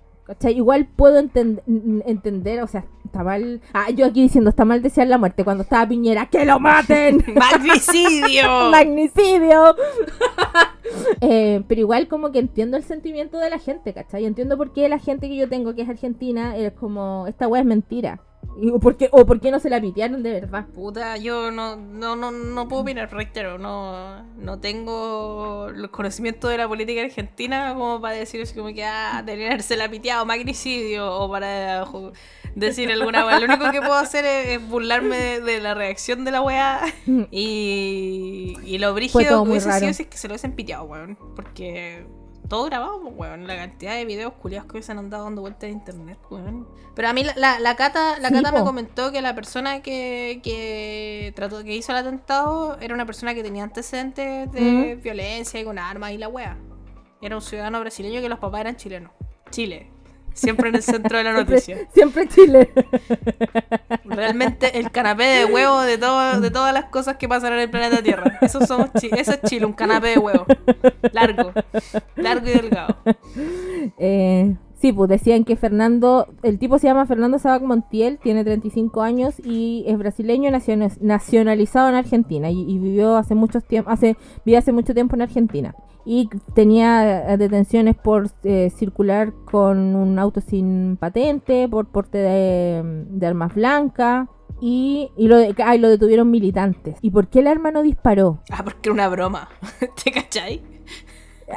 Igual 0.48 0.86
puedo 0.86 1.18
entender, 1.18 2.62
o 2.62 2.66
sea, 2.66 2.86
está 3.04 3.22
mal. 3.22 3.60
Ah, 3.74 3.90
yo 3.90 4.06
aquí 4.06 4.22
diciendo, 4.22 4.50
está 4.50 4.64
mal 4.64 4.80
desear 4.80 5.08
la 5.08 5.18
muerte 5.18 5.44
cuando 5.44 5.64
estaba 5.64 5.86
Piñera, 5.86 6.26
¡que 6.26 6.44
lo 6.44 6.58
maten! 6.58 7.22
¡Magnicidio! 7.34 8.44
¡Magnicidio! 8.70 9.76
Eh, 11.20 11.62
pero 11.68 11.80
igual, 11.80 12.08
como 12.08 12.32
que 12.32 12.38
entiendo 12.40 12.76
el 12.76 12.82
sentimiento 12.82 13.38
de 13.38 13.48
la 13.48 13.58
gente, 13.58 13.94
¿cachai? 13.94 14.26
Entiendo 14.26 14.58
por 14.58 14.72
qué 14.72 14.88
la 14.88 14.98
gente 14.98 15.28
que 15.28 15.36
yo 15.36 15.48
tengo, 15.48 15.74
que 15.74 15.82
es 15.82 15.88
argentina, 15.88 16.56
es 16.56 16.72
como, 16.72 17.26
esta 17.28 17.48
weá 17.48 17.62
es 17.62 17.66
mentira. 17.66 18.20
¿O 18.72 18.78
por, 18.78 18.96
qué, 18.96 19.08
¿O 19.12 19.24
por 19.24 19.40
qué 19.40 19.50
no 19.50 19.58
se 19.60 19.70
la 19.70 19.80
pitearon 19.80 20.22
de 20.22 20.32
verdad? 20.32 20.66
Puta, 20.66 21.16
yo 21.16 21.50
no, 21.50 21.76
no, 21.76 22.16
no, 22.16 22.30
no 22.30 22.68
puedo 22.68 22.82
opinar, 22.82 23.10
reitero, 23.10 23.58
no, 23.58 24.22
no 24.36 24.60
tengo 24.60 25.70
los 25.74 25.90
conocimientos 25.90 26.50
de 26.50 26.58
la 26.58 26.68
política 26.68 27.00
argentina 27.02 27.72
como 27.72 28.00
para 28.00 28.16
decir 28.16 28.42
así 28.42 28.54
como 28.54 28.72
que 28.74 28.84
ah, 28.84 29.22
deberían 29.24 29.52
haberse 29.52 29.76
la 29.76 29.88
piteado, 29.88 30.26
magnicidio, 30.26 31.10
o 31.10 31.30
para 31.30 31.86
decir 32.54 32.92
alguna 32.92 33.24
weá. 33.24 33.40
Lo 33.40 33.46
único 33.46 33.70
que 33.70 33.80
puedo 33.80 33.94
hacer 33.94 34.24
es, 34.24 34.68
burlarme 34.68 35.40
de, 35.40 35.60
la 35.60 35.74
reacción 35.74 36.24
de 36.24 36.30
la 36.30 36.42
weá 36.42 36.80
y, 37.30 38.56
y 38.64 38.78
lo 38.78 38.92
brígido 38.92 39.44
que 39.44 39.50
hubiese 39.50 39.72
sido 39.72 39.94
si 39.94 40.02
es 40.02 40.08
que 40.08 40.18
se 40.18 40.28
lo 40.28 40.34
hubiesen 40.34 40.52
piteado, 40.52 40.84
weón. 40.84 41.16
Porque 41.34 42.04
todo 42.52 42.66
grabado, 42.66 43.00
pues, 43.00 43.14
weón. 43.16 43.46
La 43.46 43.56
cantidad 43.56 43.94
de 43.94 44.04
videos 44.04 44.34
culiados 44.34 44.70
que 44.70 44.82
se 44.82 44.92
han 44.92 44.98
andado 44.98 45.24
dando 45.24 45.40
vueltas 45.40 45.70
en 45.70 45.70
internet, 45.70 46.18
weón. 46.28 46.68
Pero 46.94 47.08
a 47.08 47.14
mí 47.14 47.24
la, 47.24 47.58
la, 47.58 47.76
Cata, 47.76 48.18
la 48.18 48.30
Cata 48.30 48.52
me 48.52 48.60
comentó 48.60 49.10
que 49.10 49.22
la 49.22 49.34
persona 49.34 49.80
que, 49.80 50.40
que 50.42 51.32
trató, 51.34 51.64
que 51.64 51.74
hizo 51.74 51.92
el 51.92 51.98
atentado 51.98 52.76
era 52.78 52.92
una 52.92 53.06
persona 53.06 53.32
que 53.34 53.42
tenía 53.42 53.64
antecedentes 53.64 54.52
de 54.52 54.98
violencia 55.02 55.60
y 55.60 55.64
con 55.64 55.78
armas 55.78 56.12
y 56.12 56.18
la 56.18 56.28
wea. 56.28 56.58
Era 57.22 57.36
un 57.36 57.42
ciudadano 57.42 57.80
brasileño 57.80 58.20
que 58.20 58.28
los 58.28 58.38
papás 58.38 58.60
eran 58.60 58.76
chilenos. 58.76 59.12
Chile. 59.48 59.90
Siempre 60.34 60.68
en 60.68 60.76
el 60.76 60.82
centro 60.82 61.18
de 61.18 61.24
la 61.24 61.32
noticia. 61.32 61.88
Siempre, 61.92 62.28
Chile. 62.28 62.72
Realmente 64.04 64.78
el 64.78 64.90
canapé 64.90 65.24
de 65.24 65.44
huevo 65.44 65.80
de, 65.80 65.98
todo, 65.98 66.40
de 66.40 66.50
todas 66.50 66.72
las 66.72 66.86
cosas 66.86 67.16
que 67.16 67.28
pasan 67.28 67.52
en 67.54 67.60
el 67.60 67.70
planeta 67.70 68.02
Tierra. 68.02 68.38
Eso, 68.40 68.64
somos 68.66 68.90
eso 68.94 69.32
es 69.32 69.42
Chile, 69.42 69.66
un 69.66 69.72
canapé 69.72 70.08
de 70.08 70.18
huevo. 70.18 70.46
Largo. 71.12 71.52
Largo 72.16 72.48
y 72.48 72.52
delgado. 72.52 72.96
Eh, 73.98 74.54
sí, 74.82 74.92
pues 74.92 75.08
decían 75.08 75.44
que 75.44 75.54
Fernando, 75.54 76.26
el 76.42 76.58
tipo 76.58 76.76
se 76.78 76.88
llama 76.88 77.06
Fernando 77.06 77.38
Sabac 77.38 77.62
Montiel, 77.62 78.18
tiene 78.18 78.42
35 78.42 79.00
años 79.00 79.34
y 79.38 79.84
es 79.86 79.96
brasileño 79.96 80.50
nacionalizado 81.00 81.88
en 81.88 81.94
Argentina 81.94 82.50
y, 82.50 82.78
vivió 82.78 83.16
hace 83.16 83.36
muchos 83.36 83.64
tiempo, 83.64 83.90
hace, 83.90 84.16
vive 84.44 84.58
hace 84.58 84.72
mucho 84.72 84.92
tiempo 84.92 85.14
en 85.14 85.22
Argentina 85.22 85.74
y 86.04 86.28
tenía 86.54 87.36
detenciones 87.36 87.94
por 87.94 88.28
eh, 88.42 88.72
circular 88.76 89.32
con 89.44 89.94
un 89.94 90.18
auto 90.18 90.40
sin 90.40 90.96
patente, 90.96 91.68
por 91.68 91.86
porte 91.86 92.18
de, 92.18 93.26
armas 93.26 93.54
blancas. 93.54 94.28
Y, 94.60 95.10
lo, 95.16 95.36
lo 95.38 95.88
detuvieron 95.88 96.30
militantes. 96.30 96.96
¿Y 97.02 97.10
por 97.10 97.28
qué 97.28 97.40
el 97.40 97.48
arma 97.48 97.72
no 97.72 97.82
disparó? 97.82 98.42
Ah, 98.50 98.62
porque 98.62 98.88
era 98.88 98.94
una 98.94 99.08
broma. 99.08 99.48
¿Te 100.04 100.12
cachai? 100.12 100.71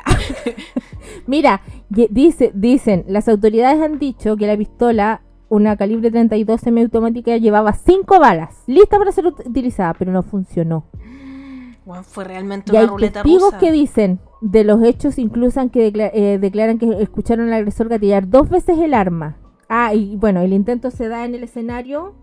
Mira, 1.27 1.61
dice, 1.89 2.51
dicen, 2.53 3.05
las 3.07 3.27
autoridades 3.27 3.81
han 3.81 3.99
dicho 3.99 4.35
que 4.37 4.47
la 4.47 4.57
pistola, 4.57 5.21
una 5.49 5.75
calibre 5.77 6.11
32 6.11 6.61
semiautomática, 6.61 7.37
llevaba 7.37 7.73
5 7.73 8.19
balas, 8.19 8.63
lista 8.67 8.97
para 8.97 9.11
ser 9.11 9.27
utilizada, 9.27 9.93
pero 9.93 10.11
no 10.11 10.23
funcionó. 10.23 10.85
fue 12.03 12.23
realmente 12.23 12.71
una 12.71 12.81
hay 12.81 13.11
testigos 13.11 13.53
que 13.55 13.71
dicen 13.71 14.19
de 14.41 14.63
los 14.63 14.83
hechos 14.83 15.17
incluso 15.17 15.69
que 15.71 15.91
eh, 15.95 16.37
declaran 16.39 16.77
que 16.77 16.87
escucharon 17.01 17.47
al 17.47 17.53
agresor 17.53 17.89
gatillar 17.89 18.29
dos 18.29 18.49
veces 18.49 18.77
el 18.79 18.93
arma. 18.93 19.37
Ah, 19.67 19.93
y 19.95 20.15
bueno, 20.17 20.41
el 20.41 20.53
intento 20.53 20.91
se 20.91 21.07
da 21.07 21.25
en 21.25 21.33
el 21.33 21.43
escenario 21.43 22.13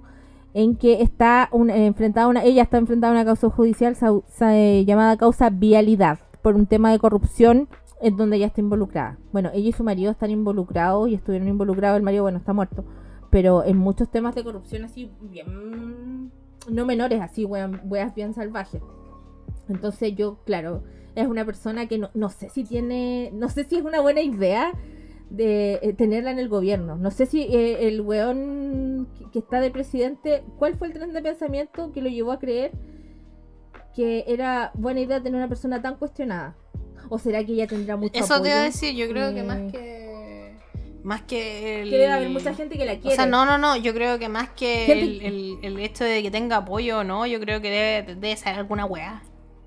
en 0.54 0.76
que 0.76 1.02
está 1.02 1.48
enfrentada 1.52 2.28
una, 2.28 2.44
ella 2.44 2.62
está 2.62 2.76
enfrentada 2.76 3.12
a 3.12 3.16
una 3.16 3.24
causa 3.24 3.48
judicial 3.48 3.96
eh, 4.42 4.84
llamada 4.86 5.16
causa 5.16 5.50
vialidad 5.50 6.18
por 6.42 6.56
un 6.56 6.66
tema 6.66 6.90
de 6.90 6.98
corrupción 6.98 7.68
en 8.00 8.16
donde 8.16 8.36
ella 8.36 8.46
está 8.46 8.60
involucrada. 8.60 9.18
Bueno, 9.32 9.50
ella 9.54 9.68
y 9.68 9.72
su 9.72 9.84
marido 9.84 10.10
están 10.10 10.30
involucrados 10.30 11.08
y 11.08 11.14
estuvieron 11.14 11.48
involucrados, 11.48 11.96
el 11.96 12.02
marido, 12.02 12.24
bueno, 12.24 12.38
está 12.38 12.52
muerto, 12.52 12.84
pero 13.30 13.64
en 13.64 13.78
muchos 13.78 14.10
temas 14.10 14.34
de 14.34 14.44
corrupción 14.44 14.84
así 14.84 15.10
bien, 15.20 16.32
no 16.68 16.84
menores, 16.84 17.20
así, 17.20 17.44
weas 17.44 18.14
bien 18.14 18.34
salvajes. 18.34 18.82
Entonces 19.68 20.14
yo, 20.16 20.38
claro, 20.44 20.82
es 21.14 21.26
una 21.26 21.44
persona 21.44 21.86
que 21.86 21.98
no, 21.98 22.10
no 22.14 22.28
sé 22.28 22.48
si 22.48 22.64
tiene, 22.64 23.30
no 23.32 23.48
sé 23.48 23.64
si 23.64 23.76
es 23.76 23.84
una 23.84 24.00
buena 24.00 24.22
idea 24.22 24.72
de 25.30 25.78
eh, 25.82 25.92
tenerla 25.94 26.30
en 26.30 26.38
el 26.38 26.48
gobierno. 26.48 26.96
No 26.96 27.10
sé 27.10 27.26
si 27.26 27.42
eh, 27.42 27.88
el 27.88 28.00
weón 28.00 29.08
que 29.32 29.38
está 29.38 29.60
de 29.60 29.70
presidente, 29.70 30.44
¿cuál 30.58 30.74
fue 30.76 30.88
el 30.88 30.92
tren 30.92 31.12
de 31.12 31.22
pensamiento 31.22 31.92
que 31.92 32.02
lo 32.02 32.08
llevó 32.08 32.32
a 32.32 32.38
creer 32.38 32.72
que 33.94 34.24
era 34.28 34.70
buena 34.74 35.00
idea 35.00 35.22
tener 35.22 35.36
una 35.38 35.48
persona 35.48 35.80
tan 35.82 35.96
cuestionada? 35.96 36.54
¿O 37.08 37.18
será 37.18 37.44
que 37.44 37.52
ella 37.52 37.66
tendrá 37.66 37.96
mucho 37.96 38.18
Eso 38.18 38.40
te 38.40 38.48
iba 38.48 38.58
a 38.58 38.62
decir, 38.62 38.94
yo 38.94 39.08
creo 39.08 39.32
que 39.34 39.40
Eh, 39.40 39.44
más 39.44 39.58
que. 39.72 40.02
Más 41.02 41.22
que 41.22 41.82
el. 41.82 41.90
Que 41.90 41.98
debe 41.98 42.12
haber 42.12 42.28
mucha 42.30 42.54
gente 42.54 42.78
que 42.78 42.84
la 42.84 42.92
O 42.92 43.00
quiere. 43.00 43.16
sea, 43.16 43.26
no, 43.26 43.44
no, 43.44 43.58
no. 43.58 43.76
Yo 43.76 43.92
creo 43.92 44.18
que 44.18 44.28
más 44.28 44.50
que 44.50 44.84
Gente- 44.86 45.26
el, 45.26 45.34
el- 45.34 45.58
el 45.62 45.78
hecho 45.80 46.04
de 46.04 46.22
que 46.22 46.30
tenga 46.30 46.58
apoyo 46.58 47.00
o 47.00 47.04
no, 47.04 47.26
yo 47.26 47.40
creo 47.40 47.60
que 47.60 47.70
debe, 47.70 48.14
debe 48.14 48.36
ser 48.36 48.54
alguna 48.54 48.84
weá. 48.86 49.22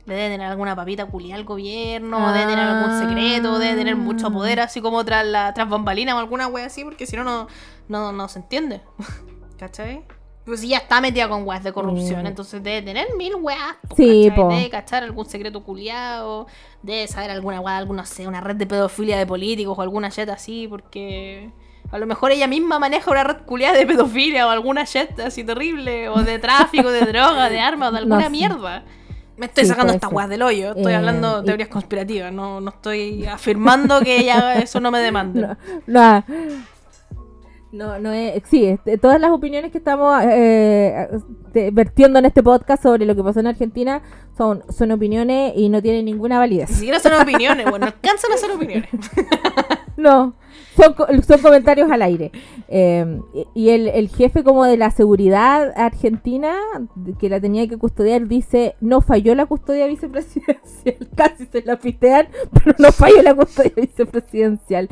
Debe 0.05 0.29
tener 0.29 0.47
alguna 0.47 0.75
papita 0.75 1.05
culiada 1.07 1.39
al 1.39 1.45
gobierno, 1.45 2.31
debe 2.31 2.45
tener 2.45 2.59
algún 2.65 2.91
Ah. 2.91 2.99
secreto, 3.01 3.57
debe 3.59 3.75
tener 3.75 3.95
mucho 3.95 4.31
poder, 4.31 4.59
así 4.59 4.79
como 4.79 5.03
tras 5.03 5.25
la 5.25 5.51
tras 5.53 5.67
bambalina 5.67 6.15
o 6.15 6.19
alguna 6.19 6.47
wea 6.47 6.67
así, 6.67 6.83
porque 6.83 7.05
si 7.07 7.15
no, 7.17 7.23
no, 7.23 7.47
no, 7.89 8.11
no 8.11 8.27
se 8.27 8.39
entiende. 8.39 8.81
¿Cachai? 9.57 10.03
Pues 10.45 10.59
si 10.59 10.67
ya 10.67 10.77
está 10.77 11.01
metida 11.01 11.27
con 11.27 11.43
weas 11.47 11.63
de 11.63 11.73
corrupción, 11.73 12.23
Mm. 12.23 12.27
entonces 12.27 12.61
debe 12.61 12.81
tener 12.83 13.07
mil 13.17 13.33
weas. 13.35 13.75
po, 13.89 13.95
Sí, 13.95 14.31
po. 14.35 14.49
Debe 14.49 14.69
cachar 14.69 15.03
algún 15.03 15.25
secreto 15.25 15.63
culiado, 15.63 16.45
debe 16.83 17.07
saber 17.07 17.31
alguna 17.31 17.59
wea, 17.61 17.77
alguna, 17.77 18.03
no 18.03 18.07
sé, 18.07 18.27
una 18.27 18.41
red 18.41 18.55
de 18.55 18.67
pedofilia 18.67 19.17
de 19.17 19.25
políticos 19.25 19.75
o 19.77 19.81
alguna 19.81 20.09
shit 20.09 20.29
así, 20.29 20.67
porque 20.69 21.49
a 21.91 21.97
lo 21.97 22.05
mejor 22.05 22.31
ella 22.31 22.45
misma 22.47 22.77
maneja 22.77 23.09
una 23.09 23.23
red 23.23 23.37
culiada 23.45 23.75
de 23.77 23.87
pedofilia 23.87 24.45
o 24.45 24.51
alguna 24.51 24.83
shit 24.83 25.19
así 25.19 25.43
terrible, 25.43 26.09
o 26.09 26.21
de 26.21 26.37
tráfico, 26.37 26.91
de 26.91 27.01
droga, 27.11 27.49
de 27.49 27.59
armas, 27.59 27.89
o 27.89 27.91
de 27.93 27.97
alguna 27.99 28.25
No, 28.25 28.29
mierda. 28.29 28.83
Me 29.37 29.47
estoy 29.47 29.63
Sí, 29.65 29.69
sacando 29.71 29.91
estas 29.93 30.11
weas 30.13 30.29
del 30.29 30.43
hoyo, 30.43 30.73
estoy 30.75 30.93
Eh, 30.93 30.95
hablando 30.95 31.37
de 31.37 31.41
y- 31.41 31.45
teorías 31.47 31.69
conspirativas, 31.69 32.31
no, 32.31 32.61
no 32.61 32.69
estoy 32.69 33.25
afirmando 33.25 33.99
que 34.01 34.17
ella 34.19 34.53
eso 34.61 34.79
no 34.79 34.91
me 34.91 34.99
demande. 34.99 35.41
No, 35.41 35.57
no, 35.87 36.23
no, 37.75 37.99
no 37.99 38.11
es. 38.11 38.41
Sí, 38.49 38.65
este, 38.65 38.97
todas 38.97 39.19
las 39.21 39.31
opiniones 39.31 39.71
que 39.71 39.77
estamos 39.77 40.21
eh, 40.23 41.07
de- 41.53 41.71
vertiendo 41.71 42.19
en 42.19 42.25
este 42.25 42.41
podcast 42.41 42.81
sobre 42.83 43.05
lo 43.05 43.15
que 43.15 43.23
pasó 43.23 43.39
en 43.41 43.47
Argentina 43.47 44.01
son, 44.37 44.63
son 44.69 44.91
opiniones 44.91 45.53
y 45.55 45.69
no 45.69 45.81
tienen 45.81 46.05
ninguna 46.05 46.35
Ni 46.35 46.39
validez. 46.39 46.69
siquiera 46.69 46.99
son 46.99 47.13
opiniones, 47.21 47.65
bueno, 47.69 47.85
no 47.85 47.93
alcanzan 47.93 48.31
a 48.31 48.37
ser 48.37 48.51
opiniones. 48.51 48.89
No, 49.97 50.35
son, 50.75 50.93
co- 50.93 51.07
son 51.25 51.39
comentarios 51.41 51.89
al 51.89 52.01
aire. 52.01 52.29
Eh, 52.67 53.17
y 53.33 53.45
y 53.67 53.69
el, 53.69 53.87
el 53.87 54.09
jefe 54.09 54.43
como 54.43 54.65
de 54.65 54.75
la 54.75 54.91
seguridad 54.91 55.71
argentina, 55.77 56.53
que 57.17 57.29
la 57.29 57.39
tenía 57.39 57.65
que 57.69 57.77
custodiar, 57.77 58.27
dice, 58.27 58.75
no 58.81 58.99
falló 58.99 59.33
la 59.35 59.45
custodia 59.45 59.87
vicepresidencial. 59.87 60.97
Casi 61.15 61.45
se 61.45 61.61
la 61.63 61.77
pistean, 61.79 62.27
pero 62.51 62.75
no 62.77 62.91
falló 62.91 63.21
la 63.23 63.33
custodia 63.35 63.71
vicepresidencial. 63.77 64.89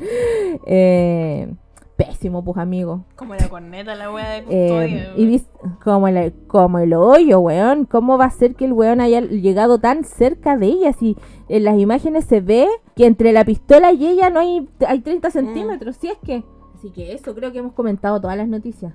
Eh, 0.66 1.54
pésimo, 1.98 2.44
pues 2.44 2.58
amigo. 2.58 3.06
Como 3.16 3.36
la 3.36 3.48
corneta, 3.50 3.96
la 3.96 4.12
wea 4.12 4.30
de 4.32 4.38
Eh, 4.40 4.42
custodia. 4.42 5.14
y 5.18 5.42
como, 5.84 6.08
el, 6.08 6.34
como 6.48 6.80
el 6.80 6.94
hoyo, 6.94 7.40
weón. 7.40 7.86
¿Cómo 7.86 8.18
va 8.18 8.26
a 8.26 8.30
ser 8.32 8.56
que 8.56 8.66
el 8.66 8.74
weón 8.74 9.02
haya 9.02 9.22
llegado 9.22 9.78
tan 9.80 10.04
cerca 10.04 10.58
de 10.58 10.68
ella? 10.68 10.94
Si 10.94 11.16
en 11.50 11.64
las 11.64 11.78
imágenes 11.78 12.26
se 12.26 12.42
ve 12.42 12.68
que 12.96 13.06
entre 13.06 13.32
la 13.32 13.46
pistola 13.46 13.92
y 13.92 14.06
ella 14.08 14.30
no 14.30 14.40
hay, 14.40 14.68
hay 14.88 15.00
30 15.02 15.30
centímetros, 15.32 15.96
si 15.98 16.08
es 16.08 16.18
que. 16.26 16.44
Así 16.76 16.92
que 16.92 17.14
eso 17.14 17.34
creo 17.34 17.52
que 17.52 17.60
hemos 17.60 17.74
comentado 17.74 18.20
todas 18.20 18.36
las 18.38 18.48
noticias. 18.48 18.94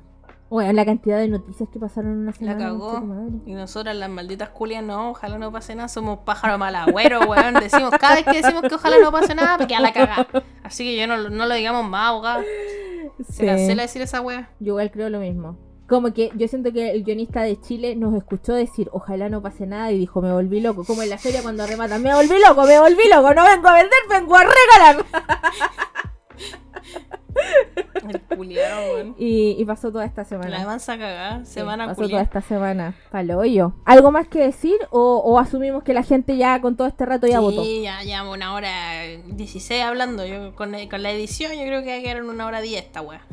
Bueno, 0.50 0.72
la 0.72 0.84
cantidad 0.86 1.18
de 1.18 1.28
noticias 1.28 1.68
que 1.70 1.78
pasaron 1.78 2.12
en 2.12 2.18
una 2.20 2.30
La 2.30 2.36
semana. 2.36 2.58
cagó. 2.58 3.00
tu 3.00 3.04
madre. 3.04 3.32
Y 3.44 3.52
nosotras, 3.52 3.94
las 3.96 4.08
malditas 4.08 4.48
culias, 4.48 4.82
no, 4.82 5.10
ojalá 5.10 5.36
no 5.38 5.52
pase 5.52 5.74
nada, 5.74 5.88
somos 5.88 6.20
pájaros 6.20 6.58
malagüeros, 6.58 7.26
weón. 7.26 7.54
Decimos, 7.54 7.90
cada 8.00 8.14
vez 8.14 8.24
que 8.24 8.40
decimos 8.42 8.62
que 8.62 8.74
ojalá 8.74 8.96
no 8.98 9.12
pase 9.12 9.34
nada, 9.34 9.58
porque 9.58 9.74
a 9.76 9.80
la 9.80 9.92
cagada. 9.92 10.26
Así 10.62 10.84
que 10.84 10.96
yo 10.96 11.06
no, 11.06 11.28
no 11.28 11.46
lo 11.46 11.54
digamos 11.54 11.84
más, 11.86 12.08
abogado. 12.10 12.42
Se 13.26 13.32
Sí. 13.32 13.46
cancela 13.46 13.82
decir 13.82 14.00
esa 14.00 14.20
wea. 14.22 14.48
Yo 14.60 14.68
igual 14.68 14.90
creo 14.90 15.10
lo 15.10 15.18
mismo. 15.20 15.58
Como 15.88 16.12
que 16.12 16.30
yo 16.34 16.46
siento 16.48 16.72
que 16.72 16.92
el 16.92 17.02
guionista 17.04 17.42
de 17.42 17.60
Chile 17.60 17.96
nos 17.96 18.14
escuchó 18.14 18.52
decir, 18.54 18.88
ojalá 18.92 19.28
no 19.28 19.42
pase 19.42 19.66
nada, 19.66 19.90
y 19.90 19.98
dijo, 19.98 20.20
me 20.22 20.32
volví 20.32 20.60
loco. 20.60 20.84
Como 20.84 21.02
en 21.02 21.10
la 21.10 21.18
feria 21.18 21.42
cuando 21.42 21.66
rematan, 21.66 22.02
me 22.02 22.14
volví 22.14 22.34
loco, 22.46 22.64
me 22.66 22.78
volví 22.78 23.02
loco, 23.12 23.34
no 23.34 23.44
vengo 23.44 23.68
a 23.68 23.74
vender, 23.74 23.98
vengo 24.08 24.36
a 24.36 24.44
regalar. 24.44 25.04
El. 28.38 29.14
Y, 29.18 29.56
y 29.58 29.64
pasó 29.64 29.90
toda 29.92 30.04
esta 30.04 30.22
La 30.22 30.28
semana. 30.28 30.64
mansa 30.64 30.96
cagada, 30.98 31.44
Sí, 31.44 31.54
semana 31.54 31.86
pasó 31.86 32.08
toda 32.08 32.22
esta 32.22 32.40
semana. 32.40 32.94
Palo 33.10 33.38
hoyo. 33.38 33.74
¿Algo 33.84 34.10
más 34.10 34.28
que 34.28 34.38
decir? 34.40 34.76
O, 34.90 35.16
o 35.18 35.38
asumimos 35.38 35.82
que 35.82 35.92
la 35.94 36.02
gente 36.02 36.36
ya 36.36 36.60
con 36.60 36.76
todo 36.76 36.86
este 36.88 37.04
rato 37.04 37.26
ya 37.26 37.40
votó? 37.40 37.62
Sí, 37.64 37.82
ya 37.82 38.02
llevamos 38.02 38.36
una 38.36 38.54
hora 38.54 38.70
16 39.26 39.82
hablando. 39.82 40.24
Yo 40.24 40.54
con, 40.54 40.72
con 40.88 41.02
la 41.02 41.10
edición, 41.10 41.52
yo 41.52 41.62
creo 41.62 41.82
que 41.82 41.90
va 41.90 41.96
a 41.96 42.00
quedar 42.00 42.16
en 42.18 42.28
una 42.30 42.46
hora 42.46 42.60
10 42.60 42.82
esta 42.84 43.02
wea. 43.02 43.20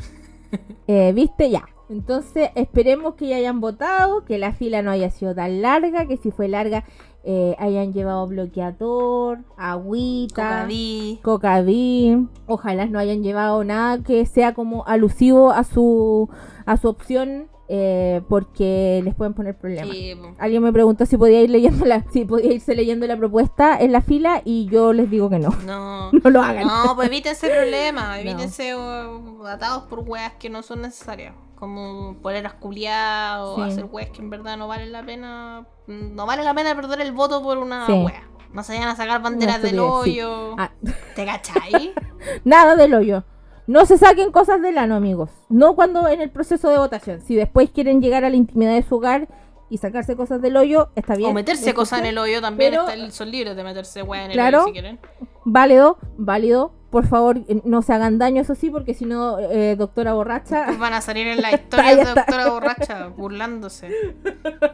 Eh, 0.88 1.12
¿Viste? 1.14 1.50
Ya. 1.50 1.68
Entonces, 1.90 2.52
esperemos 2.54 3.16
que 3.16 3.28
ya 3.28 3.38
hayan 3.38 3.60
votado, 3.60 4.24
que 4.24 4.38
la 4.38 4.54
fila 4.54 4.84
no 4.84 4.92
haya 4.92 5.10
sido 5.10 5.34
tan 5.34 5.62
larga, 5.64 6.06
que 6.08 6.16
si 6.18 6.30
fue 6.32 6.48
larga 6.48 6.84
eh, 7.26 7.56
hayan 7.60 7.92
llevado 7.92 8.28
bloqueador, 8.28 9.40
agüita, 9.58 10.62
Cocadí. 10.62 11.20
cocaví. 11.24 12.28
Ojalá 12.48 12.86
no 12.86 13.00
hayan 13.00 13.24
llevado 13.24 13.64
nada 13.64 14.02
que 14.04 14.26
sea 14.26 14.54
como 14.54 14.86
alusivo 14.86 15.52
a 15.52 15.64
su, 15.64 16.30
a 16.66 16.78
su 16.78 16.88
opción, 16.88 17.48
eh, 17.68 18.22
porque 18.30 19.02
les 19.04 19.16
pueden 19.16 19.34
poner 19.34 19.58
problemas. 19.58 19.90
Sí. 19.90 20.14
Alguien 20.38 20.62
me 20.62 20.72
preguntó 20.72 21.08
si 21.08 21.18
podía 21.18 21.42
ir 21.42 21.50
leyendo 21.50 21.84
la, 21.86 22.06
si 22.12 22.24
podía 22.26 22.54
irse 22.54 22.76
leyendo 22.76 23.08
la 23.08 23.18
propuesta 23.18 23.76
en 23.80 23.92
la 23.92 24.02
fila 24.02 24.44
y 24.46 24.68
yo 24.68 24.94
les 24.94 25.10
digo 25.10 25.30
que 25.30 25.40
no. 25.40 25.50
no. 25.66 26.12
No 26.24 26.30
lo 26.30 26.42
hagan. 26.44 26.68
No, 26.68 26.96
pues 26.96 27.08
evítense 27.08 27.50
problemas, 27.50 28.06
No. 28.24 28.30
evítense 28.32 28.76
uh, 28.76 29.48
atados 29.48 29.84
por 29.86 30.00
weas 30.08 30.34
que 30.34 30.50
no 30.50 30.62
son 30.62 30.82
necesarias. 30.84 31.34
Como 31.56 32.18
poleras 32.22 32.54
culiadas 32.54 33.42
o 33.42 33.56
Sí. 33.56 33.62
hacer 33.62 33.86
weas 33.92 34.10
que 34.10 34.22
en 34.22 34.30
verdad 34.30 34.58
no 34.58 34.68
valen 34.68 34.92
la 34.92 35.04
pena. 35.06 35.66
No 35.88 36.26
vale 36.26 36.44
la 36.44 36.54
pena 36.54 36.76
perder 36.76 37.02
el 37.02 37.12
voto 37.14 37.42
por 37.42 37.58
una 37.58 37.86
Sí. 37.86 37.94
wea. 37.94 38.28
No 38.54 38.64
se 38.64 38.74
vayan 38.74 38.90
a 38.90 38.96
sacar 38.96 39.22
banderas 39.22 39.62
del 39.62 39.76
estupidez, 39.76 40.04
sí. 40.16 40.22
hoyo. 40.22 40.56
Ah, 40.58 40.72
¿Te 41.16 41.26
cachai? 41.26 41.94
nada 42.44 42.76
del 42.76 42.94
hoyo. 42.94 43.24
No 43.68 43.86
se 43.86 43.98
saquen 43.98 44.32
cosas 44.32 44.62
del 44.62 44.78
ano, 44.78 44.96
amigos. 44.96 45.30
No 45.50 45.76
cuando 45.76 46.08
en 46.08 46.22
el 46.22 46.30
proceso 46.30 46.70
de 46.70 46.78
votación. 46.78 47.22
Si 47.22 47.36
después 47.36 47.70
quieren 47.72 48.02
llegar 48.02 48.24
a 48.24 48.30
la 48.30 48.36
intimidad 48.36 48.74
de 48.74 48.84
su 48.84 48.96
hogar 48.98 49.28
y 49.70 49.78
sacarse 49.80 50.16
cosas 50.16 50.42
del 50.42 50.56
hoyo, 50.58 50.90
está 50.96 51.16
bien. 51.16 51.32
o 51.32 51.34
meterse 51.34 51.74
cosas 51.74 52.00
en 52.00 52.06
el 52.06 52.18
hoyo 52.18 52.40
también. 52.42 52.72
pero- 52.72 52.84
está 52.84 52.94
el- 52.94 53.12
son 53.12 53.32
libres 53.32 53.56
de 53.56 53.64
meterse 53.64 54.04
weas 54.04 54.26
en 54.26 54.32
el 54.32 54.38
Claro. 54.38 54.58
hoyo 54.60 54.68
si 54.68 54.74
quieren. 54.74 55.00
Válido, 55.46 55.98
válido. 56.18 56.72
Por 56.96 57.08
favor, 57.08 57.40
eh, 57.50 57.60
no 57.66 57.82
se 57.82 57.92
hagan 57.92 58.18
daño, 58.20 58.42
eso 58.42 58.56
sí, 58.56 58.70
porque 58.70 58.94
si 58.94 59.04
no, 59.04 59.38
eh, 59.38 59.76
doctora 59.76 60.14
borracha. 60.14 60.66
Van 60.80 60.94
a 60.94 61.02
salir 61.02 61.28
en 61.28 61.42
la 61.42 61.52
historia 61.56 61.94
de. 61.98 62.06
Doctora 62.06 62.50
Borracha, 62.50 63.08
burlándose, 63.10 63.90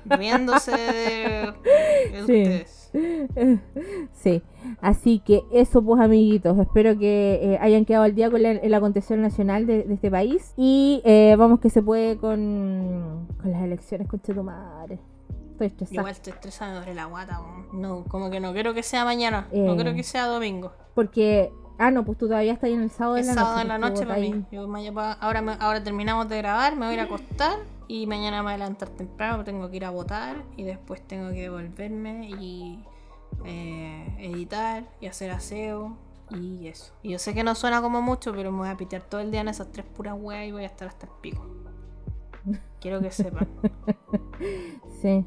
riéndose 0.05 0.71
de, 0.71 1.53
de 2.11 2.17
Sí. 2.19 2.21
ustedes. 2.21 2.89
sí, 4.13 4.43
así 4.81 5.19
que 5.25 5.41
eso 5.51 5.81
pues 5.81 5.99
amiguitos, 5.99 6.59
espero 6.59 6.95
que 6.99 7.39
eh, 7.41 7.57
hayan 7.59 7.85
quedado 7.85 8.03
al 8.03 8.13
día 8.13 8.29
con 8.29 8.43
la- 8.43 8.51
el 8.51 8.73
acontecer 8.75 9.17
nacional 9.17 9.65
de, 9.65 9.81
de 9.83 9.93
este 9.95 10.11
país 10.11 10.53
y 10.57 11.01
eh, 11.05 11.35
vamos 11.39 11.59
que 11.59 11.71
se 11.71 11.81
puede 11.81 12.17
con, 12.17 13.27
con 13.41 13.49
las 13.51 13.63
elecciones 13.63 14.07
con 14.07 14.21
madre. 14.45 14.99
Estoy 15.53 15.67
estresada. 15.67 15.95
Igual 16.01 16.11
estoy 16.11 16.33
estresada 16.33 16.79
sobre 16.79 16.93
la 16.93 17.05
guata, 17.05 17.39
no, 17.73 18.03
como 18.05 18.29
que 18.29 18.39
no 18.39 18.53
quiero 18.53 18.73
que 18.75 18.83
sea 18.83 19.05
mañana, 19.05 19.47
no 19.51 19.75
quiero 19.75 19.93
que 19.95 20.03
sea 20.03 20.25
domingo. 20.27 20.71
Porque, 20.93 21.51
ah 21.81 21.91
no, 21.91 22.05
pues 22.05 22.17
tú 22.17 22.27
todavía 22.27 22.53
estás 22.53 22.67
ahí 22.67 22.73
en 22.73 22.81
el 22.83 22.91
sábado 22.91 23.15
de 23.15 23.23
la 23.23 23.33
sábado 23.33 23.55
noche. 23.55 23.61
en 23.63 23.67
la 23.67 23.79
pues, 23.79 24.07
noche 24.07 24.21
mí. 24.31 24.45
Yo 24.51 24.93
pa- 24.93 25.13
ahora, 25.13 25.41
me- 25.41 25.57
ahora 25.59 25.83
terminamos 25.83 26.29
de 26.29 26.37
grabar, 26.37 26.73
me 26.75 26.85
voy 26.85 26.91
a 26.91 26.93
ir 26.93 26.99
a 26.99 27.03
acostar 27.03 27.57
y 27.87 28.07
mañana 28.07 28.37
me 28.37 28.43
voy 28.43 28.53
a 28.53 28.57
levantar 28.57 28.89
temprano, 28.89 29.43
tengo 29.43 29.69
que 29.69 29.77
ir 29.77 29.85
a 29.85 29.89
votar 29.89 30.37
y 30.55 30.63
después 30.63 31.01
tengo 31.07 31.29
que 31.31 31.41
devolverme 31.41 32.29
y 32.39 32.83
eh, 33.45 34.15
editar 34.19 34.83
y 34.99 35.07
hacer 35.07 35.31
aseo 35.31 35.97
y 36.29 36.67
eso. 36.67 36.93
Y 37.01 37.09
yo 37.11 37.19
sé 37.19 37.33
que 37.33 37.43
no 37.43 37.55
suena 37.55 37.81
como 37.81 38.01
mucho, 38.01 38.31
pero 38.33 38.51
me 38.51 38.59
voy 38.59 38.69
a 38.69 38.77
pitear 38.77 39.01
todo 39.01 39.19
el 39.21 39.31
día 39.31 39.41
en 39.41 39.47
esas 39.49 39.71
tres 39.71 39.85
puras 39.85 40.15
weas 40.17 40.47
y 40.47 40.51
voy 40.51 40.63
a 40.63 40.67
estar 40.67 40.87
hasta 40.87 41.07
el 41.07 41.11
pico. 41.21 41.45
Quiero 42.79 43.01
que 43.01 43.11
sepan. 43.11 43.47
Sí, 45.01 45.25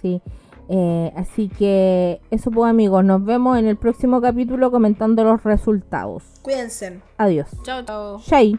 sí. 0.00 0.22
Eh, 0.72 1.12
así 1.16 1.48
que 1.48 2.20
eso 2.30 2.52
pues 2.52 2.70
amigos, 2.70 3.04
nos 3.04 3.24
vemos 3.24 3.58
en 3.58 3.66
el 3.66 3.76
próximo 3.76 4.20
capítulo 4.20 4.70
comentando 4.70 5.24
los 5.24 5.42
resultados. 5.42 6.22
Cuídense. 6.42 7.00
Adiós. 7.18 7.48
Chao, 7.64 7.84
chao. 7.84 8.18
Shai. 8.20 8.56